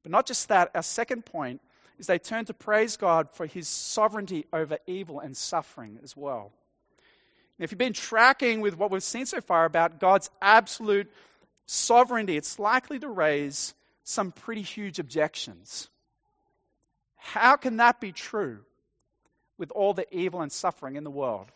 But 0.02 0.10
not 0.10 0.26
just 0.26 0.48
that, 0.48 0.72
our 0.74 0.82
second 0.82 1.26
point 1.26 1.60
is 2.00 2.08
they 2.08 2.18
turned 2.18 2.48
to 2.48 2.54
praise 2.54 2.96
God 2.96 3.30
for 3.30 3.46
his 3.46 3.68
sovereignty 3.68 4.46
over 4.52 4.78
evil 4.84 5.20
and 5.20 5.36
suffering 5.36 6.00
as 6.02 6.16
well. 6.16 6.50
If 7.58 7.70
you've 7.70 7.78
been 7.78 7.92
tracking 7.92 8.60
with 8.60 8.76
what 8.76 8.90
we've 8.90 9.02
seen 9.02 9.26
so 9.26 9.40
far 9.40 9.64
about 9.64 10.00
God's 10.00 10.30
absolute 10.42 11.10
sovereignty, 11.66 12.36
it's 12.36 12.58
likely 12.58 12.98
to 12.98 13.08
raise 13.08 13.74
some 14.02 14.32
pretty 14.32 14.62
huge 14.62 14.98
objections. 14.98 15.88
How 17.16 17.56
can 17.56 17.78
that 17.78 18.00
be 18.00 18.12
true? 18.12 18.60
with 19.58 19.70
all 19.72 19.94
the 19.94 20.06
evil 20.14 20.40
and 20.40 20.50
suffering 20.50 20.96
in 20.96 21.04
the 21.04 21.10
world. 21.10 21.46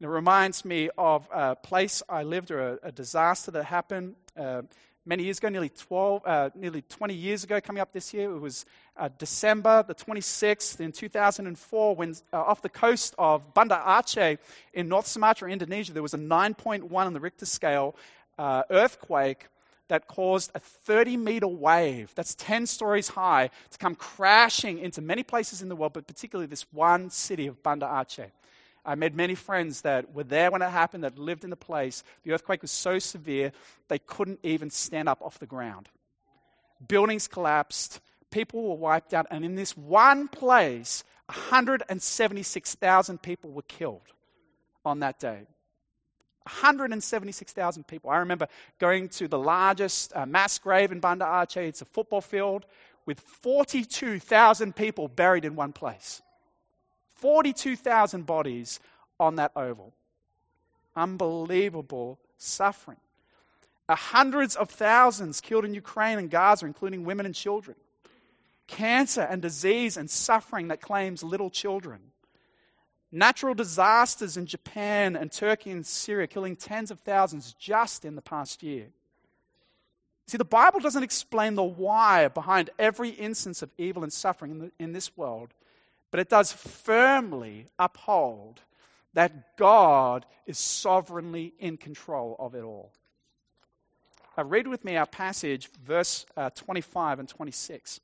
It 0.00 0.06
reminds 0.06 0.64
me 0.64 0.90
of 0.98 1.28
a 1.32 1.56
place 1.56 2.02
I 2.08 2.22
lived 2.22 2.50
or 2.50 2.74
a, 2.74 2.78
a 2.84 2.92
disaster 2.92 3.50
that 3.52 3.64
happened 3.64 4.14
uh, 4.36 4.62
many 5.06 5.22
years 5.22 5.38
ago, 5.38 5.48
nearly 5.48 5.70
12, 5.70 6.22
uh, 6.26 6.50
nearly 6.54 6.82
20 6.82 7.14
years 7.14 7.44
ago, 7.44 7.60
coming 7.60 7.80
up 7.80 7.92
this 7.92 8.12
year. 8.12 8.30
It 8.34 8.40
was 8.40 8.66
uh, 8.96 9.08
December 9.18 9.84
the 9.86 9.94
26th 9.94 10.80
in 10.80 10.92
2004, 10.92 11.96
when 11.96 12.16
uh, 12.32 12.36
off 12.42 12.60
the 12.60 12.68
coast 12.68 13.14
of 13.16 13.54
Banda 13.54 13.80
Aceh 13.86 14.38
in 14.74 14.88
North 14.88 15.06
Sumatra, 15.06 15.50
Indonesia, 15.50 15.92
there 15.92 16.02
was 16.02 16.14
a 16.14 16.18
9.1 16.18 16.92
on 16.92 17.12
the 17.12 17.20
Richter 17.20 17.46
scale 17.46 17.94
uh, 18.38 18.64
earthquake 18.70 19.46
that 19.88 20.08
caused 20.08 20.50
a 20.54 20.58
30 20.58 21.16
meter 21.16 21.46
wave 21.46 22.12
that's 22.16 22.34
10 22.34 22.66
stories 22.66 23.08
high 23.08 23.50
to 23.70 23.78
come 23.78 23.94
crashing 23.94 24.78
into 24.78 25.00
many 25.00 25.22
places 25.22 25.62
in 25.62 25.68
the 25.68 25.76
world, 25.76 25.92
but 25.92 26.06
particularly 26.06 26.46
this 26.46 26.66
one 26.72 27.08
city 27.08 27.46
of 27.46 27.62
Banda 27.62 27.86
Aceh. 27.86 28.30
I 28.86 28.94
made 28.94 29.14
many 29.14 29.34
friends 29.34 29.82
that 29.82 30.14
were 30.14 30.24
there 30.24 30.50
when 30.50 30.62
it 30.62 30.70
happened, 30.70 31.04
that 31.04 31.18
lived 31.18 31.44
in 31.44 31.50
the 31.50 31.56
place. 31.56 32.04
The 32.22 32.32
earthquake 32.32 32.62
was 32.62 32.70
so 32.70 32.98
severe, 32.98 33.52
they 33.88 33.98
couldn't 33.98 34.40
even 34.42 34.70
stand 34.70 35.08
up 35.08 35.20
off 35.20 35.38
the 35.38 35.46
ground. 35.46 35.88
Buildings 36.86 37.26
collapsed, 37.26 38.00
people 38.30 38.62
were 38.68 38.76
wiped 38.76 39.12
out, 39.12 39.26
and 39.30 39.44
in 39.44 39.56
this 39.56 39.76
one 39.76 40.28
place, 40.28 41.04
176,000 41.26 43.20
people 43.20 43.50
were 43.50 43.62
killed. 43.62 44.12
on 44.84 45.00
that 45.00 45.18
day. 45.18 45.40
176,000 46.44 47.86
people. 47.88 48.08
I 48.08 48.18
remember 48.18 48.46
going 48.78 49.08
to 49.08 49.26
the 49.26 49.38
largest 49.38 50.12
uh, 50.14 50.24
mass 50.26 50.60
grave 50.60 50.92
in 50.92 51.00
Banda 51.00 51.24
Aceh. 51.24 51.56
It's 51.56 51.82
a 51.82 51.84
football 51.84 52.20
field 52.20 52.66
with 53.04 53.18
42,000 53.18 54.76
people 54.76 55.08
buried 55.08 55.44
in 55.44 55.56
one 55.56 55.72
place. 55.72 56.22
42,000 57.16 58.24
bodies 58.24 58.80
on 59.18 59.36
that 59.36 59.52
oval. 59.56 59.92
Unbelievable 60.94 62.18
suffering. 62.38 62.98
Uh, 63.88 63.94
hundreds 63.94 64.56
of 64.56 64.70
thousands 64.70 65.40
killed 65.40 65.64
in 65.64 65.74
Ukraine 65.74 66.18
and 66.18 66.30
Gaza, 66.30 66.66
including 66.66 67.04
women 67.04 67.26
and 67.26 67.34
children. 67.34 67.76
Cancer 68.66 69.22
and 69.22 69.40
disease 69.42 69.96
and 69.96 70.10
suffering 70.10 70.68
that 70.68 70.80
claims 70.80 71.22
little 71.22 71.50
children 71.50 72.00
Natural 73.12 73.54
disasters 73.54 74.36
in 74.36 74.46
Japan 74.46 75.16
and 75.16 75.30
Turkey 75.30 75.70
and 75.70 75.86
Syria, 75.86 76.26
killing 76.26 76.56
tens 76.56 76.90
of 76.90 77.00
thousands 77.00 77.54
just 77.54 78.04
in 78.04 78.16
the 78.16 78.22
past 78.22 78.62
year. 78.62 78.88
See, 80.26 80.36
the 80.36 80.44
Bible 80.44 80.80
doesn't 80.80 81.04
explain 81.04 81.54
the 81.54 81.62
why 81.62 82.26
behind 82.28 82.70
every 82.78 83.10
instance 83.10 83.62
of 83.62 83.70
evil 83.78 84.02
and 84.02 84.12
suffering 84.12 84.50
in, 84.50 84.58
the, 84.58 84.72
in 84.78 84.92
this 84.92 85.16
world, 85.16 85.50
but 86.10 86.20
it 86.20 86.28
does 86.28 86.52
firmly 86.52 87.66
uphold 87.78 88.60
that 89.14 89.56
God 89.56 90.26
is 90.46 90.58
sovereignly 90.58 91.54
in 91.58 91.76
control 91.76 92.36
of 92.38 92.54
it 92.54 92.62
all. 92.62 92.92
Uh, 94.38 94.44
read 94.44 94.66
with 94.66 94.84
me 94.84 94.96
our 94.96 95.06
passage, 95.06 95.70
verse 95.82 96.26
uh, 96.36 96.50
25 96.50 97.20
and 97.20 97.28
26. 97.28 97.96
It 97.96 98.02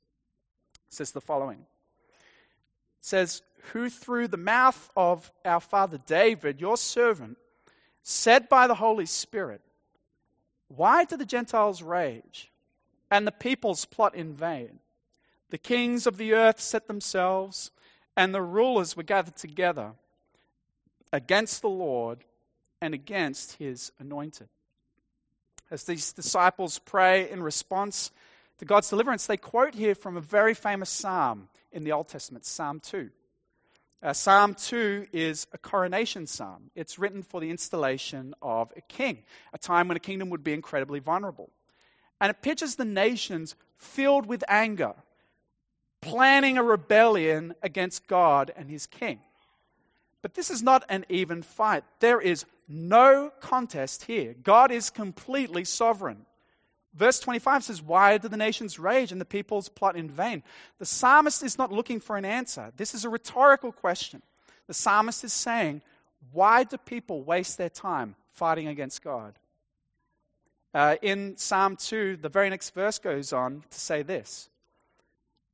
says 0.89 1.11
the 1.11 1.21
following. 1.21 1.59
It 1.59 3.05
says, 3.05 3.43
who 3.71 3.89
through 3.89 4.27
the 4.27 4.37
mouth 4.37 4.89
of 4.95 5.31
our 5.45 5.59
father 5.59 5.99
David, 6.05 6.59
your 6.59 6.77
servant, 6.77 7.37
said 8.01 8.49
by 8.49 8.67
the 8.67 8.75
Holy 8.75 9.05
Spirit, 9.05 9.61
Why 10.67 11.05
do 11.05 11.15
the 11.15 11.25
Gentiles 11.25 11.81
rage 11.81 12.51
and 13.09 13.25
the 13.25 13.31
peoples 13.31 13.85
plot 13.85 14.15
in 14.15 14.33
vain? 14.33 14.79
The 15.49 15.57
kings 15.57 16.07
of 16.07 16.17
the 16.17 16.33
earth 16.33 16.59
set 16.59 16.87
themselves, 16.87 17.71
and 18.15 18.33
the 18.33 18.41
rulers 18.41 18.95
were 18.95 19.03
gathered 19.03 19.35
together 19.35 19.93
against 21.11 21.61
the 21.61 21.69
Lord 21.69 22.23
and 22.81 22.93
against 22.93 23.53
his 23.53 23.91
anointed. 23.99 24.49
As 25.71 25.85
these 25.85 26.11
disciples 26.11 26.79
pray 26.79 27.29
in 27.29 27.41
response 27.41 28.11
to 28.59 28.65
God's 28.65 28.89
deliverance, 28.89 29.25
they 29.25 29.37
quote 29.37 29.73
here 29.73 29.95
from 29.95 30.17
a 30.17 30.21
very 30.21 30.53
famous 30.53 30.89
psalm 30.89 31.49
in 31.71 31.83
the 31.83 31.91
Old 31.91 32.07
Testament, 32.07 32.45
Psalm 32.45 32.79
2. 32.79 33.09
Uh, 34.03 34.11
psalm 34.11 34.53
2 34.53 35.07
is 35.13 35.47
a 35.53 35.57
coronation 35.57 36.27
psalm. 36.27 36.69
It's 36.75 36.99
written 36.99 37.23
for 37.23 37.39
the 37.39 37.49
installation 37.49 38.35
of 38.41 38.71
a 38.75 38.81
king, 38.81 39.23
a 39.53 39.57
time 39.57 39.87
when 39.87 39.95
a 39.95 40.01
kingdom 40.01 40.29
would 40.29 40.43
be 40.43 40.53
incredibly 40.53 40.99
vulnerable. 40.99 41.49
And 42.19 42.29
it 42.29 42.41
pictures 42.41 42.75
the 42.75 42.85
nations 42.85 43.55
filled 43.77 44.25
with 44.25 44.43
anger, 44.49 44.93
planning 46.03 46.57
a 46.57 46.63
rebellion 46.63 47.55
against 47.61 48.07
God 48.07 48.51
and 48.55 48.69
his 48.69 48.85
king. 48.85 49.19
But 50.21 50.35
this 50.35 50.49
is 50.49 50.63
not 50.63 50.85
an 50.89 51.05
even 51.09 51.41
fight. 51.41 51.83
There 51.99 52.21
is 52.21 52.45
no 52.67 53.31
contest 53.41 54.05
here. 54.05 54.35
God 54.41 54.71
is 54.71 54.89
completely 54.89 55.65
sovereign. 55.65 56.25
Verse 56.93 57.19
25 57.19 57.63
says, 57.63 57.81
Why 57.81 58.17
do 58.17 58.27
the 58.27 58.37
nations 58.37 58.79
rage 58.79 59.11
and 59.11 59.19
the 59.19 59.25
peoples 59.25 59.67
plot 59.67 59.95
in 59.95 60.09
vain? 60.09 60.43
The 60.79 60.85
psalmist 60.85 61.43
is 61.43 61.57
not 61.57 61.71
looking 61.71 61.99
for 61.99 62.17
an 62.17 62.25
answer. 62.25 62.71
This 62.77 62.93
is 62.93 63.03
a 63.03 63.09
rhetorical 63.09 63.71
question. 63.71 64.21
The 64.67 64.73
psalmist 64.73 65.23
is 65.23 65.33
saying, 65.33 65.81
Why 66.31 66.63
do 66.63 66.77
people 66.77 67.23
waste 67.23 67.57
their 67.57 67.69
time 67.69 68.15
fighting 68.31 68.67
against 68.67 69.03
God? 69.03 69.33
Uh, 70.73 70.95
in 71.01 71.37
Psalm 71.37 71.75
2, 71.75 72.17
the 72.17 72.29
very 72.29 72.49
next 72.49 72.71
verse 72.71 72.97
goes 72.97 73.33
on 73.33 73.63
to 73.69 73.79
say 73.79 74.01
this 74.01 74.49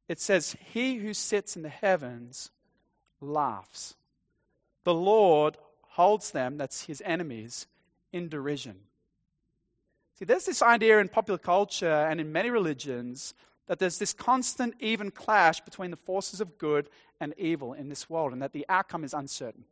It 0.10 0.20
says, 0.20 0.58
He 0.74 0.96
who 0.96 1.14
sits 1.14 1.56
in 1.56 1.62
the 1.62 1.70
heavens 1.70 2.50
laughs. 3.22 3.96
The 4.84 4.94
Lord 4.94 5.58
holds 5.82 6.32
them, 6.32 6.58
that's 6.58 6.86
his 6.86 7.02
enemies, 7.06 7.68
in 8.12 8.28
derision. 8.28 8.78
See, 10.18 10.26
there's 10.26 10.46
this 10.46 10.62
idea 10.62 11.00
in 11.00 11.10
popular 11.10 11.38
culture 11.38 12.08
and 12.10 12.20
in 12.20 12.32
many 12.32 12.50
religions 12.50 13.34
that 13.68 13.78
there's 13.80 14.00
this 14.00 14.14
constant, 14.14 14.74
even 14.80 15.12
clash 15.12 15.62
between 15.62 15.92
the 15.92 15.98
forces 15.98 16.42
of 16.42 16.58
good 16.58 16.90
and 17.20 17.36
evil 17.38 17.74
in 17.74 17.88
this 17.90 18.10
world, 18.10 18.34
and 18.34 18.42
that 18.42 18.52
the 18.52 18.66
outcome 18.68 19.04
is 19.04 19.14
uncertain. 19.14 19.66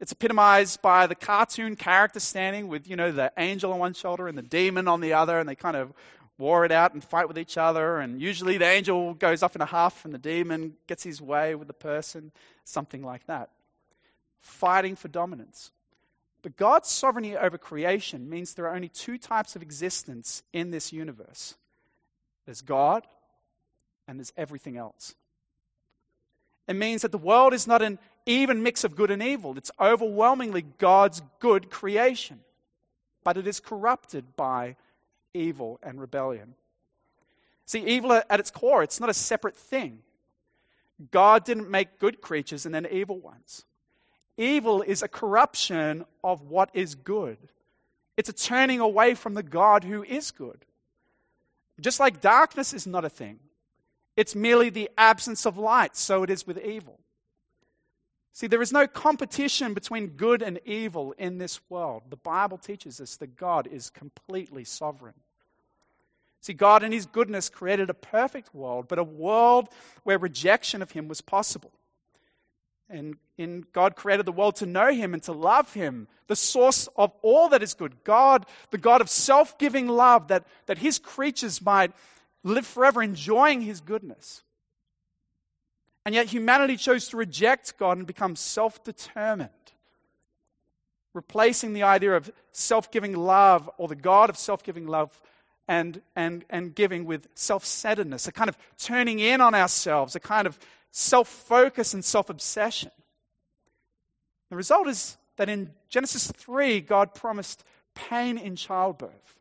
It's 0.00 0.12
epitomized 0.12 0.82
by 0.82 1.06
the 1.06 1.14
cartoon 1.14 1.76
character 1.76 2.20
standing 2.20 2.68
with, 2.68 2.86
you 2.88 2.96
know, 2.96 3.10
the 3.10 3.32
angel 3.38 3.72
on 3.72 3.78
one 3.78 3.94
shoulder 3.94 4.28
and 4.28 4.36
the 4.36 4.42
demon 4.42 4.86
on 4.86 5.00
the 5.00 5.14
other, 5.14 5.38
and 5.38 5.48
they 5.48 5.54
kind 5.54 5.76
of 5.76 5.94
war 6.38 6.64
it 6.64 6.72
out 6.72 6.94
and 6.94 7.02
fight 7.02 7.28
with 7.28 7.38
each 7.38 7.56
other. 7.56 7.98
And 7.98 8.20
usually 8.20 8.58
the 8.58 8.66
angel 8.66 9.14
goes 9.14 9.42
off 9.42 9.54
in 9.54 9.62
a 9.62 9.66
huff 9.66 10.04
and 10.04 10.12
the 10.12 10.18
demon 10.18 10.74
gets 10.86 11.02
his 11.02 11.20
way 11.20 11.54
with 11.54 11.68
the 11.68 11.74
person, 11.74 12.32
something 12.64 13.02
like 13.02 13.26
that. 13.26 13.50
Fighting 14.40 14.96
for 14.96 15.08
dominance. 15.08 15.70
But 16.42 16.56
God's 16.56 16.90
sovereignty 16.90 17.36
over 17.36 17.56
creation 17.56 18.28
means 18.28 18.52
there 18.52 18.66
are 18.66 18.74
only 18.74 18.88
two 18.90 19.16
types 19.16 19.56
of 19.56 19.62
existence 19.62 20.42
in 20.52 20.70
this 20.70 20.92
universe 20.92 21.54
there's 22.46 22.60
God 22.60 23.06
and 24.06 24.18
there's 24.18 24.34
everything 24.36 24.76
else. 24.76 25.14
It 26.68 26.76
means 26.76 27.00
that 27.00 27.12
the 27.12 27.18
world 27.18 27.54
is 27.54 27.66
not 27.66 27.80
an 27.80 27.98
even 28.26 28.62
mix 28.62 28.84
of 28.84 28.96
good 28.96 29.10
and 29.10 29.22
evil, 29.22 29.56
it's 29.56 29.70
overwhelmingly 29.80 30.62
God's 30.78 31.22
good 31.40 31.70
creation. 31.70 32.40
But 33.22 33.38
it 33.38 33.46
is 33.46 33.60
corrupted 33.60 34.36
by 34.36 34.76
evil 35.34 35.78
and 35.82 36.00
rebellion. 36.00 36.54
See, 37.66 37.80
evil 37.80 38.12
at 38.12 38.40
its 38.40 38.50
core, 38.50 38.82
it's 38.82 39.00
not 39.00 39.10
a 39.10 39.14
separate 39.14 39.56
thing. 39.56 40.00
God 41.10 41.44
didn't 41.44 41.70
make 41.70 41.98
good 41.98 42.20
creatures 42.20 42.64
and 42.64 42.74
then 42.74 42.86
evil 42.90 43.18
ones. 43.18 43.64
Evil 44.36 44.82
is 44.82 45.02
a 45.02 45.08
corruption 45.08 46.04
of 46.22 46.42
what 46.42 46.70
is 46.72 46.94
good. 46.94 47.38
It's 48.16 48.28
a 48.28 48.32
turning 48.32 48.80
away 48.80 49.14
from 49.14 49.34
the 49.34 49.42
God 49.42 49.84
who 49.84 50.02
is 50.04 50.30
good. 50.30 50.64
Just 51.80 51.98
like 51.98 52.20
darkness 52.20 52.72
is 52.72 52.86
not 52.86 53.04
a 53.04 53.10
thing, 53.10 53.40
it's 54.16 54.36
merely 54.36 54.70
the 54.70 54.90
absence 54.96 55.44
of 55.44 55.58
light, 55.58 55.96
so 55.96 56.22
it 56.22 56.30
is 56.30 56.46
with 56.46 56.64
evil. 56.64 57.00
See, 58.34 58.48
there 58.48 58.60
is 58.60 58.72
no 58.72 58.88
competition 58.88 59.74
between 59.74 60.08
good 60.08 60.42
and 60.42 60.58
evil 60.64 61.14
in 61.16 61.38
this 61.38 61.60
world. 61.68 62.02
The 62.10 62.16
Bible 62.16 62.58
teaches 62.58 63.00
us 63.00 63.14
that 63.18 63.36
God 63.36 63.68
is 63.68 63.90
completely 63.90 64.64
sovereign. 64.64 65.14
See, 66.40 66.52
God 66.52 66.82
in 66.82 66.90
His 66.90 67.06
goodness 67.06 67.48
created 67.48 67.90
a 67.90 67.94
perfect 67.94 68.52
world, 68.52 68.88
but 68.88 68.98
a 68.98 69.04
world 69.04 69.68
where 70.02 70.18
rejection 70.18 70.82
of 70.82 70.90
Him 70.90 71.06
was 71.06 71.20
possible. 71.20 71.70
And 72.90 73.14
in 73.38 73.66
God 73.72 73.94
created 73.94 74.26
the 74.26 74.32
world 74.32 74.56
to 74.56 74.66
know 74.66 74.92
Him 74.92 75.14
and 75.14 75.22
to 75.22 75.32
love 75.32 75.72
Him, 75.72 76.08
the 76.26 76.34
source 76.34 76.88
of 76.96 77.12
all 77.22 77.48
that 77.50 77.62
is 77.62 77.72
good. 77.72 78.02
God, 78.02 78.46
the 78.72 78.78
God 78.78 79.00
of 79.00 79.08
self 79.08 79.56
giving 79.58 79.86
love, 79.86 80.26
that, 80.26 80.44
that 80.66 80.78
His 80.78 80.98
creatures 80.98 81.62
might 81.62 81.92
live 82.42 82.66
forever 82.66 83.00
enjoying 83.00 83.60
His 83.60 83.80
goodness. 83.80 84.42
And 86.04 86.14
yet 86.14 86.26
humanity 86.26 86.76
chose 86.76 87.08
to 87.08 87.16
reject 87.16 87.78
God 87.78 87.96
and 87.96 88.06
become 88.06 88.36
self 88.36 88.84
determined, 88.84 89.50
replacing 91.14 91.72
the 91.72 91.82
idea 91.82 92.14
of 92.14 92.30
self 92.52 92.90
giving 92.90 93.16
love 93.16 93.70
or 93.78 93.88
the 93.88 93.96
God 93.96 94.28
of 94.28 94.36
self 94.36 94.62
giving 94.62 94.86
love 94.86 95.18
and, 95.66 96.02
and, 96.14 96.44
and 96.50 96.74
giving 96.74 97.06
with 97.06 97.28
self 97.34 97.64
centeredness, 97.64 98.28
a 98.28 98.32
kind 98.32 98.50
of 98.50 98.58
turning 98.78 99.18
in 99.18 99.40
on 99.40 99.54
ourselves, 99.54 100.14
a 100.14 100.20
kind 100.20 100.46
of 100.46 100.58
self 100.90 101.28
focus 101.28 101.94
and 101.94 102.04
self 102.04 102.28
obsession. 102.28 102.90
The 104.50 104.56
result 104.56 104.88
is 104.88 105.16
that 105.36 105.48
in 105.48 105.70
Genesis 105.88 106.30
3, 106.30 106.80
God 106.80 107.14
promised 107.14 107.64
pain 107.94 108.36
in 108.36 108.56
childbirth, 108.56 109.40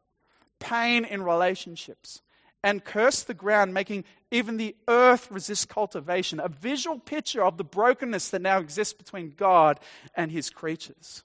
pain 0.60 1.04
in 1.04 1.23
relationships, 1.23 2.21
and 2.63 2.86
cursed 2.86 3.28
the 3.28 3.34
ground, 3.34 3.73
making 3.73 4.06
even 4.32 4.58
the 4.58 4.76
earth 4.88 5.30
resist 5.30 5.69
cultivation, 5.69 6.39
a 6.39 6.47
visual 6.47 6.97
picture 6.97 7.43
of 7.43 7.58
the 7.58 7.63
brokenness 7.63 8.30
that 8.30 8.41
now 8.41 8.60
exists 8.60 8.93
between 8.93 9.34
God 9.36 9.80
and 10.15 10.32
his 10.32 10.49
creatures. 10.49 11.23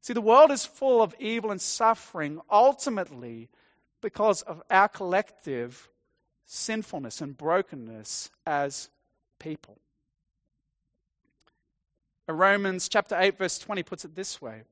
See, 0.00 0.12
the 0.12 0.20
world 0.20 0.50
is 0.50 0.64
full 0.64 1.02
of 1.02 1.14
evil 1.18 1.50
and 1.50 1.60
suffering 1.60 2.40
ultimately 2.50 3.48
because 4.00 4.42
of 4.42 4.62
our 4.70 4.88
collective 4.88 5.88
sinfulness 6.46 7.20
and 7.20 7.36
brokenness 7.36 8.30
as 8.46 8.88
people. 9.38 9.78
Uh, 12.28 12.32
Romans 12.32 12.88
chapter 12.88 13.16
8, 13.18 13.38
verse 13.38 13.58
20 13.58 13.82
puts 13.82 14.04
it 14.04 14.14
this 14.14 14.40
way 14.40 14.62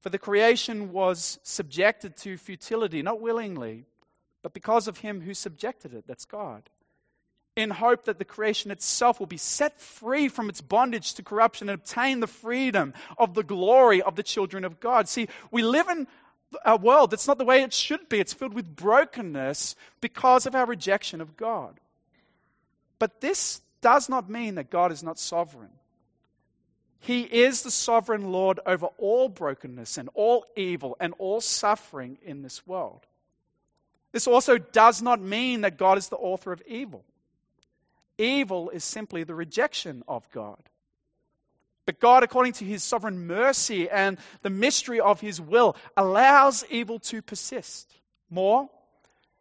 For 0.00 0.10
the 0.10 0.18
creation 0.18 0.92
was 0.92 1.38
subjected 1.42 2.16
to 2.18 2.36
futility, 2.36 3.00
not 3.02 3.20
willingly, 3.20 3.86
but 4.42 4.52
because 4.52 4.88
of 4.88 4.98
him 4.98 5.22
who 5.22 5.34
subjected 5.34 5.92
it, 5.94 6.04
that's 6.06 6.24
God. 6.24 6.70
in 7.56 7.70
hope 7.70 8.04
that 8.04 8.18
the 8.18 8.24
creation 8.24 8.70
itself 8.70 9.18
will 9.18 9.26
be 9.26 9.38
set 9.38 9.80
free 9.80 10.28
from 10.28 10.50
its 10.50 10.60
bondage 10.60 11.14
to 11.14 11.22
corruption 11.22 11.70
and 11.70 11.80
obtain 11.80 12.20
the 12.20 12.26
freedom 12.26 12.92
of 13.16 13.32
the 13.34 13.42
glory 13.42 14.02
of 14.02 14.14
the 14.14 14.22
children 14.22 14.64
of 14.64 14.78
God. 14.78 15.08
See, 15.08 15.26
we 15.50 15.62
live 15.62 15.88
in 15.88 16.06
a 16.64 16.76
world 16.76 17.10
that's 17.10 17.26
not 17.26 17.38
the 17.38 17.44
way 17.44 17.62
it 17.62 17.72
should 17.72 18.08
be. 18.10 18.20
It's 18.20 18.34
filled 18.34 18.54
with 18.54 18.76
brokenness 18.76 19.74
because 20.02 20.44
of 20.44 20.54
our 20.54 20.66
rejection 20.66 21.20
of 21.22 21.36
God. 21.36 21.80
But 22.98 23.22
this 23.22 23.62
does 23.80 24.08
not 24.08 24.28
mean 24.28 24.54
that 24.56 24.70
God 24.70 24.92
is 24.92 25.02
not 25.02 25.18
sovereign. 25.18 25.70
He 26.98 27.22
is 27.22 27.62
the 27.62 27.70
sovereign 27.70 28.32
Lord 28.32 28.60
over 28.66 28.86
all 28.98 29.28
brokenness 29.28 29.96
and 29.96 30.10
all 30.14 30.44
evil 30.56 30.96
and 31.00 31.14
all 31.18 31.40
suffering 31.40 32.18
in 32.22 32.42
this 32.42 32.66
world. 32.66 33.06
This 34.12 34.26
also 34.26 34.58
does 34.58 35.02
not 35.02 35.20
mean 35.20 35.60
that 35.60 35.76
God 35.76 35.98
is 35.98 36.08
the 36.08 36.16
author 36.16 36.52
of 36.52 36.62
evil. 36.66 37.04
Evil 38.18 38.70
is 38.70 38.84
simply 38.84 39.24
the 39.24 39.34
rejection 39.34 40.02
of 40.08 40.30
God. 40.30 40.62
But 41.84 42.00
God, 42.00 42.24
according 42.24 42.54
to 42.54 42.64
his 42.64 42.82
sovereign 42.82 43.26
mercy 43.26 43.88
and 43.88 44.18
the 44.42 44.50
mystery 44.50 44.98
of 44.98 45.20
his 45.20 45.40
will, 45.40 45.76
allows 45.96 46.64
evil 46.68 46.98
to 47.00 47.22
persist. 47.22 47.94
More, 48.28 48.68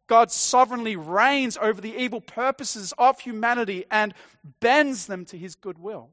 God 0.08 0.32
sovereignly 0.32 0.96
reigns 0.96 1.58
over 1.60 1.82
the 1.82 1.96
evil 1.96 2.22
purposes 2.22 2.94
of 2.98 3.20
humanity 3.20 3.86
and 3.90 4.14
bends 4.60 5.08
them 5.08 5.26
to 5.26 5.38
his 5.38 5.56
good 5.56 5.80
will. 5.80 6.10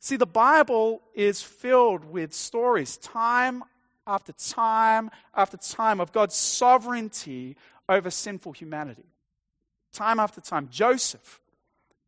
See, 0.00 0.16
the 0.16 0.26
Bible 0.26 1.02
is 1.14 1.42
filled 1.42 2.04
with 2.04 2.32
stories, 2.32 2.96
time 2.96 3.64
after 4.08 4.32
time 4.32 5.10
after 5.34 5.56
time, 5.56 6.00
of 6.00 6.12
God's 6.12 6.34
sovereignty 6.34 7.56
over 7.88 8.10
sinful 8.10 8.52
humanity. 8.52 9.04
Time 9.92 10.18
after 10.18 10.40
time. 10.40 10.68
Joseph, 10.70 11.40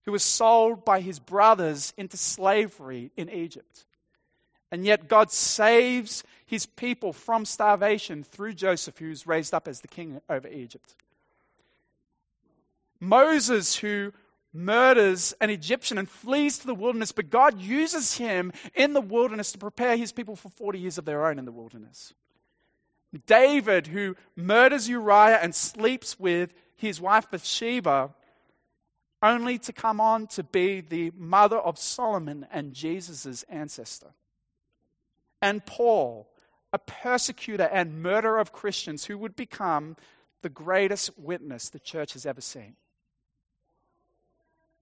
who 0.05 0.13
was 0.13 0.25
sold 0.25 0.85
by 0.85 1.01
his 1.01 1.19
brothers 1.19 1.93
into 1.97 2.17
slavery 2.17 3.11
in 3.17 3.29
Egypt. 3.31 3.85
And 4.73 4.85
yet 4.85 5.09
God 5.09 5.31
saves 5.31 6.25
his 6.47 6.67
people 6.67 7.13
from 7.13 7.45
starvation 7.45 8.25
through 8.25 8.55
Joseph, 8.55 8.99
who's 8.99 9.27
raised 9.27 9.55
up 9.55 9.69
as 9.69 9.81
the 9.81 9.89
king 9.89 10.21
over 10.29 10.49
Egypt. 10.49 10.95
Moses, 13.01 13.77
who 13.77 14.13
murders 14.53 15.33
an 15.41 15.51
Egyptian 15.51 15.99
and 15.99 16.09
flees 16.09 16.59
to 16.59 16.67
the 16.67 16.75
wilderness, 16.75 17.13
but 17.13 17.31
God 17.31 17.61
uses 17.61 18.17
him 18.17 18.53
in 18.75 18.93
the 18.93 19.01
wilderness 19.01 19.53
to 19.53 19.59
prepare 19.59 19.97
his 19.97 20.13
people 20.13 20.37
for 20.37 20.49
40 20.49 20.79
years 20.79 20.99
of 20.99 21.05
their 21.05 21.27
own 21.27 21.39
in 21.39 21.45
the 21.45 21.53
wilderness. 21.53 22.15
David, 23.27 23.89
who 23.89 24.17
murders 24.37 24.89
Uriah 24.89 25.39
and 25.43 25.55
sleeps 25.55 26.19
with 26.19 26.53
his 26.77 27.01
wife 27.01 27.31
Bathsheba, 27.31 28.11
only 29.23 29.59
to 29.59 29.73
come 29.73 30.01
on 30.01 30.27
to 30.29 30.43
be 30.43 30.81
the 30.81 31.13
mother 31.17 31.59
of 31.59 31.79
Solomon 31.79 32.47
and 32.51 32.73
Jesus' 32.73 33.45
ancestor. 33.45 34.13
And 35.43 35.65
Paul, 35.67 36.29
a 36.73 36.79
persecutor 36.79 37.69
and 37.71 38.03
murderer 38.03 38.39
of 38.39 38.53
Christians 38.53 39.07
who 39.07 39.19
would 39.19 39.37
become 39.37 39.97
the 40.43 40.49
greatest 40.49 41.19
witness 41.19 41.69
the 41.69 41.79
church 41.79 42.15
has 42.15 42.25
ever 42.25 42.41
seen. 42.41 42.77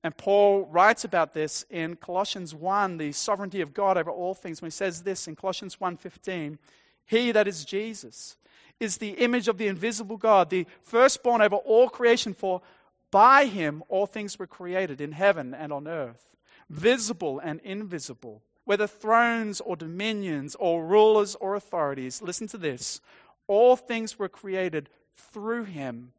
And 0.05 0.17
Paul 0.17 0.67
writes 0.67 1.05
about 1.05 1.33
this 1.33 1.65
in 1.71 1.97
Colossians 1.97 2.55
1, 2.55 2.99
the 2.99 3.13
sovereignty 3.13 3.61
of 3.61 3.75
God 3.75 3.97
over 3.97 4.11
all 4.11 4.35
things, 4.35 4.63
when 4.63 4.69
he 4.69 4.73
says 4.73 5.03
this 5.03 5.27
in 5.27 5.35
Colossians 5.35 5.77
1:15, 5.81 6.59
he 7.05 7.33
that 7.33 7.49
is 7.49 7.65
Jesus 7.65 8.37
is 8.81 8.99
the 8.99 9.11
image 9.11 9.49
of 9.49 9.59
the 9.59 9.67
invisible 9.67 10.17
God, 10.17 10.51
the 10.51 10.67
firstborn 10.83 11.43
over 11.43 11.57
all 11.57 11.89
creation 11.89 12.33
for 12.33 12.63
by 13.11 13.47
him 13.47 13.83
all 13.89 14.07
things 14.07 14.39
were 14.39 14.47
created 14.47 15.01
in 15.01 15.13
heaven 15.13 15.55
and 15.55 15.73
on 15.73 15.89
earth, 15.89 16.37
visible 16.69 17.39
and 17.39 17.61
invisible, 17.65 18.43
whether 18.65 18.87
thrones 18.87 19.61
or 19.61 19.77
dominions 19.77 20.55
or 20.57 20.85
rulers 20.85 21.35
or 21.37 21.55
authorities. 21.55 22.23
Listen 22.23 22.47
to 22.49 22.59
this. 22.59 23.01
All 23.47 23.77
things 23.77 24.19
were 24.19 24.29
created 24.29 24.91
through 25.17 25.65
him, 25.65 26.13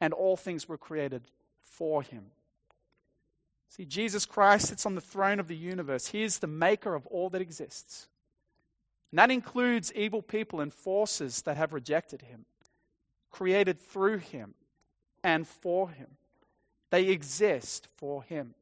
and 0.00 0.14
all 0.14 0.36
things 0.36 0.68
were 0.68 0.78
created 0.78 1.30
for 1.64 2.02
him. 2.02 2.30
See, 3.68 3.84
Jesus 3.84 4.24
Christ 4.24 4.68
sits 4.68 4.86
on 4.86 4.94
the 4.94 5.00
throne 5.00 5.40
of 5.40 5.48
the 5.48 5.56
universe. 5.56 6.08
He 6.08 6.22
is 6.22 6.38
the 6.38 6.46
maker 6.46 6.94
of 6.94 7.06
all 7.06 7.28
that 7.30 7.42
exists. 7.42 8.08
And 9.10 9.18
that 9.18 9.30
includes 9.30 9.92
evil 9.94 10.22
people 10.22 10.60
and 10.60 10.72
forces 10.72 11.42
that 11.42 11.56
have 11.56 11.72
rejected 11.72 12.22
him, 12.22 12.44
created 13.30 13.80
through 13.80 14.18
him 14.18 14.54
and 15.22 15.46
for 15.46 15.90
him. 15.90 16.08
They 16.90 17.08
exist 17.08 17.88
for 17.96 18.22
him. 18.22 18.54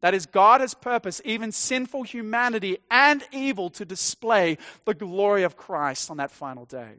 That 0.00 0.14
is, 0.14 0.26
God 0.26 0.60
has 0.60 0.74
purpose, 0.74 1.20
even 1.24 1.52
sinful 1.52 2.02
humanity 2.02 2.78
and 2.90 3.22
evil, 3.30 3.70
to 3.70 3.84
display 3.84 4.58
the 4.84 4.94
glory 4.94 5.44
of 5.44 5.56
Christ 5.56 6.10
on 6.10 6.16
that 6.16 6.32
final 6.32 6.64
day. 6.64 6.94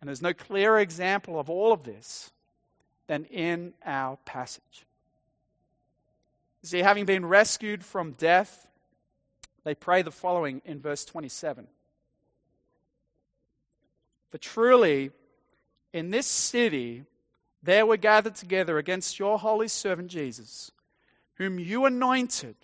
And 0.00 0.08
there's 0.08 0.20
no 0.20 0.34
clearer 0.34 0.78
example 0.78 1.38
of 1.38 1.48
all 1.48 1.72
of 1.72 1.84
this 1.84 2.32
than 3.06 3.24
in 3.26 3.72
our 3.84 4.18
passage. 4.24 4.84
See, 6.64 6.78
having 6.78 7.04
been 7.04 7.26
rescued 7.26 7.84
from 7.84 8.12
death, 8.12 8.68
they 9.64 9.74
pray 9.74 10.02
the 10.02 10.10
following 10.10 10.62
in 10.64 10.80
verse 10.80 11.04
27 11.04 11.66
For 14.30 14.38
truly, 14.38 15.10
in 15.92 16.10
this 16.10 16.26
city 16.26 17.04
there 17.62 17.86
were 17.86 17.96
gathered 17.96 18.34
together 18.34 18.78
against 18.78 19.18
your 19.18 19.38
holy 19.38 19.68
servant 19.68 20.10
Jesus, 20.10 20.70
whom 21.36 21.58
you 21.58 21.84
anointed, 21.84 22.56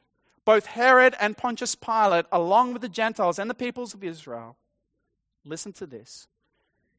both 0.44 0.66
Herod 0.66 1.14
and 1.20 1.36
Pontius 1.36 1.74
Pilate, 1.74 2.26
along 2.32 2.72
with 2.72 2.82
the 2.82 2.88
Gentiles 2.88 3.38
and 3.38 3.50
the 3.50 3.54
peoples 3.54 3.94
of 3.94 4.02
Israel. 4.02 4.56
Listen 5.44 5.72
to 5.74 5.86
this 5.86 6.26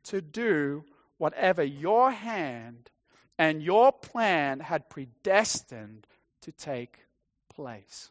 to 0.05 0.21
do 0.21 0.83
whatever 1.17 1.63
your 1.63 2.11
hand 2.11 2.89
and 3.37 3.61
your 3.61 3.91
plan 3.91 4.61
had 4.61 4.89
predestined 4.89 6.07
to 6.49 6.65
take 6.65 7.05
place. 7.53 8.09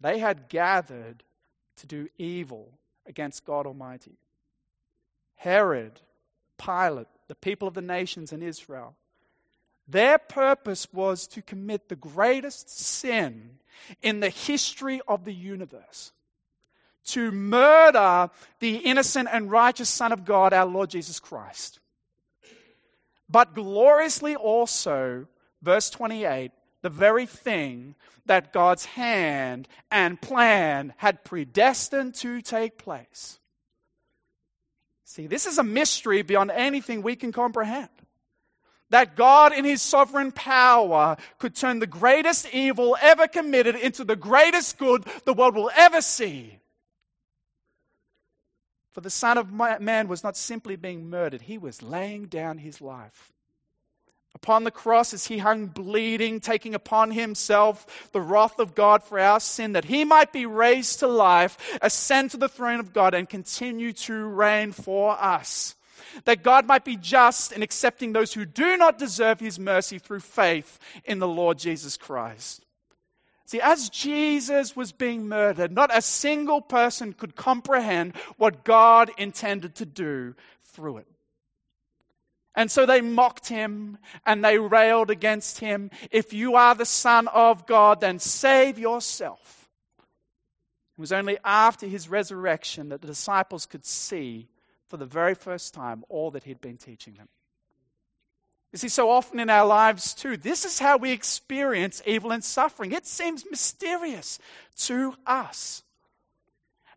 They 0.00 0.18
had 0.18 0.48
gathered 0.48 1.24
to 1.76 1.86
do 1.86 2.08
evil 2.16 2.72
against 3.06 3.44
God 3.44 3.66
Almighty. 3.66 4.18
Herod, 5.36 6.00
Pilate, 6.58 7.08
the 7.28 7.34
people 7.34 7.66
of 7.66 7.74
the 7.74 7.82
nations 7.82 8.32
in 8.32 8.42
Israel, 8.42 8.94
their 9.88 10.18
purpose 10.18 10.86
was 10.92 11.26
to 11.28 11.42
commit 11.42 11.88
the 11.88 11.96
greatest 11.96 12.70
sin 12.70 13.58
in 14.02 14.20
the 14.20 14.30
history 14.30 15.00
of 15.08 15.24
the 15.24 15.34
universe 15.34 16.12
to 17.06 17.32
murder 17.32 18.30
the 18.60 18.76
innocent 18.76 19.28
and 19.32 19.50
righteous 19.50 19.88
Son 19.88 20.12
of 20.12 20.24
God, 20.24 20.52
our 20.52 20.66
Lord 20.66 20.90
Jesus 20.90 21.18
Christ. 21.18 21.80
But 23.28 23.54
gloriously 23.54 24.36
also, 24.36 25.26
verse 25.62 25.90
28, 25.90 26.52
the 26.82 26.90
very 26.90 27.26
thing 27.26 27.94
that 28.26 28.52
God's 28.52 28.84
hand 28.84 29.68
and 29.90 30.20
plan 30.20 30.94
had 30.98 31.24
predestined 31.24 32.14
to 32.16 32.40
take 32.40 32.78
place. 32.78 33.38
See, 35.04 35.26
this 35.26 35.46
is 35.46 35.58
a 35.58 35.64
mystery 35.64 36.22
beyond 36.22 36.50
anything 36.52 37.02
we 37.02 37.16
can 37.16 37.32
comprehend. 37.32 37.88
That 38.90 39.16
God, 39.16 39.52
in 39.52 39.64
His 39.64 39.82
sovereign 39.82 40.32
power, 40.32 41.16
could 41.38 41.54
turn 41.54 41.78
the 41.78 41.86
greatest 41.86 42.52
evil 42.52 42.96
ever 43.00 43.28
committed 43.28 43.76
into 43.76 44.04
the 44.04 44.16
greatest 44.16 44.78
good 44.78 45.04
the 45.24 45.32
world 45.32 45.54
will 45.54 45.70
ever 45.76 46.00
see. 46.00 46.58
For 48.92 49.00
the 49.00 49.10
Son 49.10 49.38
of 49.38 49.52
Man 49.52 50.08
was 50.08 50.24
not 50.24 50.36
simply 50.36 50.74
being 50.76 51.08
murdered, 51.08 51.42
He 51.42 51.58
was 51.58 51.82
laying 51.82 52.26
down 52.26 52.58
His 52.58 52.80
life 52.80 53.32
Upon 54.42 54.64
the 54.64 54.70
cross, 54.70 55.12
as 55.12 55.26
he 55.26 55.38
hung 55.38 55.66
bleeding, 55.66 56.40
taking 56.40 56.74
upon 56.74 57.10
himself 57.10 58.08
the 58.12 58.22
wrath 58.22 58.58
of 58.58 58.74
God 58.74 59.02
for 59.02 59.20
our 59.20 59.38
sin, 59.38 59.72
that 59.72 59.84
he 59.84 60.02
might 60.02 60.32
be 60.32 60.46
raised 60.46 61.00
to 61.00 61.06
life, 61.06 61.58
ascend 61.82 62.30
to 62.30 62.38
the 62.38 62.48
throne 62.48 62.80
of 62.80 62.94
God, 62.94 63.12
and 63.12 63.28
continue 63.28 63.92
to 63.92 64.24
reign 64.24 64.72
for 64.72 65.12
us. 65.20 65.74
That 66.24 66.42
God 66.42 66.66
might 66.66 66.86
be 66.86 66.96
just 66.96 67.52
in 67.52 67.62
accepting 67.62 68.14
those 68.14 68.32
who 68.32 68.46
do 68.46 68.78
not 68.78 68.98
deserve 68.98 69.40
his 69.40 69.58
mercy 69.58 69.98
through 69.98 70.20
faith 70.20 70.78
in 71.04 71.18
the 71.18 71.28
Lord 71.28 71.58
Jesus 71.58 71.98
Christ. 71.98 72.64
See, 73.44 73.60
as 73.60 73.90
Jesus 73.90 74.74
was 74.74 74.92
being 74.92 75.28
murdered, 75.28 75.70
not 75.70 75.94
a 75.94 76.00
single 76.00 76.62
person 76.62 77.12
could 77.12 77.36
comprehend 77.36 78.16
what 78.38 78.64
God 78.64 79.10
intended 79.18 79.74
to 79.74 79.84
do 79.84 80.34
through 80.62 80.98
it. 80.98 81.06
And 82.54 82.70
so 82.70 82.84
they 82.84 83.00
mocked 83.00 83.48
him 83.48 83.98
and 84.26 84.44
they 84.44 84.58
railed 84.58 85.10
against 85.10 85.60
him. 85.60 85.90
If 86.10 86.32
you 86.32 86.56
are 86.56 86.74
the 86.74 86.84
Son 86.84 87.28
of 87.28 87.66
God, 87.66 88.00
then 88.00 88.18
save 88.18 88.78
yourself. 88.78 89.68
It 90.98 91.00
was 91.00 91.12
only 91.12 91.38
after 91.44 91.86
his 91.86 92.08
resurrection 92.08 92.88
that 92.88 93.00
the 93.00 93.06
disciples 93.06 93.66
could 93.66 93.86
see 93.86 94.48
for 94.86 94.96
the 94.96 95.06
very 95.06 95.34
first 95.34 95.72
time 95.72 96.04
all 96.08 96.30
that 96.32 96.44
he'd 96.44 96.60
been 96.60 96.76
teaching 96.76 97.14
them. 97.14 97.28
You 98.72 98.78
see, 98.78 98.88
so 98.88 99.10
often 99.10 99.40
in 99.40 99.50
our 99.50 99.66
lives 99.66 100.14
too, 100.14 100.36
this 100.36 100.64
is 100.64 100.78
how 100.78 100.96
we 100.96 101.10
experience 101.12 102.02
evil 102.06 102.32
and 102.32 102.44
suffering. 102.44 102.92
It 102.92 103.06
seems 103.06 103.44
mysterious 103.50 104.38
to 104.78 105.14
us. 105.26 105.82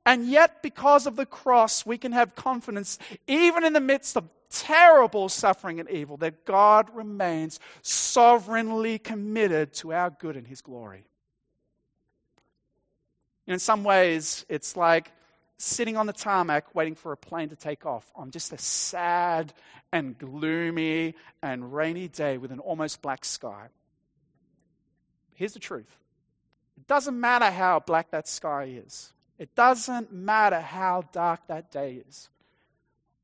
And 0.05 0.27
yet, 0.27 0.61
because 0.61 1.07
of 1.07 1.15
the 1.15 1.25
cross, 1.25 1.85
we 1.85 1.97
can 1.97 2.11
have 2.11 2.35
confidence, 2.35 2.99
even 3.25 3.63
in 3.63 3.73
the 3.73 3.79
midst 3.79 4.17
of 4.17 4.27
terrible 4.53 5.27
suffering 5.29 5.79
and 5.79 5.89
evil, 5.89 6.17
that 6.17 6.45
God 6.45 6.89
remains 6.93 7.59
sovereignly 7.81 8.99
committed 8.99 9.73
to 9.75 9.91
our 9.93 10.09
good 10.09 10.37
and 10.37 10.47
His 10.47 10.61
glory. 10.61 11.03
In 13.47 13.59
some 13.59 13.83
ways, 13.83 14.45
it's 14.47 14.77
like 14.77 15.11
sitting 15.57 15.97
on 15.97 16.05
the 16.05 16.13
tarmac 16.13 16.73
waiting 16.75 16.95
for 16.95 17.11
a 17.11 17.17
plane 17.17 17.49
to 17.49 17.55
take 17.55 17.85
off 17.85 18.11
on 18.15 18.31
just 18.31 18.53
a 18.53 18.57
sad 18.57 19.53
and 19.91 20.17
gloomy 20.17 21.15
and 21.41 21.73
rainy 21.73 22.07
day 22.07 22.37
with 22.37 22.51
an 22.51 22.59
almost 22.59 23.01
black 23.01 23.25
sky. 23.25 23.67
Here's 25.35 25.53
the 25.53 25.59
truth 25.59 25.97
it 26.77 26.87
doesn't 26.87 27.19
matter 27.19 27.49
how 27.49 27.79
black 27.79 28.11
that 28.11 28.27
sky 28.27 28.63
is, 28.85 29.11
it 29.37 29.55
doesn't 29.55 30.11
matter 30.13 30.59
how 30.59 31.03
dark 31.11 31.47
that 31.47 31.71
day 31.71 32.03
is. 32.07 32.29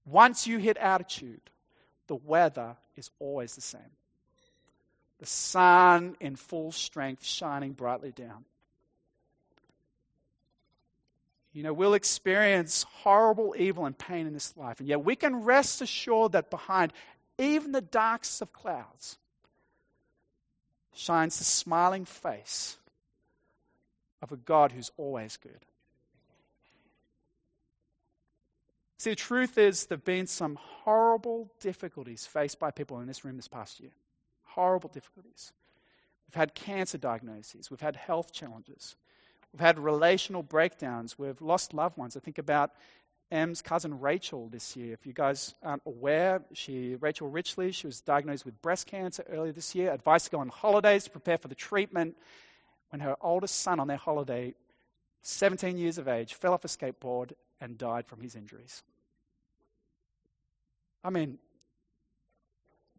Once 0.10 0.48
you 0.48 0.58
hit 0.58 0.78
altitude, 0.78 1.42
the 2.08 2.16
weather 2.16 2.76
is 2.96 3.12
always 3.20 3.56
the 3.56 3.62
same. 3.62 3.82
The 5.20 5.26
sun 5.26 6.16
in 6.20 6.36
full 6.36 6.72
strength 6.72 7.24
shining 7.24 7.74
brightly 7.74 8.12
down. 8.12 8.46
You 11.54 11.64
know, 11.64 11.74
we'll 11.74 11.94
experience 11.94 12.86
horrible 13.04 13.56
evil 13.58 13.86
and 13.86 13.98
pain 13.98 14.28
in 14.28 14.34
this 14.34 14.56
life, 14.56 14.80
and 14.80 14.88
yet 14.88 15.04
we 15.04 15.16
can 15.16 15.44
rest 15.44 15.82
assured 15.82 16.32
that 16.32 16.50
behind 16.50 16.94
even 17.38 17.72
the 17.72 17.82
darkest 17.82 18.42
of 18.42 18.54
clouds 18.54 19.18
shines 20.94 21.38
the 21.38 21.44
smiling 21.44 22.06
face 22.06 22.78
of 24.22 24.32
a 24.32 24.38
God 24.38 24.72
who's 24.72 24.92
always 24.98 25.38
good. 25.38 25.66
See, 29.00 29.12
the 29.12 29.16
truth 29.16 29.58
is, 29.58 29.86
there 29.86 29.96
have 29.96 30.04
been 30.04 30.28
some 30.28 30.60
horrible 30.84 31.50
difficulties 31.62 32.26
faced 32.26 32.60
by 32.60 32.70
people 32.70 33.00
in 33.00 33.08
this 33.08 33.24
room 33.24 33.38
this 33.38 33.48
past 33.48 33.80
year. 33.80 33.92
Horrible 34.44 34.90
difficulties. 34.90 35.54
We've 36.28 36.36
had 36.36 36.54
cancer 36.54 36.98
diagnoses, 36.98 37.72
we've 37.72 37.80
had 37.80 37.96
health 37.96 38.34
challenges, 38.34 38.98
we've 39.54 39.62
had 39.62 39.80
relational 39.80 40.44
breakdowns, 40.44 41.18
we've 41.18 41.42
lost 41.42 41.74
loved 41.74 41.98
ones. 41.98 42.18
I 42.18 42.20
think 42.20 42.38
about 42.38 42.72
Em's 43.32 43.62
cousin 43.62 44.02
Rachel 44.02 44.50
this 44.50 44.76
year. 44.76 44.92
If 44.92 45.06
you 45.06 45.14
guys 45.14 45.56
aren't 45.64 45.84
aware, 45.86 46.42
she, 46.52 46.96
Rachel 46.96 47.32
Richley, 47.32 47.74
she 47.74 47.88
was 47.88 48.02
diagnosed 48.02 48.44
with 48.44 48.62
breast 48.62 48.86
cancer 48.86 49.24
earlier 49.30 49.54
this 49.54 49.74
year. 49.76 49.94
Advised 49.94 50.26
to 50.26 50.32
go 50.32 50.40
on 50.40 50.50
holidays 50.50 51.06
to 51.06 51.10
prepare 51.10 51.38
for 51.38 51.48
the 51.48 51.56
treatment. 51.56 52.18
When 52.90 53.00
her 53.00 53.16
oldest 53.22 53.60
son 53.60 53.80
on 53.80 53.88
their 53.88 53.98
holiday, 53.98 54.56
17 55.22 55.78
years 55.78 55.98
of 55.98 56.10
age, 56.10 56.34
fell 56.34 56.54
off 56.54 56.66
a 56.66 56.68
skateboard 56.68 57.32
and 57.62 57.78
died 57.78 58.06
from 58.06 58.22
his 58.22 58.36
injuries. 58.36 58.84
I 61.04 61.10
mean, 61.10 61.38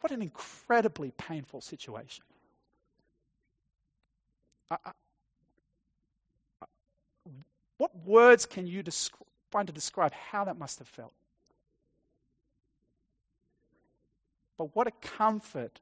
what 0.01 0.13
an 0.13 0.23
incredibly 0.23 1.13
painful 1.13 1.61
situation. 1.61 2.25
I, 4.71 4.77
I, 4.85 4.91
what 7.77 7.91
words 8.07 8.47
can 8.47 8.67
you 8.67 8.83
find 9.51 9.67
to 9.67 9.73
describe 9.73 10.13
how 10.13 10.45
that 10.45 10.59
must 10.59 10.79
have 10.79 10.89
felt? 10.89 11.13
But 14.57 14.75
what 14.77 14.87
a 14.87 14.91
comfort 14.91 15.81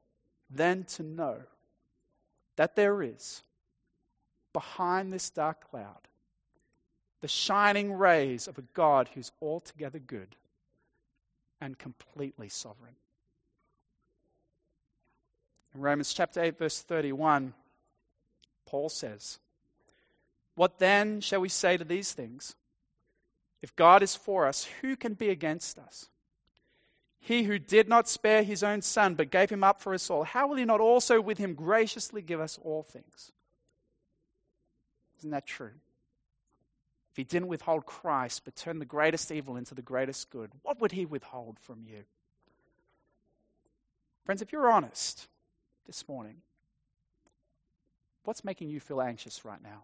then 0.49 0.85
to 0.85 1.03
know 1.03 1.41
that 2.55 2.75
there 2.75 3.03
is 3.03 3.43
behind 4.53 5.13
this 5.13 5.29
dark 5.29 5.69
cloud 5.69 6.08
the 7.21 7.27
shining 7.27 7.93
rays 7.93 8.47
of 8.47 8.57
a 8.57 8.63
God 8.73 9.09
who's 9.13 9.31
altogether 9.41 9.99
good 9.99 10.35
and 11.59 11.77
completely 11.77 12.49
sovereign. 12.49 12.95
In 15.75 15.81
Romans 15.81 16.13
chapter 16.13 16.41
8, 16.41 16.57
verse 16.57 16.81
31, 16.81 17.53
Paul 18.65 18.89
says, 18.89 19.39
What 20.55 20.79
then 20.79 21.21
shall 21.21 21.41
we 21.41 21.49
say 21.49 21.77
to 21.77 21.83
these 21.83 22.13
things? 22.13 22.55
If 23.61 23.75
God 23.75 24.01
is 24.01 24.15
for 24.15 24.47
us, 24.47 24.67
who 24.81 24.95
can 24.95 25.13
be 25.13 25.29
against 25.29 25.77
us? 25.77 26.07
He 27.19 27.43
who 27.43 27.59
did 27.59 27.89
not 27.89 28.07
spare 28.07 28.43
his 28.43 28.63
own 28.63 28.81
son, 28.81 29.15
but 29.15 29.29
gave 29.29 29.49
him 29.49 29.63
up 29.63 29.81
for 29.81 29.93
us 29.93 30.09
all, 30.09 30.23
how 30.23 30.47
will 30.47 30.55
he 30.55 30.65
not 30.65 30.79
also 30.79 31.19
with 31.19 31.37
him 31.37 31.53
graciously 31.53 32.21
give 32.21 32.39
us 32.39 32.57
all 32.63 32.81
things? 32.81 33.33
Isn't 35.19 35.31
that 35.31 35.45
true? 35.45 35.71
If 37.11 37.17
he 37.17 37.23
didn't 37.23 37.47
withhold 37.47 37.85
Christ, 37.85 38.43
but 38.45 38.55
turned 38.55 38.81
the 38.81 38.85
greatest 38.85 39.31
evil 39.31 39.57
into 39.57 39.73
the 39.73 39.81
greatest 39.81 40.29
good, 40.29 40.51
what 40.61 40.79
would 40.79 40.91
he 40.91 41.05
withhold 41.05 41.59
from 41.59 41.83
you? 41.83 42.03
Friends, 44.25 44.41
if 44.41 44.51
you're 44.51 44.71
honest 44.71 45.27
this 45.87 46.07
morning, 46.07 46.35
what's 48.23 48.43
making 48.43 48.69
you 48.69 48.79
feel 48.79 49.01
anxious 49.01 49.43
right 49.43 49.61
now? 49.61 49.83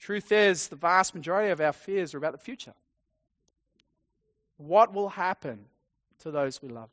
Truth 0.00 0.30
is, 0.32 0.68
the 0.68 0.76
vast 0.76 1.14
majority 1.14 1.50
of 1.50 1.60
our 1.60 1.72
fears 1.72 2.14
are 2.14 2.18
about 2.18 2.32
the 2.32 2.38
future. 2.38 2.74
What 4.56 4.92
will 4.92 5.10
happen 5.10 5.66
to 6.20 6.30
those 6.30 6.62
we 6.62 6.68
love? 6.68 6.90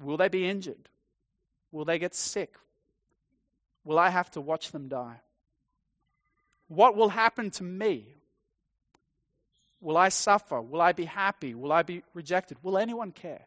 Will 0.00 0.16
they 0.16 0.28
be 0.28 0.48
injured? 0.48 0.88
Will 1.72 1.84
they 1.84 1.98
get 1.98 2.14
sick? 2.14 2.56
Will 3.86 4.00
I 4.00 4.10
have 4.10 4.32
to 4.32 4.40
watch 4.40 4.72
them 4.72 4.88
die? 4.88 5.20
What 6.66 6.96
will 6.96 7.10
happen 7.10 7.50
to 7.52 7.62
me? 7.62 8.16
Will 9.80 9.96
I 9.96 10.08
suffer? 10.08 10.60
Will 10.60 10.80
I 10.80 10.90
be 10.90 11.04
happy? 11.04 11.54
Will 11.54 11.70
I 11.70 11.82
be 11.82 12.02
rejected? 12.12 12.58
Will 12.64 12.76
anyone 12.76 13.12
care? 13.12 13.46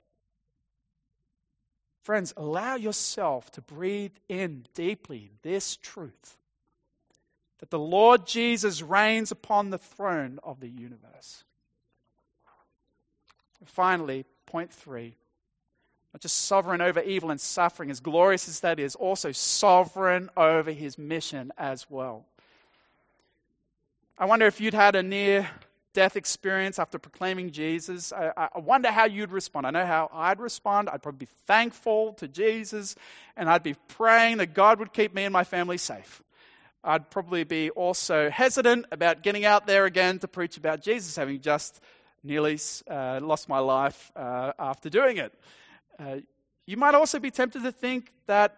Friends, 2.04 2.34
allow 2.38 2.76
yourself 2.76 3.52
to 3.52 3.62
breathe 3.62 4.14
in 4.30 4.66
deeply 4.74 5.30
this 5.42 5.76
truth 5.76 6.38
that 7.60 7.70
the 7.70 7.78
Lord 7.78 8.26
Jesus 8.26 8.82
reigns 8.82 9.32
upon 9.32 9.70
the 9.70 9.78
throne 9.78 10.40
of 10.42 10.62
the 10.62 10.70
universe. 10.70 11.44
Finally, 13.66 14.24
point 14.46 14.72
three 14.72 15.18
not 16.14 16.22
just 16.22 16.38
sovereign 16.46 16.82
over 16.82 17.02
evil 17.02 17.30
and 17.30 17.40
suffering, 17.40 17.92
as 17.92 18.00
glorious 18.00 18.48
as 18.48 18.62
that 18.62 18.80
is, 18.80 18.96
also 18.96 19.32
sovereign 19.32 20.30
over 20.36 20.72
his 20.72 20.98
mission 20.98 21.52
as 21.58 21.90
well. 21.90 22.26
I 24.18 24.26
wonder 24.26 24.46
if 24.46 24.60
you'd 24.60 24.74
had 24.74 24.96
a 24.96 25.04
near 25.04 25.50
death 25.94 26.16
experience 26.16 26.80
after 26.80 27.00
proclaiming 27.00 27.52
Jesus. 27.52 28.12
I, 28.12 28.32
I, 28.36 28.60
wonder 28.60 28.92
how 28.92 29.06
you'd 29.06 29.32
respond. 29.32 29.66
I 29.66 29.72
know 29.72 29.86
how 29.86 30.10
I'd 30.14 30.40
respond. 30.40 30.90
I'd 30.90 31.02
probably 31.02 31.26
be 31.26 31.32
thankful 31.46 32.14
to 32.14 32.28
Jesus, 32.28 32.96
and 33.36 33.50
I'd 33.50 33.64
be 33.64 33.76
praying 33.88 34.38
that 34.38 34.54
God 34.54 34.80
would 34.80 34.94
keep 34.94 35.14
me 35.14 35.24
and 35.24 35.34
my 35.34 35.44
family 35.44 35.78
safe. 35.78 36.24
I'd 36.84 37.10
probably 37.10 37.44
be 37.44 37.70
also 37.72 38.30
hesitant 38.30 38.86
about 38.92 39.24
getting 39.24 39.46
out 39.46 39.68
there 39.68 39.86
again 39.86 40.20
to 40.20 40.28
preach 40.28 40.58
about 40.58 40.82
Jesus, 40.82 41.16
having 41.16 41.42
just 41.42 41.82
nearly 42.24 42.60
uh, 42.90 43.20
lost 43.22 43.50
my 43.50 43.60
life 43.60 44.12
uh, 44.16 44.54
after 44.58 44.90
doing 44.90 45.18
it. 45.18 45.34
Uh, 46.00 46.18
you 46.66 46.78
might 46.78 46.96
also 46.96 47.20
be 47.20 47.32
tempted 47.32 47.64
to 47.64 47.72
think 47.72 48.12
that 48.28 48.56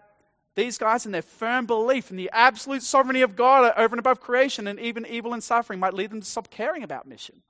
these 0.56 0.78
guys, 0.78 1.06
and 1.06 1.14
their 1.14 1.22
firm 1.22 1.66
belief 1.66 2.12
in 2.12 2.18
the 2.18 2.30
absolute 2.34 2.84
sovereignty 2.84 3.22
of 3.22 3.36
God 3.36 3.74
over 3.78 3.96
and 3.96 4.00
above 4.00 4.20
creation 4.20 4.68
and 4.68 4.80
even 4.80 5.06
evil 5.06 5.34
and 5.34 5.42
suffering, 5.42 5.80
might 5.80 5.94
lead 5.94 6.12
them 6.12 6.20
to 6.20 6.26
stop 6.26 6.50
caring 6.50 6.84
about 6.84 7.08
mission. 7.08 7.42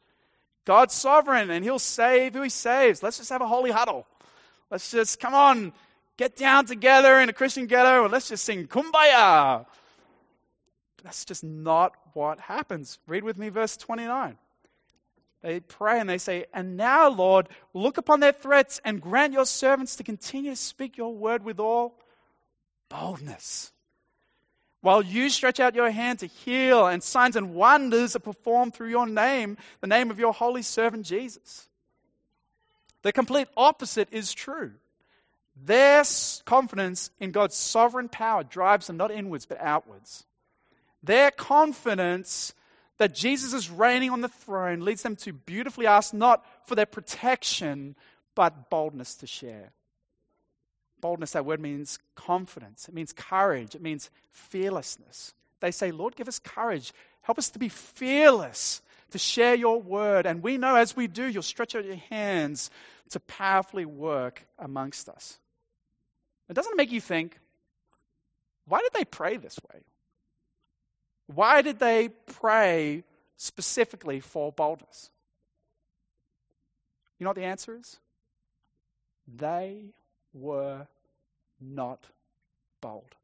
God's 0.66 0.94
sovereign 0.94 1.50
and 1.50 1.66
He'll 1.66 1.80
save 1.80 2.34
who 2.34 2.44
He 2.44 2.50
saves. 2.50 3.02
Let's 3.02 3.18
just 3.18 3.32
have 3.32 3.42
a 3.42 3.48
holy 3.48 3.72
huddle. 3.72 4.06
Let's 4.70 4.92
just, 4.92 5.20
come 5.20 5.34
on, 5.34 5.74
get 6.18 6.36
down 6.36 6.66
together 6.68 7.20
in 7.20 7.28
a 7.28 7.34
Christian 7.34 7.66
ghetto 7.66 8.04
and 8.04 8.12
let's 8.12 8.30
just 8.30 8.46
sing 8.46 8.68
kumbaya. 8.68 9.66
But 10.98 11.04
that's 11.04 11.26
just 11.26 11.44
not 11.44 11.94
what 12.14 12.40
happens. 12.40 13.00
Read 13.08 13.24
with 13.24 13.38
me 13.38 13.50
verse 13.50 13.76
29. 13.78 14.38
They 15.42 15.60
pray 15.60 16.00
and 16.00 16.10
they 16.10 16.18
say, 16.18 16.46
And 16.54 16.78
now, 16.78 17.10
Lord, 17.10 17.50
look 17.74 17.98
upon 17.98 18.20
their 18.20 18.32
threats 18.32 18.80
and 18.86 19.02
grant 19.02 19.34
your 19.34 19.46
servants 19.46 19.96
to 19.96 20.04
continue 20.04 20.52
to 20.52 20.56
speak 20.56 20.98
your 20.98 21.16
word 21.16 21.44
with 21.44 21.60
all 21.60 21.96
boldness. 22.90 23.72
While 24.82 25.04
you 25.04 25.30
stretch 25.30 25.60
out 25.60 25.76
your 25.76 25.92
hand 25.92 26.20
to 26.20 26.28
heal, 26.28 26.88
and 26.88 27.04
signs 27.04 27.36
and 27.36 27.54
wonders 27.54 28.16
are 28.16 28.20
performed 28.20 28.74
through 28.74 28.90
your 28.90 29.08
name, 29.08 29.58
the 29.80 29.88
name 29.88 30.10
of 30.10 30.20
your 30.20 30.34
holy 30.34 30.64
servant 30.64 31.06
Jesus. 31.06 31.70
The 33.04 33.12
complete 33.12 33.48
opposite 33.56 34.10
is 34.12 34.34
true. 34.34 34.74
Their 35.56 36.04
confidence 36.46 37.12
in 37.20 37.32
God's 37.32 37.56
sovereign 37.56 38.10
power 38.10 38.44
drives 38.44 38.88
them 38.88 38.98
not 38.98 39.12
inwards 39.12 39.46
but 39.46 39.62
outwards. 39.62 40.26
Their 41.04 41.30
confidence 41.32 42.54
that 43.02 43.16
Jesus 43.16 43.52
is 43.52 43.68
reigning 43.68 44.12
on 44.12 44.22
the 44.22 44.28
throne 44.28 44.82
leads 44.82 45.02
them 45.02 45.16
to 45.16 45.34
beautifully 45.34 45.88
ask 45.88 46.14
not 46.14 46.46
for 46.68 46.76
their 46.76 46.86
protection, 46.86 47.96
but 48.36 48.70
boldness 48.70 49.16
to 49.16 49.26
share. 49.26 49.72
Boldness, 51.02 51.32
that 51.32 51.44
word 51.44 51.60
means 51.60 51.98
confidence, 52.14 52.88
it 52.88 52.94
means 52.94 53.12
courage, 53.12 53.74
it 53.74 53.82
means 53.82 54.12
fearlessness. 54.30 55.34
They 55.62 55.72
say, 55.72 55.90
Lord, 55.90 56.16
give 56.16 56.28
us 56.28 56.38
courage. 56.38 56.94
Help 57.24 57.40
us 57.40 57.50
to 57.50 57.58
be 57.58 57.70
fearless, 57.70 58.84
to 59.10 59.18
share 59.18 59.56
your 59.56 59.82
word. 59.82 60.28
And 60.28 60.44
we 60.44 60.60
know 60.60 60.76
as 60.76 60.96
we 60.96 61.08
do, 61.08 61.26
you'll 61.26 61.42
stretch 61.42 61.74
out 61.74 61.86
your 61.86 61.96
hands 61.96 62.70
to 63.10 63.20
powerfully 63.20 63.86
work 63.86 64.46
amongst 64.60 65.10
us. 65.10 65.40
It 66.50 66.54
doesn't 66.54 66.78
make 66.78 66.92
you 66.92 67.02
think, 67.02 67.40
why 68.68 68.80
did 68.82 68.94
they 68.94 69.06
pray 69.06 69.38
this 69.38 69.60
way? 69.74 69.82
Why 71.34 71.62
did 71.62 71.80
they 71.80 72.10
pray 72.10 73.04
specifically 73.38 74.20
for 74.20 74.52
boldness? 74.52 75.10
You 77.20 77.26
know 77.26 77.30
what 77.30 77.38
the 77.38 77.44
answer 77.44 77.76
is? 77.76 77.98
They 79.28 79.86
were 80.34 80.88
not 81.60 82.04
bold. 82.82 83.16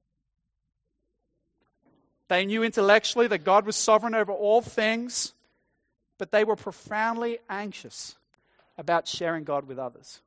They 2.27 2.45
knew 2.45 2.63
intellectually 2.63 3.27
that 3.27 3.39
God 3.39 3.65
was 3.65 3.75
sovereign 3.75 4.13
over 4.13 4.31
all 4.31 4.61
things, 4.61 5.33
but 6.17 6.31
they 6.31 6.43
were 6.43 6.55
profoundly 6.55 7.39
anxious 7.49 8.15
about 8.77 9.07
sharing 9.07 9.43
God 9.43 9.67
with 9.67 9.79
others. 9.79 10.21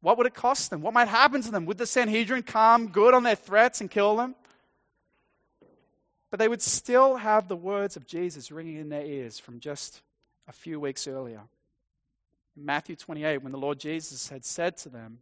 What 0.00 0.16
would 0.18 0.26
it 0.26 0.34
cost 0.34 0.70
them? 0.70 0.80
What 0.80 0.94
might 0.94 1.08
happen 1.08 1.42
to 1.42 1.50
them? 1.50 1.66
Would 1.66 1.78
the 1.78 1.86
Sanhedrin 1.86 2.42
come 2.42 2.88
good 2.88 3.14
on 3.14 3.22
their 3.22 3.36
threats 3.36 3.80
and 3.80 3.90
kill 3.90 4.16
them? 4.16 4.34
But 6.32 6.38
they 6.38 6.48
would 6.48 6.62
still 6.62 7.16
have 7.16 7.46
the 7.46 7.56
words 7.56 7.94
of 7.94 8.06
Jesus 8.06 8.50
ringing 8.50 8.76
in 8.76 8.88
their 8.88 9.04
ears 9.04 9.38
from 9.38 9.60
just 9.60 10.00
a 10.48 10.52
few 10.52 10.80
weeks 10.80 11.06
earlier. 11.06 11.42
In 12.56 12.64
Matthew 12.64 12.96
28, 12.96 13.42
when 13.42 13.52
the 13.52 13.58
Lord 13.58 13.78
Jesus 13.78 14.30
had 14.30 14.42
said 14.42 14.78
to 14.78 14.88
them, 14.88 15.18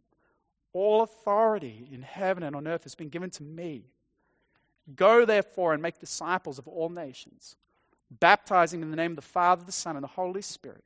All 0.71 1.01
authority 1.01 1.89
in 1.91 2.01
heaven 2.03 2.43
and 2.43 2.55
on 2.55 2.65
earth 2.65 2.83
has 2.83 2.95
been 2.95 3.09
given 3.09 3.29
to 3.31 3.43
me. 3.43 3.87
Go 4.95 5.25
therefore 5.25 5.73
and 5.73 5.81
make 5.81 5.99
disciples 5.99 6.57
of 6.57 6.65
all 6.65 6.87
nations, 6.87 7.57
baptizing 8.09 8.81
in 8.81 8.89
the 8.89 8.95
name 8.95 9.11
of 9.11 9.17
the 9.17 9.21
Father, 9.21 9.65
the 9.65 9.73
Son, 9.73 9.97
and 9.97 10.03
the 10.03 10.07
Holy 10.07 10.41
Spirit, 10.41 10.85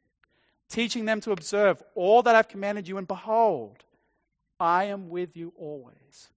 teaching 0.68 1.06
them 1.06 1.22
to 1.22 1.34
observe 1.34 1.84
all 1.94 2.24
that 2.24 2.34
I've 2.34 2.48
commanded 2.48 2.88
you, 2.88 2.98
and 2.98 3.08
behold, 3.08 3.84
I 4.60 4.86
am 4.86 5.08
with 5.08 5.38
you 5.38 5.54
always 5.56 6.30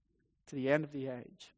to 0.45 0.55
the 0.55 0.69
end 0.69 0.83
of 0.83 0.91
the 0.91 1.07
age. 1.07 1.55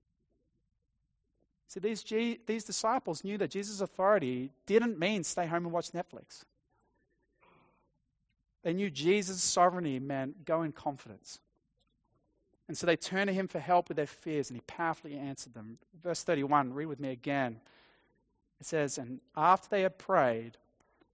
See, 1.71 1.79
these, 1.79 2.03
G- 2.03 2.37
these 2.45 2.65
disciples 2.65 3.23
knew 3.23 3.37
that 3.37 3.51
Jesus' 3.51 3.79
authority 3.79 4.51
didn't 4.65 4.99
mean 4.99 5.23
stay 5.23 5.45
home 5.45 5.63
and 5.63 5.71
watch 5.71 5.93
Netflix. 5.93 6.43
They 8.61 8.73
knew 8.73 8.89
Jesus' 8.89 9.41
sovereignty 9.41 9.97
meant 9.97 10.43
go 10.43 10.63
in 10.63 10.73
confidence. 10.73 11.39
And 12.67 12.77
so 12.77 12.85
they 12.85 12.97
turned 12.97 13.29
to 13.29 13.33
him 13.33 13.47
for 13.47 13.59
help 13.59 13.87
with 13.87 13.95
their 13.95 14.05
fears, 14.05 14.49
and 14.49 14.57
he 14.57 14.63
powerfully 14.67 15.15
answered 15.15 15.53
them. 15.53 15.77
Verse 16.03 16.23
31, 16.23 16.73
read 16.73 16.87
with 16.87 16.99
me 16.99 17.11
again. 17.11 17.61
It 18.59 18.65
says, 18.65 18.97
And 18.97 19.21
after 19.37 19.69
they 19.69 19.83
had 19.83 19.97
prayed, 19.97 20.57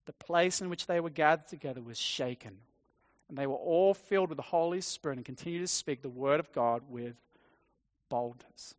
the 0.07 0.13
place 0.13 0.59
in 0.59 0.71
which 0.71 0.87
they 0.87 0.99
were 0.99 1.11
gathered 1.11 1.47
together 1.47 1.83
was 1.83 1.99
shaken. 1.99 2.57
And 3.29 3.37
they 3.37 3.45
were 3.45 3.53
all 3.53 3.93
filled 3.93 4.29
with 4.29 4.37
the 4.37 4.41
Holy 4.41 4.81
Spirit 4.81 5.19
and 5.19 5.25
continued 5.25 5.61
to 5.61 5.67
speak 5.67 6.01
the 6.01 6.09
word 6.09 6.39
of 6.39 6.51
God 6.51 6.81
with 6.89 7.13
boldness 8.09 8.73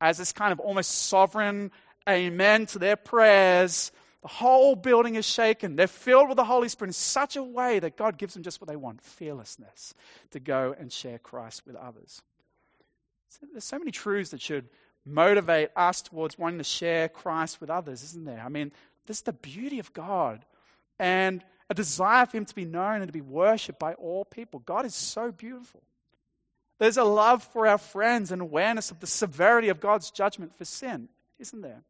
as 0.00 0.18
this 0.18 0.32
kind 0.32 0.52
of 0.52 0.60
almost 0.60 0.90
sovereign 0.90 1.70
amen 2.08 2.66
to 2.66 2.78
their 2.78 2.96
prayers. 2.96 3.92
The 4.22 4.28
whole 4.28 4.74
building 4.74 5.14
is 5.14 5.26
shaken. 5.26 5.76
They're 5.76 5.86
filled 5.86 6.28
with 6.28 6.36
the 6.36 6.44
Holy 6.44 6.68
Spirit 6.68 6.88
in 6.88 6.94
such 6.94 7.36
a 7.36 7.42
way 7.42 7.78
that 7.78 7.96
God 7.96 8.18
gives 8.18 8.34
them 8.34 8.42
just 8.42 8.60
what 8.60 8.68
they 8.68 8.76
want 8.76 9.00
fearlessness 9.00 9.94
to 10.30 10.40
go 10.40 10.74
and 10.78 10.92
share 10.92 11.18
Christ 11.18 11.62
with 11.66 11.76
others. 11.76 12.22
So 13.28 13.46
there's 13.52 13.64
so 13.64 13.78
many 13.78 13.90
truths 13.90 14.30
that 14.30 14.40
should 14.40 14.68
motivate 15.04 15.70
us 15.76 16.02
towards 16.02 16.38
wanting 16.38 16.58
to 16.58 16.64
share 16.64 17.08
Christ 17.08 17.60
with 17.60 17.70
others, 17.70 18.02
isn't 18.02 18.24
there? 18.24 18.42
I 18.44 18.48
mean, 18.48 18.72
this 19.06 19.18
is 19.18 19.22
the 19.22 19.32
beauty 19.32 19.78
of 19.78 19.92
God 19.92 20.44
and 20.98 21.44
a 21.70 21.74
desire 21.74 22.26
for 22.26 22.36
Him 22.36 22.44
to 22.44 22.54
be 22.54 22.64
known 22.64 23.02
and 23.02 23.06
to 23.06 23.12
be 23.12 23.20
worshipped 23.20 23.78
by 23.78 23.94
all 23.94 24.24
people. 24.24 24.60
God 24.60 24.86
is 24.86 24.94
so 24.94 25.30
beautiful. 25.30 25.82
There's 26.78 26.96
a 26.96 27.04
love 27.04 27.42
for 27.42 27.66
our 27.66 27.78
friends 27.78 28.30
and 28.30 28.42
awareness 28.42 28.90
of 28.90 29.00
the 29.00 29.06
severity 29.06 29.68
of 29.68 29.80
God's 29.80 30.10
judgment 30.10 30.54
for 30.54 30.64
sin, 30.64 31.08
isn't 31.38 31.62
there? 31.62 31.82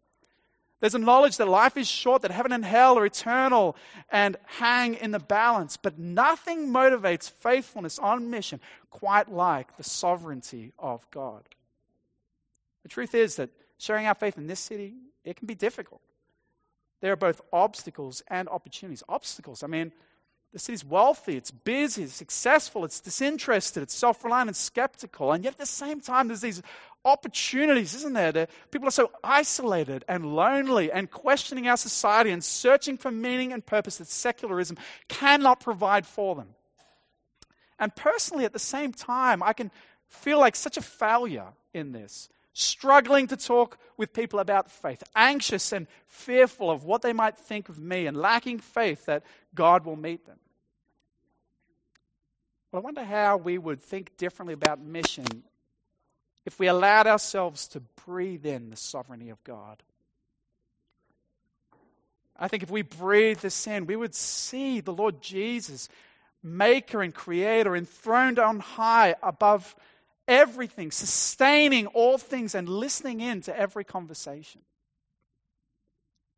There's 0.79 0.95
a 0.95 0.99
knowledge 0.99 1.39
that 1.39 1.49
life 1.49 1.77
is 1.77 1.89
short, 1.89 2.23
that 2.23 2.31
heaven 2.31 2.53
and 2.53 2.65
hell 2.65 2.99
are 2.99 3.07
eternal 3.07 3.77
and 4.11 4.37
hang 4.45 4.95
in 4.95 5.11
the 5.11 5.19
balance. 5.19 5.77
But 5.77 5.99
nothing 5.99 6.69
motivates 6.69 7.31
faithfulness 7.31 7.99
on 7.99 8.31
mission 8.31 8.61
quite 8.91 9.33
like 9.33 9.77
the 9.77 9.85
sovereignty 9.85 10.73
of 10.79 11.07
God. 11.11 11.43
The 12.83 12.91
truth 12.91 13.15
is 13.15 13.37
that 13.37 13.51
sharing 13.79 14.07
our 14.07 14.15
faith 14.15 14.37
in 14.37 14.47
this 14.47 14.61
city, 14.61 14.95
it 15.25 15.37
can 15.37 15.47
be 15.47 15.55
difficult. 15.55 16.03
There 17.01 17.13
are 17.13 17.17
both 17.17 17.41
obstacles 17.53 18.23
and 18.29 18.49
opportunities. 18.49 19.03
Obstacles, 19.09 19.63
I 19.63 19.67
mean, 19.67 19.93
the 20.57 20.61
city's 20.61 20.87
wealthy, 20.87 21.37
it's 21.37 21.51
busy, 21.51 22.05
it's 22.05 22.15
successful, 22.15 22.83
it's 22.87 22.99
disinterested, 22.99 23.83
it's 23.83 23.95
self 23.95 24.25
reliant 24.25 24.49
and 24.49 24.57
skeptical. 24.57 25.33
And 25.33 25.45
yet 25.45 25.53
at 25.53 25.59
the 25.59 25.67
same 25.67 26.01
time, 26.01 26.29
there's 26.29 26.41
these 26.41 26.63
opportunities, 27.05 27.95
isn't 27.95 28.15
there? 28.15 28.33
That 28.33 28.51
people 28.71 28.89
are 28.89 28.93
so 28.93 29.11
isolated 29.23 30.03
and 30.09 30.35
lonely 30.35 30.91
and 30.91 31.11
questioning 31.11 31.69
our 31.69 31.77
society 31.77 32.31
and 32.31 32.43
searching 32.43 32.97
for 32.97 33.11
meaning 33.11 33.53
and 33.53 33.67
purpose 33.67 33.99
that 33.99 34.07
secularism 34.07 34.79
cannot 35.09 35.61
provide 35.61 36.07
for 36.07 36.35
them. 36.35 36.49
And 37.79 37.95
personally, 37.95 38.47
at 38.47 38.55
the 38.55 38.59
same 38.59 38.95
time, 38.95 39.43
I 39.43 39.53
can 39.53 39.71
feel 40.09 40.41
like 40.41 40.57
such 40.57 40.79
a 40.79 40.83
failure 40.83 41.49
in 41.75 41.93
this 41.93 42.31
struggling 42.55 43.27
to 43.27 43.37
talk 43.37 43.77
with 43.99 44.15
people 44.15 44.39
about 44.39 44.71
faith, 44.71 45.03
anxious 45.15 45.71
and 45.71 45.87
fearful 46.07 46.71
of 46.71 46.85
what 46.85 47.03
they 47.03 47.13
might 47.13 47.37
think 47.37 47.69
of 47.69 47.79
me, 47.79 48.07
and 48.07 48.17
lacking 48.17 48.59
faith 48.59 49.05
that 49.05 49.23
God 49.55 49.85
will 49.85 49.97
meet 49.97 50.25
them. 50.25 50.39
I 52.77 52.81
wonder 52.81 53.05
how 53.05 53.37
we 53.37 53.59
would 53.59 53.83
think 53.83 54.17
differently 54.17 54.55
about 54.55 54.81
mission 54.81 55.45
if 56.45 56.59
we 56.59 56.69
allowed 56.69 57.07
ourselves 57.07 57.67
to 57.69 57.81
breathe 58.05 58.47
in 58.47 58.71
the 58.71 58.77
sovereignty 58.77 59.31
of 59.31 59.43
God. 59.45 59.83
I 62.39 62.49
think 62.49 62.63
if 62.63 62.71
we 62.71 62.83
breathe 62.83 63.39
this 63.39 63.67
in, 63.67 63.87
we 63.87 63.97
would 63.97 64.15
see 64.15 64.81
the 64.81 64.93
Lord 64.93 65.23
Jesus, 65.23 65.89
maker 66.43 67.03
and 67.03 67.15
creator, 67.15 67.75
enthroned 67.75 68.39
on 68.39 68.61
high 68.61 69.15
above 69.23 69.75
everything, 70.29 70.91
sustaining 70.91 71.87
all 71.89 72.19
things, 72.19 72.55
and 72.55 72.69
listening 72.69 73.21
in 73.21 73.41
to 73.43 73.59
every 73.59 73.85
conversation. 73.85 74.61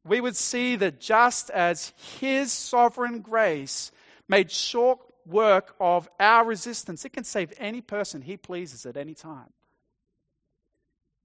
We 0.05 0.21
would 0.21 0.37
see 0.37 0.77
that 0.77 1.01
just 1.01 1.51
as 1.51 1.93
His 2.21 2.53
sovereign 2.53 3.21
grace 3.21 3.91
made 4.29 4.51
short 4.51 5.01
work 5.29 5.75
of 5.79 6.09
our 6.19 6.45
resistance, 6.45 7.05
it 7.05 7.13
can 7.13 7.25
save 7.25 7.53
any 7.59 7.81
person 7.81 8.23
He 8.23 8.37
pleases 8.37 8.87
at 8.87 8.97
any 8.97 9.15
time. 9.15 9.53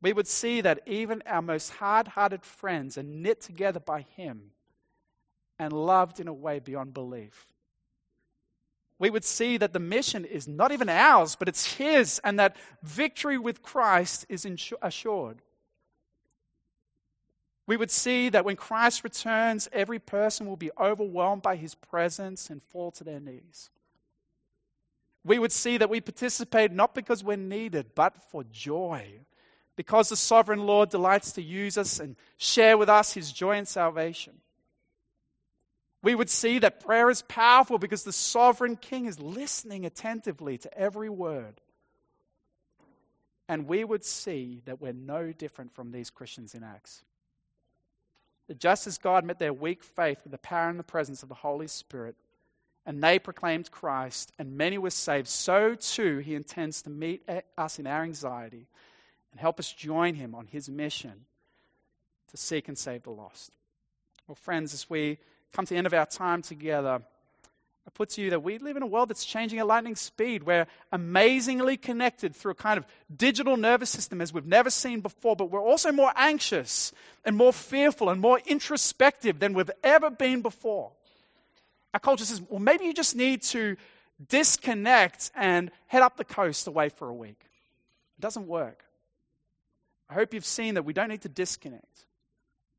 We 0.02 0.14
would 0.14 0.28
see 0.28 0.62
that 0.62 0.82
even 0.86 1.24
our 1.26 1.42
most 1.42 1.70
hard 1.72 2.10
hearted 2.10 2.44
friends 2.44 2.98
are 2.98 3.04
knit 3.04 3.42
together 3.42 3.80
by 3.80 4.06
Him 4.16 4.52
and 5.58 5.72
loved 5.72 6.20
in 6.20 6.28
a 6.28 6.34
way 6.34 6.60
beyond 6.60 6.94
belief 6.94 7.54
we 9.04 9.10
would 9.10 9.26
see 9.26 9.58
that 9.58 9.74
the 9.74 9.80
mission 9.80 10.24
is 10.24 10.48
not 10.48 10.72
even 10.72 10.88
ours, 10.88 11.36
but 11.36 11.50
it's 11.50 11.74
His, 11.74 12.22
and 12.24 12.40
that 12.40 12.56
victory 12.82 13.38
with 13.38 13.62
Christ 13.62 14.26
is 14.30 14.48
assured. 14.82 15.40
We 17.68 17.76
would 17.76 17.92
see 17.92 18.30
that 18.30 18.46
when 18.46 18.56
Christ 18.56 19.04
returns, 19.04 19.68
every 19.74 20.00
person 20.00 20.48
will 20.48 20.56
be 20.56 20.72
overwhelmed 20.80 21.42
by 21.42 21.58
His 21.58 21.76
presence 21.76 22.50
and 22.50 22.64
fall 22.64 22.92
to 22.92 23.04
their 23.04 23.20
knees. 23.20 23.70
We 25.24 25.40
would 25.40 25.52
see 25.52 25.78
that 25.78 25.90
we 25.90 26.02
participate 26.02 26.72
not 26.72 26.94
because 26.94 27.24
we're 27.24 27.38
needed, 27.38 27.96
but 27.96 28.18
for 28.30 28.44
joy, 28.52 29.22
because 29.76 30.10
the 30.10 30.18
sovereign 30.18 30.66
Lord 30.66 30.90
delights 30.90 31.32
to 31.34 31.42
use 31.42 31.78
us 31.78 32.00
and 32.00 32.16
share 32.38 32.78
with 32.78 32.90
us 32.90 33.14
His 33.14 33.32
joy 33.32 33.58
and 33.58 33.68
salvation 33.68 34.42
we 36.04 36.14
would 36.14 36.30
see 36.30 36.60
that 36.60 36.82
prayer 36.82 37.10
is 37.10 37.22
powerful 37.24 37.80
because 37.80 38.04
the 38.04 38.12
sovereign 38.12 38.76
king 38.76 39.06
is 39.06 39.20
listening 39.20 39.86
attentively 39.86 40.58
to 40.60 40.78
every 40.78 41.10
word. 41.10 41.62
And 43.48 43.68
we 43.68 43.86
would 43.86 44.04
see 44.04 44.62
that 44.66 44.82
we're 44.82 44.94
no 44.94 45.32
different 45.32 45.74
from 45.74 45.92
these 45.92 46.10
Christians 46.10 46.54
in 46.54 46.64
Acts. 46.64 47.04
That 48.48 48.60
just 48.60 48.86
as 48.86 48.98
God 48.98 49.24
met 49.24 49.40
their 49.40 49.54
weak 49.54 49.82
faith 49.82 50.20
with 50.24 50.32
the 50.34 50.38
power 50.38 50.70
and 50.70 50.78
the 50.78 50.84
presence 50.84 51.24
of 51.24 51.30
the 51.30 51.36
Holy 51.36 51.68
Spirit, 51.68 52.16
and 52.86 53.04
they 53.04 53.20
proclaimed 53.20 53.72
Christ, 53.72 54.32
and 54.38 54.58
many 54.58 54.78
were 54.78 54.90
saved, 54.90 55.28
so 55.28 55.76
too 55.76 56.18
he 56.20 56.36
intends 56.36 56.82
to 56.82 56.90
meet 56.90 57.28
us 57.58 57.80
in 57.80 57.88
our 57.88 58.04
anxiety 58.04 58.68
and 59.32 59.40
help 59.40 59.60
us 59.60 59.72
join 59.72 60.16
him 60.16 60.36
on 60.36 60.48
his 60.48 60.70
mission 60.70 61.26
to 62.32 62.38
seek 62.38 62.68
and 62.68 62.78
save 62.78 63.04
the 63.04 63.10
lost. 63.12 63.52
Well, 64.28 64.36
friends, 64.36 64.74
as 64.74 64.90
we 64.90 65.18
come 65.54 65.66
to 65.66 65.74
the 65.74 65.78
end 65.78 65.88
of 65.88 65.94
our 65.94 66.06
time 66.06 66.42
together, 66.42 67.02
I 67.86 67.90
put 67.94 68.10
to 68.12 68.22
you 68.22 68.30
that 68.30 68.44
we 68.44 68.58
live 68.58 68.78
in 68.78 68.84
a 68.84 68.88
world 68.88 69.10
that's 69.10 69.26
changing 69.26 69.60
at 69.60 69.68
lightning 69.68 69.96
speed. 69.96 70.44
We're 70.44 70.68
amazingly 70.92 71.76
connected 71.76 72.34
through 72.36 72.54
a 72.54 72.56
kind 72.56 72.78
of 72.78 72.86
digital 73.14 73.58
nervous 73.58 73.90
system 73.90 74.22
as 74.22 74.34
we've 74.34 74.46
never 74.46 74.70
seen 74.70 75.02
before, 75.02 75.36
but 75.36 75.52
we're 75.52 75.62
also 75.62 75.92
more 75.92 76.14
anxious 76.16 76.94
and 77.26 77.36
more 77.36 77.52
fearful 77.52 78.10
and 78.10 78.22
more 78.22 78.40
introspective 78.46 79.40
than 79.40 79.54
we've 79.54 79.72
ever 79.84 80.10
been 80.10 80.42
before. 80.42 80.92
Our 81.94 82.00
culture 82.00 82.26
says, 82.26 82.42
well, 82.42 82.60
maybe 82.60 82.86
you 82.86 82.94
just 82.94 83.16
need 83.16 83.44
to 83.44 83.78
disconnect 84.28 85.32
and 85.36 85.72
head 85.88 86.02
up 86.02 86.18
the 86.18 86.24
coast 86.24 86.68
away 86.68 86.90
for 86.90 87.10
a 87.10 87.14
week. 87.14 87.40
It 88.18 88.22
doesn't 88.22 88.48
work. 88.48 88.86
I 90.10 90.16
hope 90.16 90.34
you've 90.34 90.46
seen 90.46 90.76
that 90.76 90.84
we 90.84 90.94
don't 90.94 91.10
need 91.10 91.22
to 91.22 91.30
disconnect, 91.30 92.06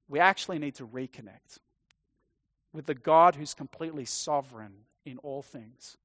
we 0.08 0.20
actually 0.20 0.58
need 0.58 0.74
to 0.76 0.86
reconnect 0.86 1.58
with 2.72 2.86
the 2.86 2.94
God 2.94 3.36
who's 3.36 3.54
completely 3.54 4.04
sovereign 4.04 4.72
in 5.04 5.18
all 5.18 5.42
things. 5.42 5.96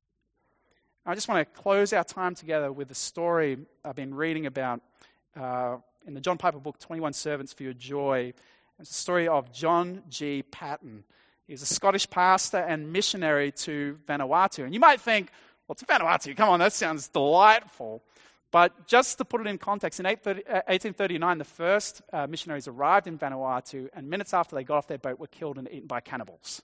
I 1.05 1.15
just 1.15 1.27
want 1.27 1.39
to 1.39 1.61
close 1.61 1.91
our 1.93 2.03
time 2.03 2.35
together 2.35 2.71
with 2.71 2.91
a 2.91 2.95
story 2.95 3.57
I've 3.83 3.95
been 3.95 4.13
reading 4.13 4.45
about 4.45 4.81
uh, 5.35 5.77
in 6.05 6.13
the 6.13 6.21
John 6.21 6.37
Piper 6.37 6.59
book, 6.59 6.77
21 6.79 7.13
Servants 7.13 7.51
for 7.51 7.63
Your 7.63 7.73
Joy. 7.73 8.33
It's 8.79 8.91
a 8.91 8.93
story 8.93 9.27
of 9.27 9.51
John 9.51 10.03
G. 10.09 10.43
Paton. 10.43 11.03
He's 11.49 11.63
a 11.63 11.65
Scottish 11.65 12.07
pastor 12.07 12.57
and 12.57 12.93
missionary 12.93 13.51
to 13.53 13.97
Vanuatu. 14.07 14.65
And 14.65 14.71
you 14.71 14.79
might 14.79 15.01
think, 15.01 15.31
well, 15.67 15.73
to 15.73 15.85
Vanuatu, 15.85 16.37
come 16.37 16.47
on, 16.47 16.59
that 16.59 16.73
sounds 16.73 17.07
delightful. 17.07 18.03
But 18.51 18.85
just 18.85 19.17
to 19.17 19.25
put 19.25 19.41
it 19.41 19.47
in 19.47 19.57
context, 19.57 19.99
in 19.99 20.05
1839, 20.05 21.23
uh, 21.23 21.35
the 21.39 21.43
first 21.43 22.03
uh, 22.13 22.27
missionaries 22.27 22.67
arrived 22.67 23.07
in 23.07 23.17
Vanuatu, 23.17 23.89
and 23.95 24.07
minutes 24.07 24.31
after 24.31 24.55
they 24.55 24.63
got 24.63 24.77
off 24.77 24.87
their 24.87 24.99
boat, 24.99 25.19
were 25.19 25.25
killed 25.25 25.57
and 25.57 25.67
eaten 25.71 25.87
by 25.87 26.01
cannibals. 26.01 26.61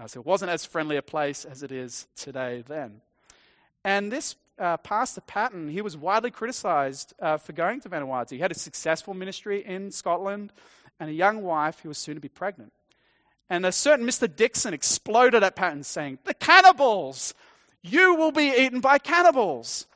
Uh, 0.00 0.06
so 0.06 0.20
it 0.20 0.26
wasn't 0.26 0.50
as 0.50 0.64
friendly 0.64 0.96
a 0.96 1.02
place 1.02 1.44
as 1.44 1.62
it 1.62 1.70
is 1.70 2.06
today 2.16 2.64
then. 2.66 3.02
And 3.84 4.10
this 4.10 4.36
uh, 4.58 4.78
Pastor 4.78 5.20
Paton, 5.20 5.68
he 5.68 5.82
was 5.82 5.94
widely 5.94 6.30
criticized 6.30 7.12
uh, 7.20 7.36
for 7.36 7.52
going 7.52 7.80
to 7.80 7.90
Vanuatu. 7.90 8.30
He 8.30 8.38
had 8.38 8.50
a 8.50 8.54
successful 8.54 9.12
ministry 9.12 9.62
in 9.62 9.90
Scotland 9.90 10.54
and 10.98 11.10
a 11.10 11.12
young 11.12 11.42
wife 11.42 11.80
who 11.80 11.90
was 11.90 11.98
soon 11.98 12.14
to 12.14 12.20
be 12.22 12.28
pregnant. 12.28 12.72
And 13.52 13.66
a 13.66 13.70
certain 13.70 14.06
Mr. 14.06 14.34
Dixon 14.34 14.72
exploded 14.72 15.42
at 15.42 15.56
Paton, 15.56 15.82
saying, 15.82 16.20
The 16.24 16.32
cannibals! 16.32 17.34
You 17.82 18.14
will 18.14 18.32
be 18.32 18.46
eaten 18.46 18.80
by 18.80 18.96
cannibals! 18.96 19.86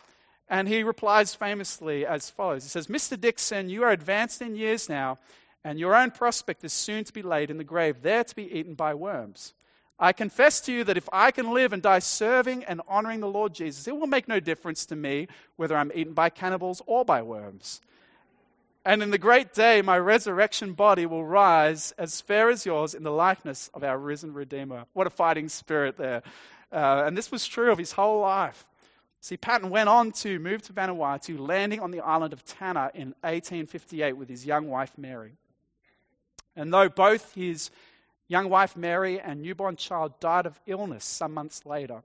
And 0.47 0.69
he 0.69 0.83
replies 0.83 1.35
famously 1.35 2.05
as 2.05 2.29
follows 2.29 2.65
He 2.65 2.69
says, 2.69 2.89
Mr. 2.89 3.19
Dixon, 3.19 3.71
you 3.71 3.83
are 3.83 3.93
advanced 3.93 4.43
in 4.43 4.57
years 4.57 4.91
now, 4.91 5.19
and 5.65 5.79
your 5.79 5.97
own 5.97 6.11
prospect 6.11 6.65
is 6.65 6.75
soon 6.75 7.05
to 7.05 7.15
be 7.15 7.23
laid 7.23 7.51
in 7.51 7.57
the 7.57 7.65
grave, 7.65 8.03
there 8.03 8.25
to 8.25 8.37
be 8.37 8.55
eaten 8.55 8.75
by 8.75 8.93
worms. 8.93 9.55
I 9.99 10.13
confess 10.13 10.61
to 10.61 10.73
you 10.73 10.85
that 10.85 10.99
if 10.99 11.09
I 11.11 11.31
can 11.31 11.55
live 11.55 11.73
and 11.73 11.83
die 11.83 12.01
serving 12.01 12.63
and 12.65 12.83
honoring 12.87 13.21
the 13.21 13.27
Lord 13.27 13.55
Jesus, 13.55 13.89
it 13.89 13.97
will 13.97 14.07
make 14.07 14.29
no 14.29 14.39
difference 14.39 14.85
to 14.85 14.97
me 14.97 15.29
whether 15.57 15.79
I'm 15.79 15.93
eaten 15.95 16.13
by 16.13 16.29
cannibals 16.29 16.83
or 16.85 17.07
by 17.07 17.23
worms. 17.23 17.81
And 18.87 19.03
in 19.03 19.11
the 19.11 19.19
great 19.19 19.53
day, 19.53 19.83
my 19.83 19.99
resurrection 19.99 20.73
body 20.73 21.07
will 21.07 21.25
rise 21.25 21.91
as 21.99 22.21
fair 22.21 22.49
as 22.49 22.65
yours 22.65 22.95
in 22.95 23.03
the 23.03 23.11
likeness 23.11 23.69
of 23.75 23.83
our 23.83 23.99
risen 23.99 24.33
Redeemer. 24.33 24.85
What 24.93 25.09
a 25.09 25.11
fighting 25.11 25.49
spirit 25.49 25.97
there. 25.97 26.23
Uh, 26.71 27.03
and 27.05 27.19
this 27.19 27.33
was 27.33 27.49
true 27.49 27.73
of 27.73 27.79
his 27.79 27.91
whole 27.91 28.21
life. 28.21 28.69
See, 29.21 29.37
Paton 29.37 29.71
went 29.71 29.89
on 29.89 30.13
to 30.13 30.39
move 30.39 30.63
to 30.63 30.73
Vanuatu, 30.73 31.37
landing 31.37 31.81
on 31.81 31.91
the 31.91 31.99
island 31.99 32.33
of 32.33 32.45
Tanna 32.45 32.93
in 32.95 33.09
1858 33.23 34.13
with 34.13 34.29
his 34.29 34.47
young 34.47 34.69
wife 34.69 34.97
Mary. 34.97 35.33
And 36.55 36.73
though 36.73 36.89
both 36.89 37.35
his 37.35 37.73
young 38.29 38.49
wife 38.49 38.77
Mary 38.77 39.19
and 39.19 39.43
newborn 39.43 39.75
child 39.75 40.21
died 40.21 40.47
of 40.47 40.61
illness 40.65 41.05
some 41.05 41.35
months 41.35 41.67
later, 41.67 42.05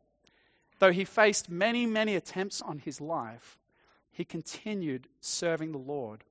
though 0.79 0.91
he 0.91 1.05
faced 1.05 1.47
many, 1.47 1.85
many 1.85 2.15
attempts 2.15 2.59
on 2.59 2.79
his 2.79 2.99
life, 2.99 3.59
he 4.11 4.25
continued 4.25 5.05
serving 5.19 5.73
the 5.73 5.77
Lord. 5.77 6.23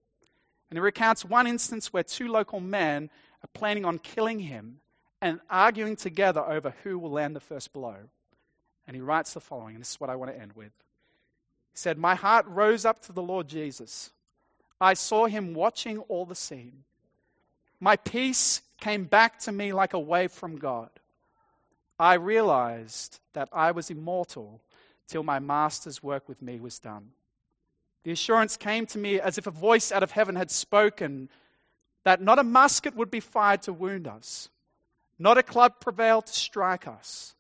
And 0.71 0.77
he 0.77 0.81
recounts 0.81 1.25
one 1.25 1.47
instance 1.47 1.93
where 1.93 2.03
two 2.03 2.29
local 2.29 2.61
men 2.61 3.11
are 3.43 3.49
planning 3.53 3.85
on 3.85 3.99
killing 3.99 4.41
him 4.41 4.79
and 5.21 5.41
arguing 5.51 5.97
together 5.97 6.41
over 6.41 6.75
who 6.83 6.99
will 6.99 7.11
land 7.11 7.35
the 7.35 7.41
first 7.41 7.73
blow. 7.73 7.97
And 8.87 8.95
he 8.95 9.03
writes 9.03 9.35
the 9.35 9.41
following, 9.41 9.75
and 9.75 9.83
this 9.83 9.93
is 9.93 10.01
what 10.01 10.11
I 10.11 10.16
want 10.16 10.33
to 10.33 10.41
end 10.41 10.53
with. 10.55 10.73
He 11.73 11.79
said, 11.79 11.99
My 11.99 12.14
heart 12.14 12.47
rose 12.47 12.85
up 12.85 13.03
to 13.03 13.12
the 13.12 13.23
Lord 13.23 13.49
Jesus. 13.49 14.11
I 14.81 14.95
saw 14.95 15.27
him 15.27 15.55
watching 15.55 15.99
all 15.99 16.25
the 16.25 16.35
scene. 16.35 16.85
My 17.81 17.97
peace 17.97 18.62
came 18.81 19.05
back 19.05 19.39
to 19.41 19.53
me 19.53 19.73
like 19.73 19.93
a 19.93 19.99
wave 19.99 20.33
from 20.33 20.57
God. 20.57 20.91
I 21.99 22.14
realized 22.14 23.21
that 23.35 23.49
I 23.53 23.73
was 23.73 23.91
immortal 23.91 24.61
till 25.07 25.23
my 25.23 25.39
master's 25.39 26.03
work 26.03 26.29
with 26.29 26.41
me 26.41 26.61
was 26.61 26.79
done. 26.79 27.11
The 28.05 28.13
assurance 28.13 28.57
came 28.57 28.87
to 28.87 28.99
me 28.99 29.21
as 29.21 29.39
if 29.39 29.47
a 29.47 29.51
voice 29.51 29.93
out 29.93 30.03
of 30.03 30.13
heaven 30.13 30.37
had 30.37 30.51
spoken 30.51 31.29
that 32.05 32.23
not 32.23 32.39
a 32.39 32.45
musket 32.45 32.97
would 32.97 33.11
be 33.11 33.21
fired 33.21 33.63
to 33.63 33.73
wound 33.73 34.09
us, 34.09 34.49
not 35.19 35.39
a 35.39 35.43
club 35.43 35.81
prevail 35.81 36.23
to 36.23 36.33
strike 36.33 36.87
us, 36.87 37.35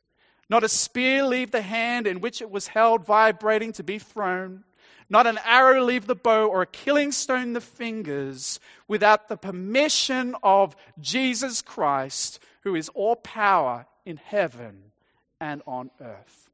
not 0.50 0.64
a 0.64 0.68
spear 0.68 1.24
leave 1.24 1.50
the 1.50 1.62
hand 1.62 2.06
in 2.06 2.20
which 2.20 2.42
it 2.42 2.50
was 2.50 2.68
held, 2.68 3.06
vibrating 3.06 3.72
to 3.72 3.82
be 3.82 3.98
thrown. 3.98 4.64
Not 5.08 5.26
an 5.26 5.38
arrow 5.44 5.82
leave 5.82 6.06
the 6.06 6.14
bow 6.14 6.46
or 6.46 6.62
a 6.62 6.66
killing 6.66 7.10
stone 7.10 7.52
the 7.52 7.60
fingers 7.60 8.60
without 8.86 9.28
the 9.28 9.36
permission 9.36 10.36
of 10.42 10.76
Jesus 11.00 11.62
Christ, 11.62 12.38
who 12.62 12.76
is 12.76 12.88
all 12.90 13.16
power 13.16 13.86
in 14.04 14.18
heaven 14.18 14.92
and 15.40 15.62
on 15.66 15.90
earth. 16.00 16.49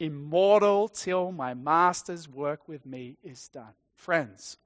Immortal 0.00 0.88
till 0.88 1.32
my 1.32 1.54
master's 1.54 2.28
work 2.28 2.68
with 2.68 2.86
me 2.86 3.16
is 3.22 3.48
done. 3.48 3.74
Friends, 3.94 4.56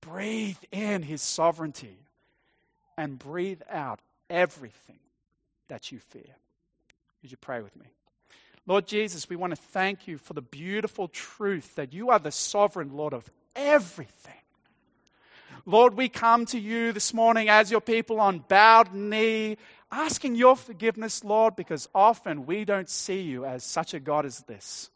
breathe 0.00 0.58
in 0.72 1.02
his 1.02 1.20
sovereignty 1.20 1.98
and 2.96 3.18
breathe 3.18 3.62
out 3.70 4.00
everything 4.30 5.00
that 5.68 5.92
you 5.92 5.98
fear. 5.98 6.36
Would 7.22 7.30
you 7.30 7.36
pray 7.36 7.62
with 7.62 7.76
me? 7.76 7.86
Lord 8.66 8.86
Jesus, 8.86 9.28
we 9.28 9.36
want 9.36 9.54
to 9.54 9.60
thank 9.60 10.08
you 10.08 10.16
for 10.16 10.32
the 10.32 10.40
beautiful 10.40 11.08
truth 11.08 11.74
that 11.74 11.92
you 11.92 12.08
are 12.10 12.18
the 12.18 12.30
sovereign 12.30 12.96
Lord 12.96 13.12
of 13.12 13.30
everything. 13.54 14.32
Lord, 15.66 15.94
we 15.94 16.08
come 16.08 16.44
to 16.46 16.58
you 16.58 16.92
this 16.92 17.14
morning 17.14 17.48
as 17.48 17.70
your 17.70 17.80
people 17.80 18.20
on 18.20 18.44
bowed 18.48 18.92
knee, 18.92 19.56
asking 19.90 20.34
your 20.36 20.56
forgiveness, 20.56 21.24
Lord, 21.24 21.56
because 21.56 21.88
often 21.94 22.46
we 22.46 22.64
don't 22.64 22.88
see 22.88 23.20
you 23.20 23.44
as 23.44 23.64
such 23.64 23.94
a 23.94 24.00
God 24.00 24.26
as 24.26 24.40
this. 24.40 24.90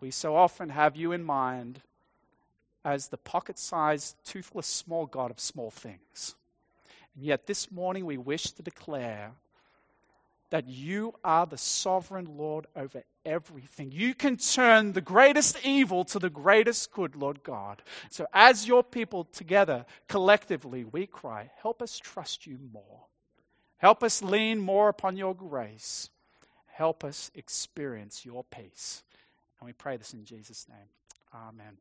We 0.00 0.10
so 0.10 0.36
often 0.36 0.70
have 0.70 0.96
you 0.96 1.12
in 1.12 1.22
mind 1.22 1.82
as 2.84 3.08
the 3.08 3.18
pocket 3.18 3.58
sized, 3.58 4.16
toothless, 4.24 4.66
small 4.66 5.06
God 5.06 5.30
of 5.30 5.38
small 5.38 5.70
things. 5.70 6.34
And 7.14 7.24
yet 7.24 7.46
this 7.46 7.70
morning 7.70 8.06
we 8.06 8.16
wish 8.16 8.50
to 8.52 8.62
declare 8.62 9.32
that 10.50 10.66
you 10.66 11.14
are 11.22 11.46
the 11.46 11.58
sovereign 11.58 12.36
Lord 12.36 12.66
over 12.74 13.04
everything. 13.24 13.92
You 13.92 14.14
can 14.14 14.36
turn 14.36 14.92
the 14.92 15.00
greatest 15.00 15.64
evil 15.64 16.04
to 16.06 16.18
the 16.18 16.30
greatest 16.30 16.92
good, 16.92 17.14
Lord 17.14 17.42
God. 17.42 17.82
So, 18.10 18.26
as 18.32 18.66
your 18.66 18.82
people 18.82 19.24
together, 19.24 19.86
collectively, 20.08 20.84
we 20.84 21.06
cry, 21.06 21.50
help 21.62 21.80
us 21.80 21.98
trust 21.98 22.46
you 22.46 22.58
more. 22.72 23.02
Help 23.80 24.02
us 24.02 24.22
lean 24.22 24.60
more 24.60 24.90
upon 24.90 25.16
your 25.16 25.34
grace. 25.34 26.10
Help 26.66 27.02
us 27.02 27.30
experience 27.34 28.26
your 28.26 28.44
peace. 28.44 29.02
And 29.58 29.66
we 29.66 29.72
pray 29.72 29.96
this 29.96 30.12
in 30.12 30.24
Jesus' 30.26 30.66
name. 30.68 30.88
Amen. 31.34 31.78